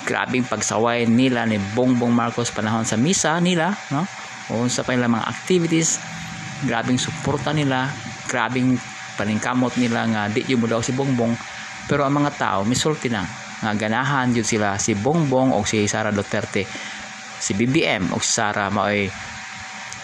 Grabing 0.07 0.47
pagsaway 0.47 1.03
nila 1.03 1.43
ni 1.43 1.59
Bongbong 1.59 2.15
Marcos 2.15 2.47
panahon 2.55 2.87
sa 2.87 2.95
misa 2.95 3.35
nila 3.43 3.75
no? 3.91 4.07
O 4.47 4.63
sa 4.71 4.87
pa 4.87 4.95
mga 4.95 5.27
activities. 5.27 5.99
Grabing 6.63 6.95
suporta 6.95 7.51
nila. 7.51 7.91
Grabing 8.31 8.79
paningkamot 9.19 9.75
nila 9.75 10.07
nga 10.07 10.21
di 10.31 10.47
yung 10.47 10.63
mo 10.63 10.67
daw 10.71 10.79
si 10.79 10.95
Bongbong. 10.95 11.35
Pero 11.91 12.07
ang 12.07 12.15
mga 12.15 12.31
tao 12.39 12.59
misulti 12.63 13.11
na. 13.11 13.27
Nga 13.63 13.73
ganahan 13.75 14.31
yun 14.31 14.47
sila 14.47 14.79
si 14.79 14.95
Bongbong 14.95 15.51
o 15.51 15.63
si 15.67 15.83
Sara 15.91 16.15
Duterte. 16.15 16.63
Si 17.37 17.51
BBM 17.51 18.15
o 18.15 18.23
si 18.23 18.31
Sara 18.31 18.71
maoy 18.71 19.11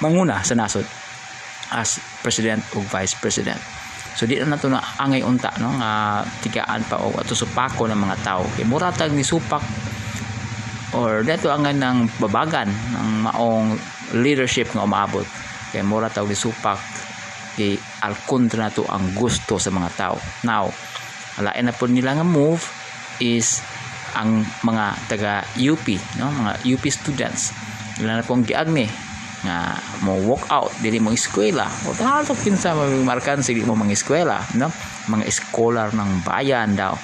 manguna 0.03 0.43
sa 0.43 0.59
nasod 0.59 0.83
as 1.71 2.03
president 2.19 2.59
o 2.75 2.83
vice 2.83 3.15
president. 3.15 3.59
So 4.13 4.29
di 4.29 4.37
na 4.37 4.53
nato 4.53 4.69
na 4.69 4.83
angay 5.01 5.25
unta 5.25 5.49
no 5.57 5.73
nga 5.81 6.21
tigaan 6.45 6.85
pa 6.85 7.01
o 7.01 7.09
ato 7.17 7.33
supako 7.33 7.89
ng 7.89 7.97
mga 7.97 8.17
tao. 8.21 8.45
Kay 8.53 8.67
muratag 8.69 9.09
ni 9.15 9.25
supak 9.25 9.63
or 10.93 11.25
dito 11.25 11.49
ang 11.49 11.65
ng 11.65 12.21
babagan 12.21 12.69
ng 12.69 13.09
maong 13.25 13.73
leadership 14.21 14.69
nga 14.69 14.85
umaabot. 14.85 15.25
Kay 15.73 15.81
mura 15.81 16.13
tawag 16.13 16.29
ni 16.29 16.37
supak 16.37 16.77
kay 17.57 17.77
al 18.05 18.13
kontra 18.29 18.69
nato 18.69 18.85
ang 18.85 19.17
gusto 19.17 19.57
sa 19.57 19.73
mga 19.73 19.89
tao. 19.97 20.17
Now 20.45 20.69
alain 21.41 21.65
na 21.65 21.73
po 21.73 21.89
nila 21.89 22.13
nga 22.13 22.25
move 22.25 22.61
is 23.17 23.65
ang 24.13 24.45
mga 24.61 24.85
taga 25.09 25.41
UP 25.57 25.89
no 26.21 26.29
mga 26.29 26.53
UP 26.69 26.85
students. 26.93 27.49
Nila 27.97 28.21
na 28.21 28.25
pong 28.25 28.45
giagni 28.45 28.85
nga 29.43 29.75
mo 30.07 30.15
walk 30.23 30.47
out 30.47 30.71
dili 30.79 31.03
mo 31.03 31.11
eskwela. 31.11 31.67
O 31.83 31.91
tahalto 31.91 32.31
kinsa 32.33 32.71
markan 33.03 33.43
sige 33.43 33.67
mo 33.67 33.75
mga 33.75 33.93
eskwela 33.93 34.39
no? 34.55 34.71
Mga 35.11 35.23
scholar 35.29 35.91
ng 35.91 36.23
bayan 36.23 36.79
daw. 36.79 36.95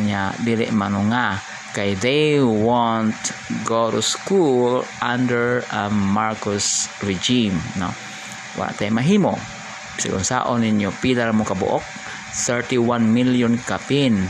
Nya 0.00 0.32
dili 0.40 0.72
mano 0.72 1.04
nga 1.12 1.36
kay 1.76 1.92
they 2.00 2.40
won't 2.40 3.36
go 3.68 3.92
to 3.92 4.00
school 4.00 4.80
under 5.04 5.60
a 5.68 5.92
Marcos 5.92 6.88
regime 7.04 7.60
no? 7.76 7.92
Wa 8.56 8.72
tay 8.72 8.88
mahimo. 8.88 9.36
Sigon 10.00 10.24
saon 10.24 10.64
ninyo 10.64 10.92
pila 11.00 11.28
mo 11.36 11.44
kabuok? 11.44 11.84
31 12.36 13.00
million 13.04 13.52
kapin 13.64 14.20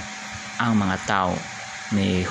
ang 0.62 0.78
mga 0.78 0.97
tao 1.07 1.34
ni 1.94 2.22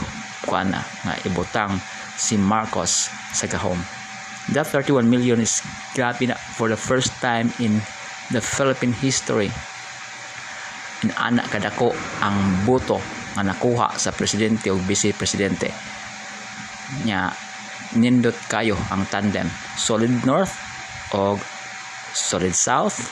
kuana 0.48 0.84
nga 1.04 1.14
ibutang 1.28 1.76
si 2.16 2.40
Marcos 2.40 3.12
sa 3.36 3.44
gahom 3.48 3.95
that 4.54 4.68
31 4.70 5.10
million 5.10 5.42
is 5.42 5.64
grabe 5.98 6.30
na 6.30 6.36
for 6.36 6.70
the 6.70 6.78
first 6.78 7.10
time 7.24 7.50
in 7.58 7.82
the 8.30 8.42
Philippine 8.42 8.94
history. 8.94 9.50
In 11.02 11.10
anak 11.18 11.50
kadako 11.50 11.94
ang 12.22 12.38
boto 12.66 13.02
nga 13.36 13.44
nakuha 13.44 13.98
sa 13.98 14.14
presidente 14.16 14.72
o 14.72 14.80
vice 14.80 15.12
presidente 15.12 15.70
nya 17.04 17.34
nindot 17.98 18.36
kayo 18.46 18.78
ang 18.94 19.06
tandem. 19.10 19.50
Solid 19.76 20.24
north 20.24 20.54
o 21.18 21.38
solid 22.14 22.54
south 22.54 23.10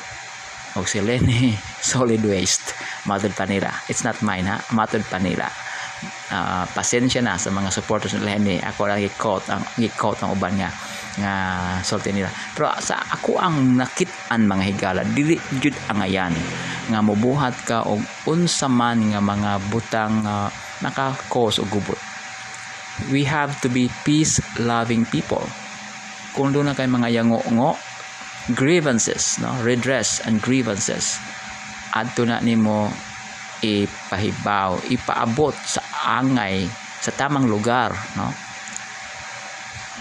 o 0.77 0.85
si 0.85 1.01
Lenny 1.01 1.53
solid 1.93 2.23
west 2.25 2.73
matod 3.05 3.35
panila 3.35 3.69
it's 3.91 4.01
not 4.05 4.17
mine 4.25 4.47
ha? 4.47 4.57
Matod 4.73 5.03
panila 5.09 5.45
uh, 6.33 6.65
pasensya 6.71 7.21
na 7.21 7.37
sa 7.37 7.51
mga 7.53 7.69
supporters 7.69 8.15
ni 8.17 8.21
Lenny. 8.23 8.57
Ako 8.63 8.87
lang 8.87 9.01
i-quote 9.03 9.47
ang 9.51 9.61
i-quote 9.77 10.23
ang 10.23 10.33
uban 10.33 10.55
nga 10.57 10.71
nga 11.19 11.33
sulti 11.85 12.09
nila. 12.09 12.29
Pero 12.57 12.73
sa 12.81 12.97
ako 12.97 13.37
ang 13.37 13.77
nakit-an 13.77 14.49
mga 14.49 14.63
higala 14.73 15.01
dili 15.05 15.37
jud 15.61 15.75
ang 15.89 16.01
ayan. 16.01 16.33
Nga 16.89 16.99
mobuhat 16.99 17.55
ka 17.69 17.85
og 17.85 18.01
unsa 18.27 18.67
man 18.67 19.13
nga 19.13 19.21
mga 19.21 19.51
butang 19.69 20.25
uh, 20.25 20.49
naka-cause 20.81 21.61
og 21.61 21.69
gubot. 21.69 21.99
We 23.09 23.25
have 23.25 23.57
to 23.65 23.69
be 23.69 23.89
peace 24.05 24.41
loving 24.61 25.05
people. 25.09 25.43
Kung 26.33 26.53
doon 26.53 26.73
na 26.73 26.77
kay 26.77 26.89
mga 26.89 27.13
yango-ngo 27.13 27.77
grievances 28.57 29.39
no? 29.39 29.53
Redress 29.61 30.19
and 30.25 30.41
grievances. 30.41 31.21
Adto 31.93 32.25
na 32.25 32.41
nimo 32.41 32.89
ipahibaw 33.63 34.91
ipaabot 34.91 35.55
sa 35.63 35.79
angay 36.19 36.67
sa 36.99 37.15
tamang 37.15 37.47
lugar 37.47 37.95
no 38.19 38.52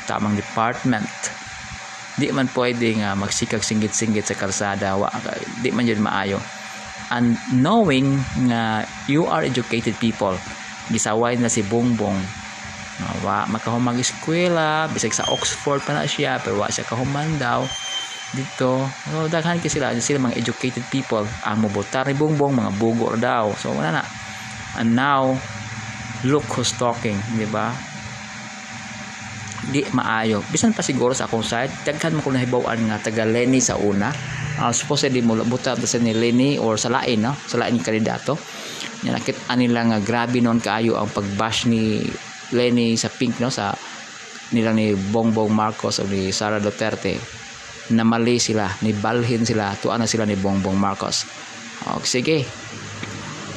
tamang 0.04 0.34
department. 0.34 1.08
Di 2.18 2.28
man 2.28 2.50
pwede 2.52 2.92
nga 3.00 3.16
magsikag 3.16 3.64
singgit-singgit 3.64 4.28
sa 4.28 4.36
kalsada 4.36 5.00
wa, 5.00 5.08
di 5.64 5.72
man 5.72 5.88
yun 5.88 6.04
maayo. 6.04 6.38
And 7.12 7.36
knowing 7.52 8.20
nga 8.48 8.88
you 9.04 9.28
are 9.28 9.44
educated 9.44 9.96
people 10.00 10.36
gisaway 10.88 11.36
na 11.36 11.52
si 11.52 11.64
Bongbong. 11.64 12.16
Wa 13.24 13.48
makahumang 13.50 13.98
eskwela 13.98 14.86
bisag 14.92 15.16
sa 15.16 15.26
Oxford 15.32 15.82
pa 15.82 15.96
na 15.96 16.06
siya 16.06 16.38
pero 16.38 16.60
wa 16.60 16.70
siya 16.70 16.86
kahuman 16.86 17.34
daw 17.34 17.66
dito 18.32 18.88
so, 18.88 19.28
daghan 19.28 19.60
kasi 19.60 19.76
sila 19.76 19.92
sila 20.00 20.30
mga 20.30 20.40
educated 20.40 20.80
people 20.88 21.26
ang 21.44 21.60
mobotar 21.60 22.08
ni 22.08 22.14
Bongbong 22.14 22.54
mga 22.54 22.72
bugo 22.78 23.12
daw. 23.18 23.50
So 23.58 23.74
wala 23.74 24.00
na. 24.00 24.04
And 24.78 24.94
now 24.96 25.36
look 26.22 26.46
who's 26.54 26.70
talking 26.72 27.18
di 27.34 27.44
ba 27.50 27.74
di 29.70 29.86
maayo. 29.94 30.42
Bisan 30.50 30.74
pa 30.74 30.82
siguro 30.82 31.14
sa 31.14 31.30
akong 31.30 31.46
side 31.46 31.86
daghan 31.86 32.18
mo 32.18 32.24
ko 32.24 32.34
nahibawan 32.34 32.80
nga 32.90 32.98
taga 32.98 33.22
Lenny 33.22 33.62
sa 33.62 33.78
una. 33.78 34.10
Uh, 34.58 34.74
supposedly 34.74 35.22
mo 35.22 35.38
buta 35.46 35.78
sa 35.78 35.98
ni 36.02 36.12
Lenny 36.12 36.58
or 36.58 36.74
sa 36.74 36.90
lain 36.90 37.22
no? 37.22 37.32
Sa 37.46 37.62
lain 37.62 37.78
kandidato. 37.78 38.34
Nya 39.06 39.14
nakit 39.14 39.38
nila 39.54 39.86
nga 39.86 39.98
grabe 40.02 40.42
noon 40.42 40.58
kaayo 40.58 40.98
ang 40.98 41.10
pagbash 41.10 41.70
ni 41.70 42.02
Lenny 42.50 42.98
sa 42.98 43.06
pink 43.06 43.38
no? 43.38 43.48
Sa 43.52 43.70
nila 44.52 44.76
ni 44.76 44.92
Bongbong 44.92 45.50
Marcos 45.50 46.02
o 46.02 46.06
ni 46.06 46.34
Sara 46.34 46.60
Duterte. 46.60 47.16
Na 47.92 48.06
mali 48.06 48.38
sila, 48.38 48.70
ni 48.86 48.94
balhin 48.94 49.42
sila, 49.42 49.74
tuan 49.74 49.98
na 49.98 50.06
sila 50.06 50.22
ni 50.22 50.38
Bongbong 50.38 50.78
Marcos. 50.78 51.26
O, 51.90 51.98
sige, 52.06 52.46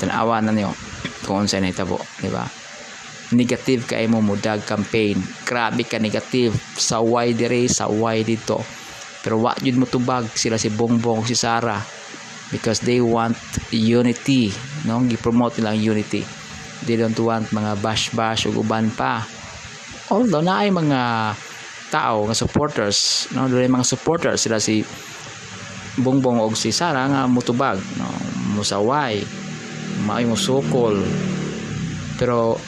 tanawa 0.02 0.42
na 0.42 0.50
niyo 0.50 0.74
kung 1.24 1.46
saan 1.46 1.70
itabo, 1.70 2.02
di 2.18 2.28
ba? 2.34 2.65
Negative 3.34 3.82
kay 3.90 4.06
mo 4.06 4.22
mudag 4.22 4.62
campaign. 4.70 5.18
Grabe 5.42 5.82
ka 5.82 5.98
negative 5.98 6.54
sa 6.78 7.02
why 7.02 7.34
dire, 7.34 7.66
sa 7.66 7.90
why 7.90 8.22
dito. 8.22 8.62
Pero 9.26 9.42
wa 9.42 9.58
jud 9.58 9.82
mo 9.82 9.90
tubag 9.90 10.30
sila 10.38 10.62
si 10.62 10.70
Bongbong 10.70 11.26
si 11.26 11.34
Sara 11.34 11.82
because 12.54 12.86
they 12.86 13.02
want 13.02 13.34
unity, 13.74 14.54
no? 14.86 15.02
Gi-promote 15.02 15.58
nila 15.58 15.74
ang 15.74 15.82
unity. 15.82 16.22
They 16.86 17.02
don't 17.02 17.18
want 17.18 17.50
mga 17.50 17.82
bash-bash 17.82 18.46
ug 18.46 18.62
uban 18.62 18.94
pa. 18.94 19.26
Although 20.14 20.46
na 20.46 20.62
ay 20.62 20.70
mga 20.70 21.02
tao 21.90 22.30
nga 22.30 22.38
supporters, 22.38 23.26
no? 23.34 23.50
Dili 23.50 23.66
mga 23.66 23.90
supporters 23.90 24.46
sila 24.46 24.62
si 24.62 24.86
Bongbong 25.98 26.44
og 26.44 26.54
si 26.54 26.70
Sara 26.70 27.10
nga 27.10 27.26
mutubag, 27.26 27.82
no? 27.98 28.06
Musaway, 28.54 29.26
maay 30.06 30.30
musukol. 30.30 31.02
Pero 32.22 32.62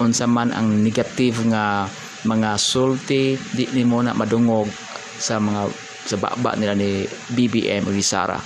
unsa 0.00 0.24
man 0.24 0.50
ang 0.50 0.80
negative 0.80 1.44
nga 1.52 1.86
mga 2.24 2.56
sulti 2.56 3.36
di 3.52 3.64
ni 3.72 3.84
mo 3.84 4.00
na 4.00 4.16
madungog 4.16 4.68
sa 5.20 5.36
mga 5.36 5.68
sa 6.08 6.16
baba 6.16 6.56
nila 6.56 6.72
ni 6.72 7.04
BBM 7.36 7.84
o 7.86 7.92
ni 7.92 8.00
Sara. 8.00 8.40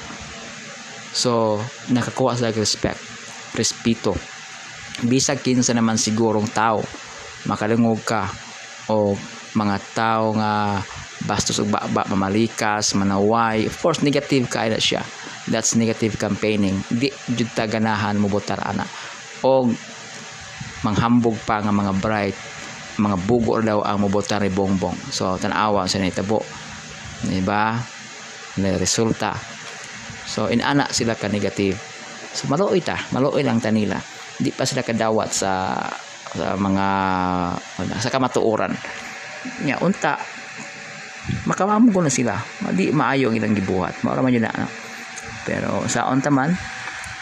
So, 1.15 1.63
nakakuha 1.95 2.35
sila 2.35 2.51
respect, 2.51 2.99
respeto. 3.55 4.19
Bisag 5.07 5.47
kinsa 5.47 5.71
naman 5.71 5.95
sigurong 5.95 6.51
tao 6.51 6.83
makalungog 7.45 8.01
ka 8.05 8.29
o 8.89 9.17
mga 9.55 9.77
tao 9.93 10.35
nga 10.37 10.81
bastos 11.25 11.61
ug 11.61 11.73
baba 11.73 12.05
mamalikas 12.09 12.93
manaway 12.97 13.65
of 13.69 13.77
course 13.81 14.05
negative 14.05 14.49
kay 14.49 14.69
na 14.69 14.81
siya 14.81 15.01
that's 15.49 15.77
negative 15.77 16.17
campaigning 16.21 16.77
di 16.93 17.09
jud 17.33 17.49
ta 17.57 17.65
ganahan 17.65 18.17
mo 18.17 18.29
botar 18.29 18.61
ana 18.61 18.85
og 19.45 19.73
manghambog 20.85 21.35
pa 21.49 21.65
nga 21.65 21.73
mga 21.73 21.93
bright 21.99 22.37
mga 22.95 23.17
bugo 23.27 23.59
daw 23.59 23.83
ang 23.83 23.99
mobotar 24.07 24.39
ni 24.39 24.51
Bongbong. 24.55 25.11
So 25.11 25.35
tanawa 25.35 25.91
sa 25.91 25.99
nitabo 25.99 26.43
di 27.27 27.43
ba 27.43 27.75
na 28.61 28.69
resulta. 28.79 29.35
So 30.29 30.47
inana 30.47 30.87
sila 30.95 31.19
ka 31.19 31.27
negative. 31.27 31.75
So 32.35 32.47
maluoy 32.47 32.83
ta. 32.85 32.99
Maluoy 33.11 33.43
lang 33.43 33.59
ta 33.59 33.75
nila. 33.75 33.99
Di 34.39 34.55
pa 34.55 34.63
sila 34.67 34.87
kadawat 34.87 35.31
sa 35.35 35.75
sa 36.35 36.55
mga 36.55 36.87
sa 37.99 38.11
kamatuoran. 38.11 38.71
Nya 39.67 39.83
unta 39.83 40.19
makamamo 41.51 41.99
na 41.99 42.13
sila. 42.13 42.39
Di 42.71 42.95
maayo 42.95 43.35
ang 43.35 43.39
ilang 43.39 43.59
gibuhat. 43.59 44.07
Mao 44.07 44.15
man 44.23 44.35
yun 44.35 44.47
na 44.47 44.55
ano. 44.55 44.69
pero 45.45 45.85
sa 45.93 46.09
unta 46.09 46.33
man 46.33 46.57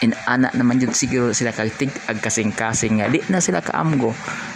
inana 0.01 0.49
naman 0.57 0.81
yun 0.81 0.95
siguro 0.95 1.35
sila 1.35 1.53
kagtig 1.53 1.93
ag 2.09 2.17
kasing-kasing 2.17 2.99
nga 2.99 3.11
di 3.11 3.21
na 3.29 3.43
sila 3.43 3.61
kaamgo. 3.61 4.15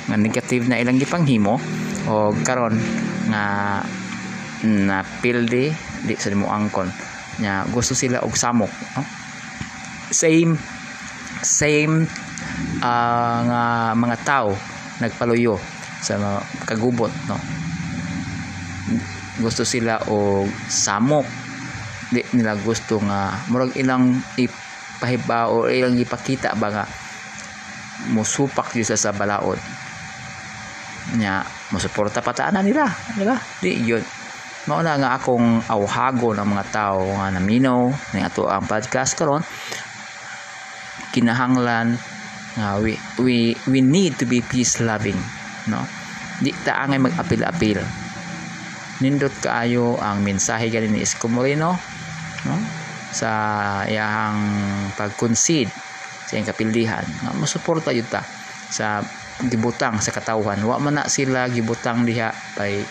Nga 0.09 0.17
negative 0.17 0.63
na 0.65 0.81
ilang 0.81 0.97
gipanghimo 0.97 1.61
o 2.09 2.33
karon 2.41 2.73
nga 3.29 3.43
na 4.65 4.97
pildi 5.21 5.69
di 6.07 6.13
sa 6.17 6.33
mo 6.33 6.49
angkon. 6.49 6.89
Nya 7.37 7.69
gusto 7.69 7.93
sila 7.93 8.25
og 8.25 8.33
samok 8.33 8.71
no? 8.97 9.01
same 10.09 10.57
same 11.45 12.07
uh, 12.81 13.39
nga 13.45 13.61
mga 13.93 14.17
tao 14.25 14.57
nagpaluyo 14.97 15.61
sa 16.01 16.17
mga 16.17 16.41
kagubot 16.65 17.13
no? 17.29 17.37
Gusto 19.37 19.61
sila 19.61 20.01
og 20.09 20.49
samok. 20.65 21.27
Di 22.07 22.23
nila 22.33 22.55
gusto 22.57 22.97
nga 23.03 23.35
murag 23.51 23.75
ilang 23.77 24.15
ipahiba 24.97 25.53
o 25.53 25.69
ilang 25.69 25.93
ipakita 25.93 26.57
ba 26.57 26.73
nga? 26.73 26.85
Musupak 28.09 28.73
yun 28.73 28.85
sa 28.89 29.13
balaod. 29.13 29.61
Nya 31.21 31.45
musuporta 31.69 32.25
pataanan 32.25 32.65
nila 32.65 32.89
di 33.13 33.23
ba? 33.23 33.37
Di 33.61 33.77
yun. 33.77 34.01
Mao 34.67 34.83
na 34.83 34.99
nga 34.99 35.15
akong 35.15 35.63
awhago 35.69 36.35
ng 36.35 36.43
mga 36.43 36.65
tao 36.73 36.99
nga 37.15 37.31
naminaw 37.31 37.87
ning 38.11 38.25
ato 38.25 38.49
ang 38.49 38.65
podcast 38.65 39.13
karon. 39.13 39.45
Kinahanglan 41.13 41.95
nga 42.57 42.81
we, 42.81 42.97
we 43.21 43.53
we 43.69 43.79
need 43.79 44.17
to 44.17 44.25
be 44.25 44.41
peace 44.41 44.81
loving 44.81 45.17
no? 45.69 45.85
Di 46.41 46.51
ta 46.65 46.83
angay 46.83 46.99
mag-apil-apil. 46.99 47.79
Nindot 48.97 49.33
kaayo 49.45 49.95
ang 50.01 50.25
mensahe 50.25 50.73
ganin 50.73 50.97
ni 50.97 51.05
Isko 51.05 51.29
Moreno 51.29 51.77
no 52.49 52.86
sa 53.17 53.31
iyang 53.89 54.37
pag-concede 54.93 55.73
sa 56.29 56.37
iyang 56.37 56.45
kapildihan. 56.45 57.01
Nga 57.25 57.33
masuporta 57.33 57.89
yun 57.89 58.05
ta 58.05 58.21
sa 58.69 59.01
gibutang 59.49 59.97
sa 60.01 60.13
katawhan 60.13 60.61
wa 60.65 60.77
man 60.77 61.01
na 61.01 61.09
sila 61.09 61.49
gibutang 61.49 62.05
diha 62.05 62.29
by 62.57 62.81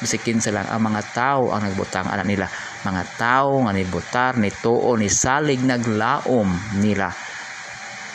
basikin 0.00 0.40
sila 0.40 0.64
ang 0.64 0.80
mga 0.80 1.02
tao 1.12 1.52
ang 1.52 1.60
nagbutang 1.60 2.08
anak 2.08 2.24
nila. 2.24 2.48
Mga 2.88 3.02
tao 3.20 3.60
nga 3.64 3.72
ni 3.76 3.84
butar 3.84 4.40
ni 4.40 4.48
tuo 4.48 4.96
ni 4.96 5.12
salig 5.12 5.60
naglaom 5.60 6.80
nila. 6.80 7.12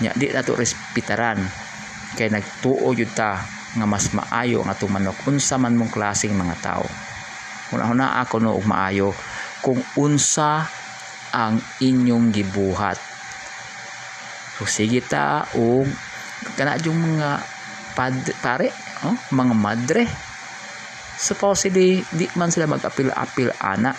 Nya 0.01 0.13
di 0.17 0.33
nato 0.33 0.57
respetaran. 0.57 1.37
Kay 2.17 2.33
nagtuo 2.33 2.89
yun 2.97 3.09
ta 3.13 3.37
nga 3.77 3.85
mas 3.85 4.09
maayo 4.17 4.65
nga 4.65 4.73
tumanok 4.73 5.29
unsa 5.29 5.61
man 5.61 5.77
mong 5.77 5.93
klaseng 5.93 6.33
mga 6.33 6.57
tao. 6.57 6.85
Una-una 7.69 8.17
ako 8.17 8.41
no 8.41 8.57
og 8.57 8.65
maayo. 8.65 9.13
Kung 9.61 9.77
unsa 10.01 10.65
ang 11.33 11.61
inyong 11.81 12.33
gibuhat. 12.33 12.97
So 14.57 14.67
sige 14.67 14.99
ta 14.99 15.47
og 15.55 15.87
kana 16.59 16.75
yung 16.83 16.99
mga 16.99 17.29
pad, 17.95 18.15
pare 18.43 18.71
oh, 19.07 19.15
mga 19.31 19.53
madre. 19.55 20.03
Supposedly 21.19 21.99
di 22.15 22.25
man 22.39 22.51
sila 22.51 22.67
mag-apil-apil 22.67 23.51
ana. 23.59 23.91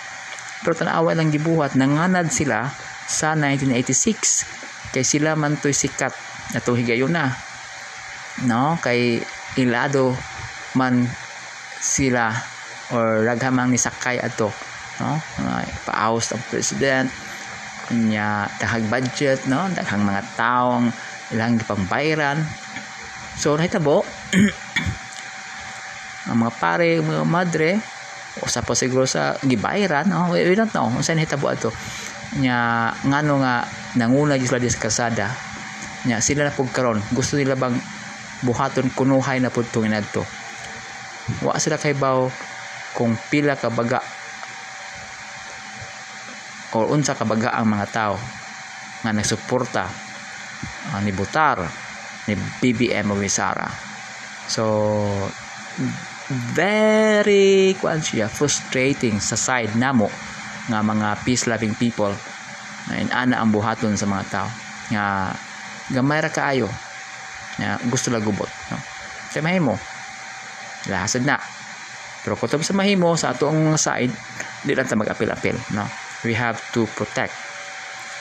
Pero 0.60 0.76
tanawa 0.76 1.16
lang 1.16 1.32
gibuhat 1.32 1.76
nanganad 1.76 2.28
sila 2.28 2.68
sa 3.08 3.32
1986 3.36 4.92
kay 4.92 5.04
sila 5.04 5.36
man 5.36 5.56
to'y 5.56 5.72
sikat 5.72 6.12
na 6.52 6.60
to 6.60 6.76
higayon 6.76 7.12
na. 7.12 7.32
No? 8.44 8.76
Kay 8.80 9.20
ilado 9.60 10.16
man 10.76 11.08
sila 11.80 12.32
or 12.92 13.24
raghamang 13.24 13.72
ni 13.72 13.78
sakay 13.80 14.20
ato 14.20 14.69
no? 15.00 15.18
Paawos 15.88 16.30
ang 16.30 16.42
president 16.52 17.08
nya 17.90 18.46
dahag 18.60 18.86
budget 18.86 19.48
no? 19.50 19.66
Daghang 19.74 20.06
mga 20.06 20.22
taong 20.38 20.86
ilang 21.34 21.58
gipangbayaran 21.58 22.38
so 23.34 23.56
nahitabo 23.56 24.04
ang 26.30 26.36
mga 26.38 26.52
pare 26.60 27.00
mga 27.00 27.24
madre 27.26 27.70
o 28.38 28.46
sa 28.46 28.62
po 28.62 28.78
siguro 28.78 29.08
sa 29.08 29.34
gibayaran 29.42 30.06
no? 30.06 30.30
We, 30.30 30.46
we 30.46 30.54
don't 30.54 30.70
know 30.70 30.86
unsa 30.86 31.16
nahitabo 31.16 31.50
ato. 31.50 31.74
Nya 32.38 32.92
ngano 33.02 33.42
nga 33.42 33.66
nanguna 33.98 34.38
gyud 34.38 34.54
sila 34.54 34.70
sa 34.70 34.78
kasada 34.78 35.26
nya 36.06 36.22
sila 36.22 36.48
na 36.48 36.54
karon. 36.54 37.02
Gusto 37.12 37.36
nila 37.36 37.58
bang 37.58 37.76
buhaton 38.46 38.88
kunuhay 38.94 39.42
na 39.42 39.52
pud 39.52 39.68
tong 39.68 39.84
inadto? 39.84 40.24
Wa 41.44 41.58
sila 41.60 41.76
kay 41.76 41.92
baw 41.92 42.30
kung 42.96 43.18
pila 43.28 43.58
ka 43.58 43.68
baga 43.68 44.00
o 46.74 46.86
unsa 46.90 47.18
ka 47.18 47.26
baga 47.26 47.54
ang 47.58 47.66
mga 47.66 47.86
tao 47.90 48.14
nga 49.02 49.10
nagsuporta 49.10 49.84
uh, 50.94 51.00
ni 51.02 51.10
Butar 51.10 51.58
ni 52.28 52.36
BBM 52.36 53.10
o 53.10 53.16
Sara. 53.26 53.66
So 54.46 54.64
very 56.54 57.74
kuan 57.82 57.98
siya 57.98 58.30
frustrating 58.30 59.18
sa 59.18 59.34
side 59.34 59.74
namo 59.74 60.06
nga 60.70 60.84
mga 60.84 61.26
peace 61.26 61.50
loving 61.50 61.74
people 61.74 62.14
na 62.86 63.02
inana 63.02 63.42
ang 63.42 63.50
buhaton 63.50 63.98
sa 63.98 64.06
mga 64.06 64.24
tao. 64.30 64.48
Nga 64.94 65.04
gamay 65.90 66.20
ra 66.22 66.30
kaayo. 66.30 66.70
Nga 67.58 67.82
gusto 67.90 68.14
la 68.14 68.22
gubot 68.22 68.50
no? 68.70 68.78
Kay 69.34 69.42
mahimo 69.42 69.74
lahasad 70.86 71.26
na. 71.26 71.40
Pero 72.20 72.36
kutob 72.36 72.62
sa 72.62 72.76
mahimo 72.76 73.16
sa 73.16 73.32
ato 73.34 73.48
ang 73.50 73.74
side 73.74 74.12
di 74.60 74.76
lang 74.76 74.84
ta 74.84 74.94
mag-apil-apil 74.94 75.56
no 75.72 76.09
we 76.24 76.34
have 76.34 76.60
to 76.72 76.86
protect 76.86 77.34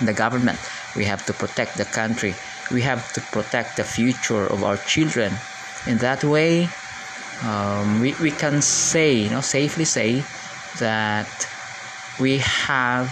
the 0.01 0.13
government. 0.13 0.59
We 0.95 1.05
have 1.05 1.25
to 1.25 1.33
protect 1.33 1.77
the 1.77 1.85
country. 1.85 2.33
We 2.71 2.81
have 2.83 3.11
to 3.13 3.21
protect 3.21 3.77
the 3.77 3.83
future 3.83 4.45
of 4.47 4.63
our 4.63 4.77
children. 4.77 5.33
In 5.87 5.97
that 5.99 6.23
way 6.23 6.69
um, 7.43 7.99
we, 8.01 8.13
we 8.21 8.31
can 8.31 8.61
say 8.61 9.13
you 9.13 9.29
know 9.29 9.41
safely 9.41 9.85
say 9.85 10.23
that 10.79 11.29
we 12.19 12.39
have 12.39 13.07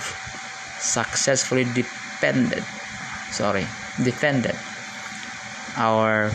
successfully 0.80 1.64
depended 1.64 2.64
sorry 3.32 3.66
defended 4.04 4.56
our 5.78 6.32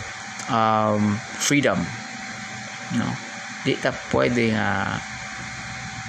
um, 0.49 1.17
freedom. 1.37 1.85
No 2.97 3.07
di 3.63 3.79
ta 3.79 3.95
pwede 4.11 4.51
nga 4.51 4.99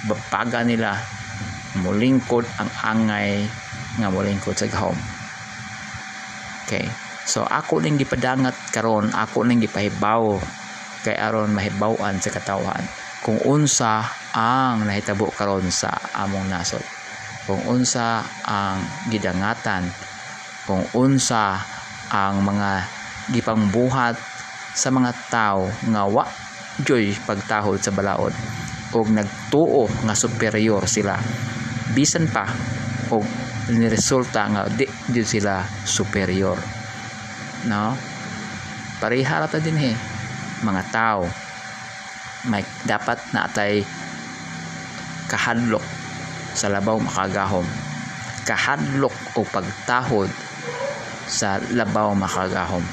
bapaga 0.03 0.59
nila 0.67 0.99
mulingkod 1.83 2.47
ang 2.61 2.69
angay 2.83 3.43
nga 3.99 4.07
mulingkod 4.11 4.55
sa 4.55 4.67
gahom 4.67 4.95
okay. 6.65 6.89
So 7.25 7.45
ako 7.45 7.85
ning 7.85 8.01
gipadangat 8.01 8.73
karon 8.73 9.13
ako 9.13 9.45
ning 9.45 9.61
gipahibaw 9.61 10.41
kay 11.05 11.13
aron 11.13 11.53
mahibaw-an 11.53 12.17
sa 12.17 12.33
katawhan. 12.33 12.81
Kung 13.21 13.37
unsa 13.45 14.01
ang 14.33 14.85
nahitabo 14.85 15.29
karon 15.29 15.69
sa 15.69 15.93
among 16.17 16.49
nasod. 16.49 16.81
Kung 17.45 17.61
unsa 17.69 18.25
ang 18.45 18.81
gidangatan. 19.13 19.85
Kung 20.65 20.81
unsa 20.97 21.61
ang 22.09 22.41
mga 22.41 22.89
gipangbuhat 23.33 24.17
sa 24.73 24.89
mga 24.89 25.11
tao 25.29 25.69
nga 25.89 26.09
wa 26.09 26.25
joy 26.81 27.13
pagtahod 27.25 27.81
sa 27.81 27.93
balaod. 27.93 28.33
Og 28.93 29.09
nagtuo 29.13 29.89
nga 30.05 30.13
superior 30.17 30.85
sila 30.85 31.17
bisan 31.95 32.27
pa 32.27 32.43
og 33.09 33.23
niresulta 33.71 34.45
nga 34.51 34.61
di 34.69 34.85
jud 35.09 35.25
sila 35.25 35.63
superior. 35.87 36.59
No? 37.65 37.95
Pareha 39.01 39.47
ta 39.47 39.57
din 39.57 39.79
he 39.79 39.91
mga 40.61 40.83
tao. 40.91 41.25
May 42.45 42.61
dapat 42.85 43.17
na 43.33 43.49
atay 43.49 43.81
kahadlok 45.31 45.81
sa 46.53 46.69
labaw 46.69 47.01
makagahom. 47.01 47.65
Kahadlok 48.45 49.15
o 49.33 49.41
pagtahod 49.41 50.29
sa 51.25 51.57
labaw 51.73 52.13
makagahom. 52.13 52.85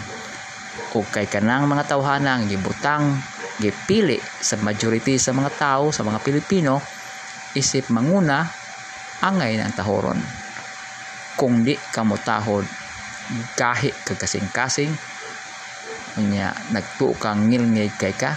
O 0.96 1.04
kay 1.04 1.28
kanang 1.28 1.68
mga 1.68 1.84
tawhanang 1.84 2.48
gibutang 2.48 3.20
gipili 3.60 4.16
sa 4.40 4.56
majority 4.64 5.20
sa 5.20 5.36
mga 5.36 5.52
tao 5.60 5.92
sa 5.92 6.00
mga 6.00 6.24
Pilipino 6.24 6.80
isip 7.52 7.92
manguna 7.92 8.61
angay 9.22 9.54
ng 9.56 9.72
tahoron. 9.72 10.18
Kung 11.38 11.62
di 11.62 11.78
ka 11.78 12.02
mo 12.02 12.18
tahod 12.18 12.66
kahi 13.56 13.94
kagkasing-kasing 14.04 14.92
nya 16.28 16.52
nagtuo 16.68 17.16
kang 17.16 17.48
ngilngig 17.48 17.96
kay 17.96 18.12
ka 18.12 18.36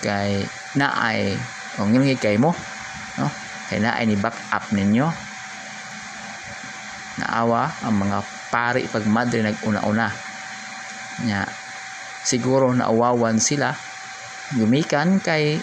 kay 0.00 0.40
naay 0.78 1.36
o 1.76 1.84
ngilngig 1.84 2.22
kay 2.22 2.40
mo 2.40 2.56
no? 3.20 3.28
Kay 3.68 3.82
naay 3.82 4.06
ni 4.06 4.16
back 4.16 4.38
up 4.54 4.64
ninyo. 4.72 5.10
Naawa 7.20 7.68
ang 7.82 7.96
mga 7.98 8.18
pari 8.48 8.86
pag 8.86 9.04
madre 9.08 9.42
naguna-una. 9.42 10.08
Nya 11.26 11.42
siguro 12.22 12.70
naawawan 12.70 13.42
sila. 13.42 13.74
Gumikan 14.54 15.18
kay 15.18 15.58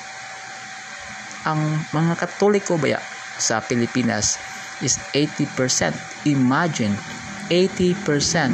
ang 1.47 1.87
mga 1.95 2.13
katoliko 2.19 2.75
baya 2.75 2.99
sa 3.37 3.61
Pilipinas 3.63 4.37
is 4.83 4.99
80%. 5.15 5.93
Imagine, 6.29 6.93
80% 7.51 8.53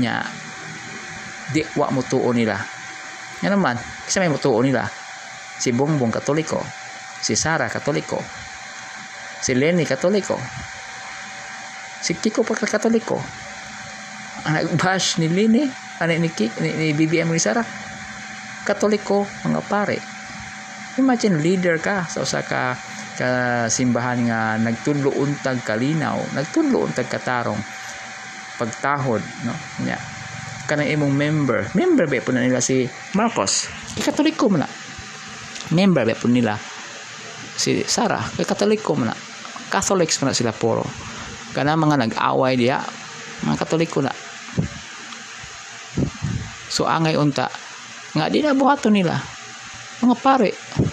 nya 0.00 0.24
di 1.50 1.66
wa 1.74 1.90
mo 1.90 2.00
tuo 2.06 2.30
nila. 2.30 2.56
Nga 3.42 3.50
naman, 3.50 3.76
kasi 4.06 4.22
may 4.22 4.30
mutuo 4.30 4.60
nila. 4.62 4.86
Si 5.60 5.74
Bongbong 5.74 6.14
Katoliko, 6.14 6.62
si 7.20 7.36
Sara 7.36 7.68
Katoliko, 7.68 8.16
si 9.44 9.52
Lenny 9.52 9.84
Katoliko, 9.84 10.40
si 12.00 12.16
Kiko 12.16 12.40
pa 12.46 12.56
Katoliko. 12.56 13.20
Ang 14.48 14.54
nag-bash 14.56 15.20
ni 15.20 15.28
Lenny, 15.28 15.68
ano 16.00 16.10
ni, 16.16 16.32
ni, 16.32 16.68
ni 16.72 16.88
BBM 16.96 17.28
ni 17.28 17.42
Sara, 17.42 17.60
Katoliko, 18.64 19.28
mga 19.44 19.60
pare. 19.68 20.00
Imagine 20.96 21.40
leader 21.44 21.76
ka 21.76 22.08
sa 22.08 22.24
usa 22.24 22.40
ka 22.40 22.76
ka 23.20 23.68
simbahan 23.68 24.24
nga 24.24 24.56
nagtudlo 24.56 25.12
untag 25.12 25.60
kalinaw, 25.60 26.16
nagtudlo 26.32 26.88
untag 26.88 27.04
katarong 27.04 27.60
pagtahod, 28.56 29.20
no? 29.44 29.52
Nya. 29.84 30.00
Kanang 30.64 30.88
imong 30.88 31.12
member, 31.12 31.68
member 31.76 32.08
ba 32.08 32.24
po 32.24 32.32
na 32.32 32.40
nila 32.40 32.64
si 32.64 32.88
Marcos? 33.12 33.68
Katoliko 34.00 34.48
man. 34.48 34.64
Member 35.76 36.08
ba 36.08 36.16
po 36.16 36.32
nila 36.32 36.56
si 37.60 37.84
Sara, 37.84 38.24
kay 38.40 38.48
Katoliko 38.48 38.96
man. 38.96 39.12
Catholics 39.68 40.16
man 40.24 40.32
sila 40.32 40.56
puro. 40.56 40.88
Kana 41.52 41.76
mga 41.76 42.00
nag-away 42.00 42.56
diya, 42.56 42.80
mga 43.44 43.56
Katoliko 43.60 44.00
na. 44.00 44.14
So 46.70 46.88
angay 46.88 47.20
unta 47.20 47.50
nga 48.16 48.30
di 48.30 48.40
na 48.42 48.56
buhaton 48.56 48.94
nila 48.94 49.18
mga 50.00 50.16
pare 50.22 50.50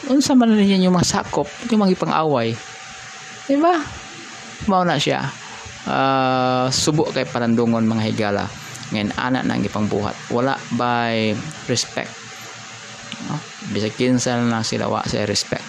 unsa 0.08 0.34
man 0.34 0.56
niya 0.56 0.80
yung 0.80 0.96
mga 0.96 1.08
sakop? 1.20 1.48
Yung 1.72 1.84
mga 1.84 1.94
ipang-away 1.96 2.56
di 3.48 3.56
ba 3.56 3.80
mao 4.68 4.84
na 4.84 5.00
siya. 5.00 5.24
Uh, 5.88 6.68
subo 6.68 7.08
kay 7.16 7.24
parandungon 7.24 7.88
mga 7.88 8.04
higala. 8.12 8.44
Ngayon 8.92 9.16
ana 9.16 9.40
na 9.44 9.56
ang 9.56 9.64
ipangbuhat 9.64 10.16
wala 10.36 10.60
by 10.76 11.32
respect. 11.72 12.12
No? 13.28 13.40
bisag 13.72 13.96
kinsa 13.96 14.36
na 14.44 14.64
sila 14.64 14.92
wa 14.92 15.04
sa 15.08 15.24
respect. 15.24 15.64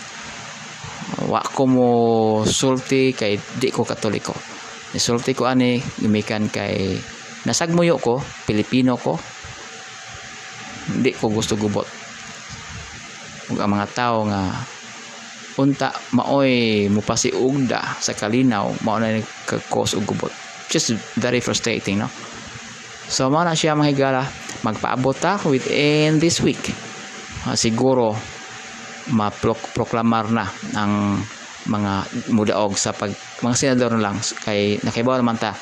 Wa 1.31 1.43
ko 1.43 1.63
mo 1.71 1.91
sulti 2.43 3.15
kay 3.15 3.39
di 3.39 3.71
ko 3.71 3.87
katoliko. 3.87 4.35
Sulti 4.99 5.39
ko 5.39 5.47
ani 5.47 5.79
gumikan 6.03 6.51
kay 6.51 6.99
nasagmuyo 7.47 8.03
ko 8.03 8.19
Pilipino 8.43 8.99
ko. 8.99 9.15
Hindi 10.91 11.15
ko 11.15 11.31
gusto 11.31 11.55
gubot 11.55 11.98
ug 13.49 13.59
ang 13.61 13.73
mga 13.73 13.87
tao 13.97 14.29
nga 14.29 14.43
unta 15.59 15.91
maoy 16.15 16.87
mupasiugda 16.87 17.99
sa 17.99 18.15
kalinaw 18.15 18.71
mao 18.87 19.03
na 19.03 19.19
nagka-cause 19.19 19.99
og 19.99 20.07
gubot. 20.07 20.33
Just 20.71 20.95
very 21.19 21.43
frustrating 21.43 21.99
no? 21.99 22.09
So 23.11 23.27
mao 23.33 23.43
na 23.43 23.59
siya 23.59 23.75
mga 23.75 23.91
higala 23.91 24.23
magpaabot 24.63 25.17
ta 25.19 25.41
within 25.49 26.23
this 26.23 26.39
week. 26.39 26.61
Uh, 27.47 27.59
siguro 27.59 28.15
maproklamar 29.11 30.29
na 30.31 30.47
ang 30.77 31.19
mga 31.69 31.93
mudaog 32.31 32.77
sa 32.79 32.95
pag 32.95 33.11
mga 33.43 33.57
senador 33.57 33.97
na 33.97 34.11
lang. 34.11 34.17
Kay 34.45 34.79
nakaibaw 34.85 35.19
naman 35.19 35.41
ta 35.41 35.57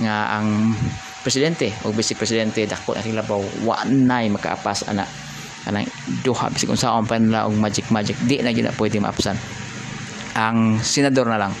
nga 0.00 0.40
ang 0.40 0.72
presidente 1.20 1.70
o 1.84 1.92
vice 1.92 2.16
presidente 2.16 2.64
dako 2.64 2.96
na 2.96 3.04
sila 3.04 3.22
ba 3.22 3.36
wa 3.36 3.84
nay 3.86 4.32
makaapas 4.32 4.88
ana 4.88 5.04
kanang 5.62 5.86
duha 6.26 6.50
bisig 6.50 6.70
unsaon 6.70 7.06
pa 7.06 7.18
nila 7.18 7.46
og 7.46 7.54
magic 7.54 7.86
magic. 7.94 8.18
Di 8.26 8.42
na 8.42 8.50
gyud 8.50 8.70
pwede 8.74 8.98
maapsan. 8.98 9.38
Ang 10.34 10.82
senador 10.82 11.30
na 11.30 11.38
lang. 11.38 11.54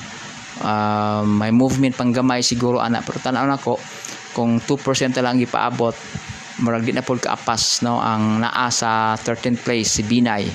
Uh, 0.62 1.26
may 1.26 1.50
movement 1.50 1.96
pang 1.96 2.14
gamay 2.14 2.44
siguro 2.44 2.78
ana 2.78 3.02
pero 3.02 3.18
tanaw 3.18 3.48
nako 3.48 3.80
kung 4.36 4.62
2% 4.62 5.18
lang 5.18 5.40
gipaabot 5.40 5.96
murag 6.62 6.86
di 6.86 6.94
na 6.94 7.02
pud 7.02 7.18
kaapas 7.18 7.82
no 7.82 7.98
ang 7.98 8.38
naa 8.38 8.70
sa 8.70 9.18
13th 9.18 9.60
place 9.64 9.88
si 9.98 10.02
Binay. 10.06 10.46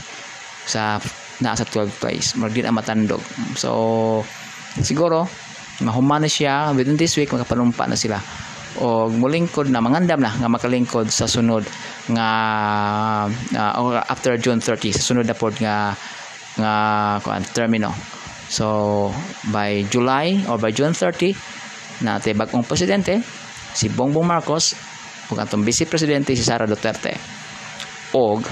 Sa 0.67 1.01
naa 1.43 1.55
sa 1.55 1.65
12th 1.67 1.97
place. 1.99 2.27
Murag 2.39 2.55
di 2.55 2.63
na 2.63 2.75
matandog. 2.75 3.23
So 3.55 4.23
siguro 4.79 5.27
mahuman 5.83 6.23
na 6.23 6.29
siya. 6.31 6.71
Within 6.75 6.99
this 6.99 7.15
week 7.15 7.31
makapanumpa 7.31 7.87
na 7.87 7.97
sila 7.99 8.19
o 8.77 9.09
mulingkod 9.09 9.69
na 9.73 9.81
mangandam 9.81 10.21
na 10.21 10.33
nga 10.33 10.49
makalingkod 10.49 11.09
sa 11.09 11.25
sunod 11.25 11.65
nga 12.13 12.29
uh, 13.29 14.01
after 14.05 14.37
June 14.37 14.61
30 14.61 14.93
sa 14.93 15.03
sunod 15.13 15.25
na 15.25 15.37
pod 15.37 15.57
nga 15.57 15.97
nga 16.57 16.73
kuan 17.21 17.45
termino. 17.53 17.93
So 18.47 19.09
by 19.53 19.85
July 19.91 20.45
or 20.47 20.57
by 20.61 20.71
June 20.73 20.93
30 20.93 22.05
na 22.05 22.21
te 22.21 22.37
bagong 22.37 22.63
presidente 22.63 23.21
si 23.73 23.89
Bongbong 23.89 24.25
Marcos 24.25 24.77
ug 25.27 25.37
atong 25.37 25.65
vice 25.65 25.89
presidente 25.89 26.37
si 26.37 26.45
Sara 26.45 26.69
Duterte. 26.69 27.13
Og 28.15 28.45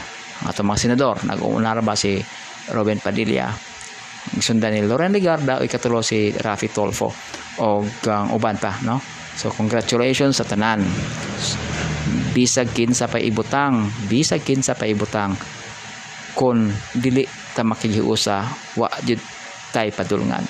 atong 0.46 0.68
mga 0.68 0.82
senador 0.82 1.16
nag-uuna 1.24 1.78
ba 1.80 1.96
si 1.96 2.20
Robin 2.74 3.00
Padilla? 3.00 3.54
Sundan 4.26 4.74
ni 4.74 4.82
Loren 4.82 5.14
Ligarda 5.14 5.62
o 5.62 5.66
ikatulo 5.66 6.02
si 6.02 6.34
Rafi 6.34 6.74
Tolfo. 6.74 7.14
O 7.62 7.86
ang 8.10 8.34
uban 8.36 8.58
pa 8.58 8.82
no 8.84 9.15
so 9.36 9.52
congratulations 9.52 10.40
sa 10.40 10.48
tanan 10.48 10.84
bisag 12.36 12.76
kinsa 12.76 13.08
pa 13.08 13.16
ibutang. 13.16 13.88
Bisag 14.12 14.44
kinsa 14.44 14.76
pa 14.76 14.84
ibutang. 14.84 15.40
Kun 16.36 16.68
dili 16.92 17.24
ta 17.56 17.64
makihiusa 17.64 18.38
wa 18.76 18.92
jud 19.08 19.24
tay 19.72 19.88
padulngan 19.88 20.44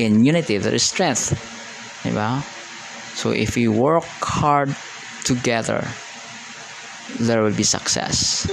in 0.00 0.24
unity 0.24 0.56
there 0.56 0.72
is 0.72 0.88
strength. 0.88 1.36
Di 2.00 2.08
ba 2.16 2.40
so 3.12 3.36
if 3.36 3.52
we 3.52 3.68
work 3.68 4.08
hard 4.24 4.72
together 5.28 5.84
there 7.20 7.44
will 7.44 7.52
be 7.52 7.68
success. 7.68 8.48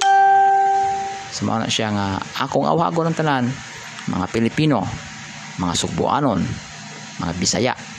So 1.32 1.48
na 1.48 1.72
siya 1.72 1.96
nga 1.96 2.20
akong 2.44 2.68
awagon 2.68 3.12
ng 3.12 3.16
tanan 3.16 3.48
mga 4.12 4.28
Pilipino 4.36 4.84
mga 5.56 5.74
Sugbuanon 5.76 6.44
mga 7.24 7.32
Bisaya 7.40 7.95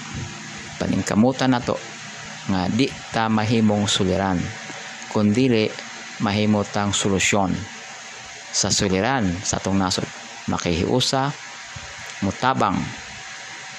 paningkamutan 0.76 1.52
na 1.52 1.60
to 1.60 1.76
nga 2.46 2.70
di 2.70 2.86
ta 3.10 3.26
mahimong 3.26 3.90
suliran 3.90 4.38
kundili 5.10 5.66
mahimo 6.22 6.64
tang 6.64 6.94
solusyon 6.94 7.52
sa 8.56 8.72
suliran 8.72 9.28
sa 9.44 9.60
atong 9.60 9.76
nasod. 9.76 10.06
Makihiusa 10.46 11.28
mutabang 12.24 12.78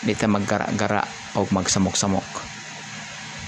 di 0.03 0.13
ta 0.13 0.29
maggara-gara 0.29 1.01
o 1.33 1.47
magsamok-samok. 1.49 2.27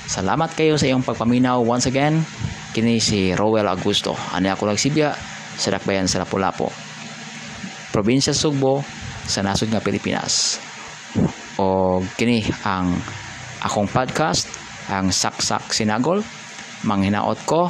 Salamat 0.10 0.58
kayo 0.58 0.74
sa 0.82 0.90
iyong 0.90 1.06
pagpaminaw 1.06 1.62
once 1.62 1.86
again. 1.86 2.26
Kini 2.74 2.98
si 2.98 3.34
Rowel 3.38 3.70
Augusto. 3.70 4.18
Ani 4.34 4.50
ako 4.50 4.70
lang 4.70 4.80
sibya 4.82 5.14
sa 5.54 5.70
Dakbayan 5.70 6.10
sa 6.10 6.26
Lapu-Lapu. 6.26 6.66
Probinsya 7.94 8.34
Sugbo 8.34 8.82
sa 9.30 9.46
nasod 9.46 9.70
nga 9.70 9.82
Pilipinas. 9.82 10.58
O 11.62 12.02
kini 12.18 12.42
ang 12.66 12.98
akong 13.64 13.88
podcast 13.92 14.48
ang 14.90 15.12
Saksak 15.14 15.72
Sinagol 15.76 16.24
manghinaot 16.84 17.40
ko 17.44 17.68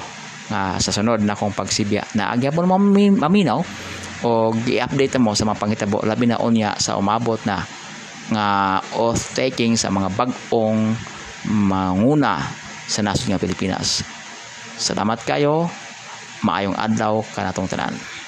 nga 0.50 0.82
sa 0.82 0.90
sunod 0.90 1.22
na 1.22 1.38
akong 1.38 1.54
pagsibya 1.54 2.06
na 2.18 2.34
agya 2.34 2.50
mo 2.54 2.66
maminaw 2.66 3.62
o 4.26 4.52
gi-update 4.52 5.22
mo 5.22 5.38
sa 5.38 5.46
mga 5.46 5.60
pangitabo 5.62 6.02
labi 6.04 6.26
na 6.28 6.42
unya 6.42 6.76
sa 6.76 6.98
umabot 6.98 7.40
na 7.46 7.64
nga 8.30 8.78
oath 8.98 9.34
taking 9.34 9.74
sa 9.74 9.90
mga 9.90 10.10
bag-ong 10.14 10.94
manguna 11.50 12.46
sa 12.90 13.02
nasod 13.06 13.30
nga 13.30 13.42
Pilipinas. 13.42 14.02
Salamat 14.78 15.22
kayo. 15.26 15.70
Maayong 16.46 16.78
adlaw 16.78 17.22
kanatong 17.36 17.68
tanan. 17.68 18.19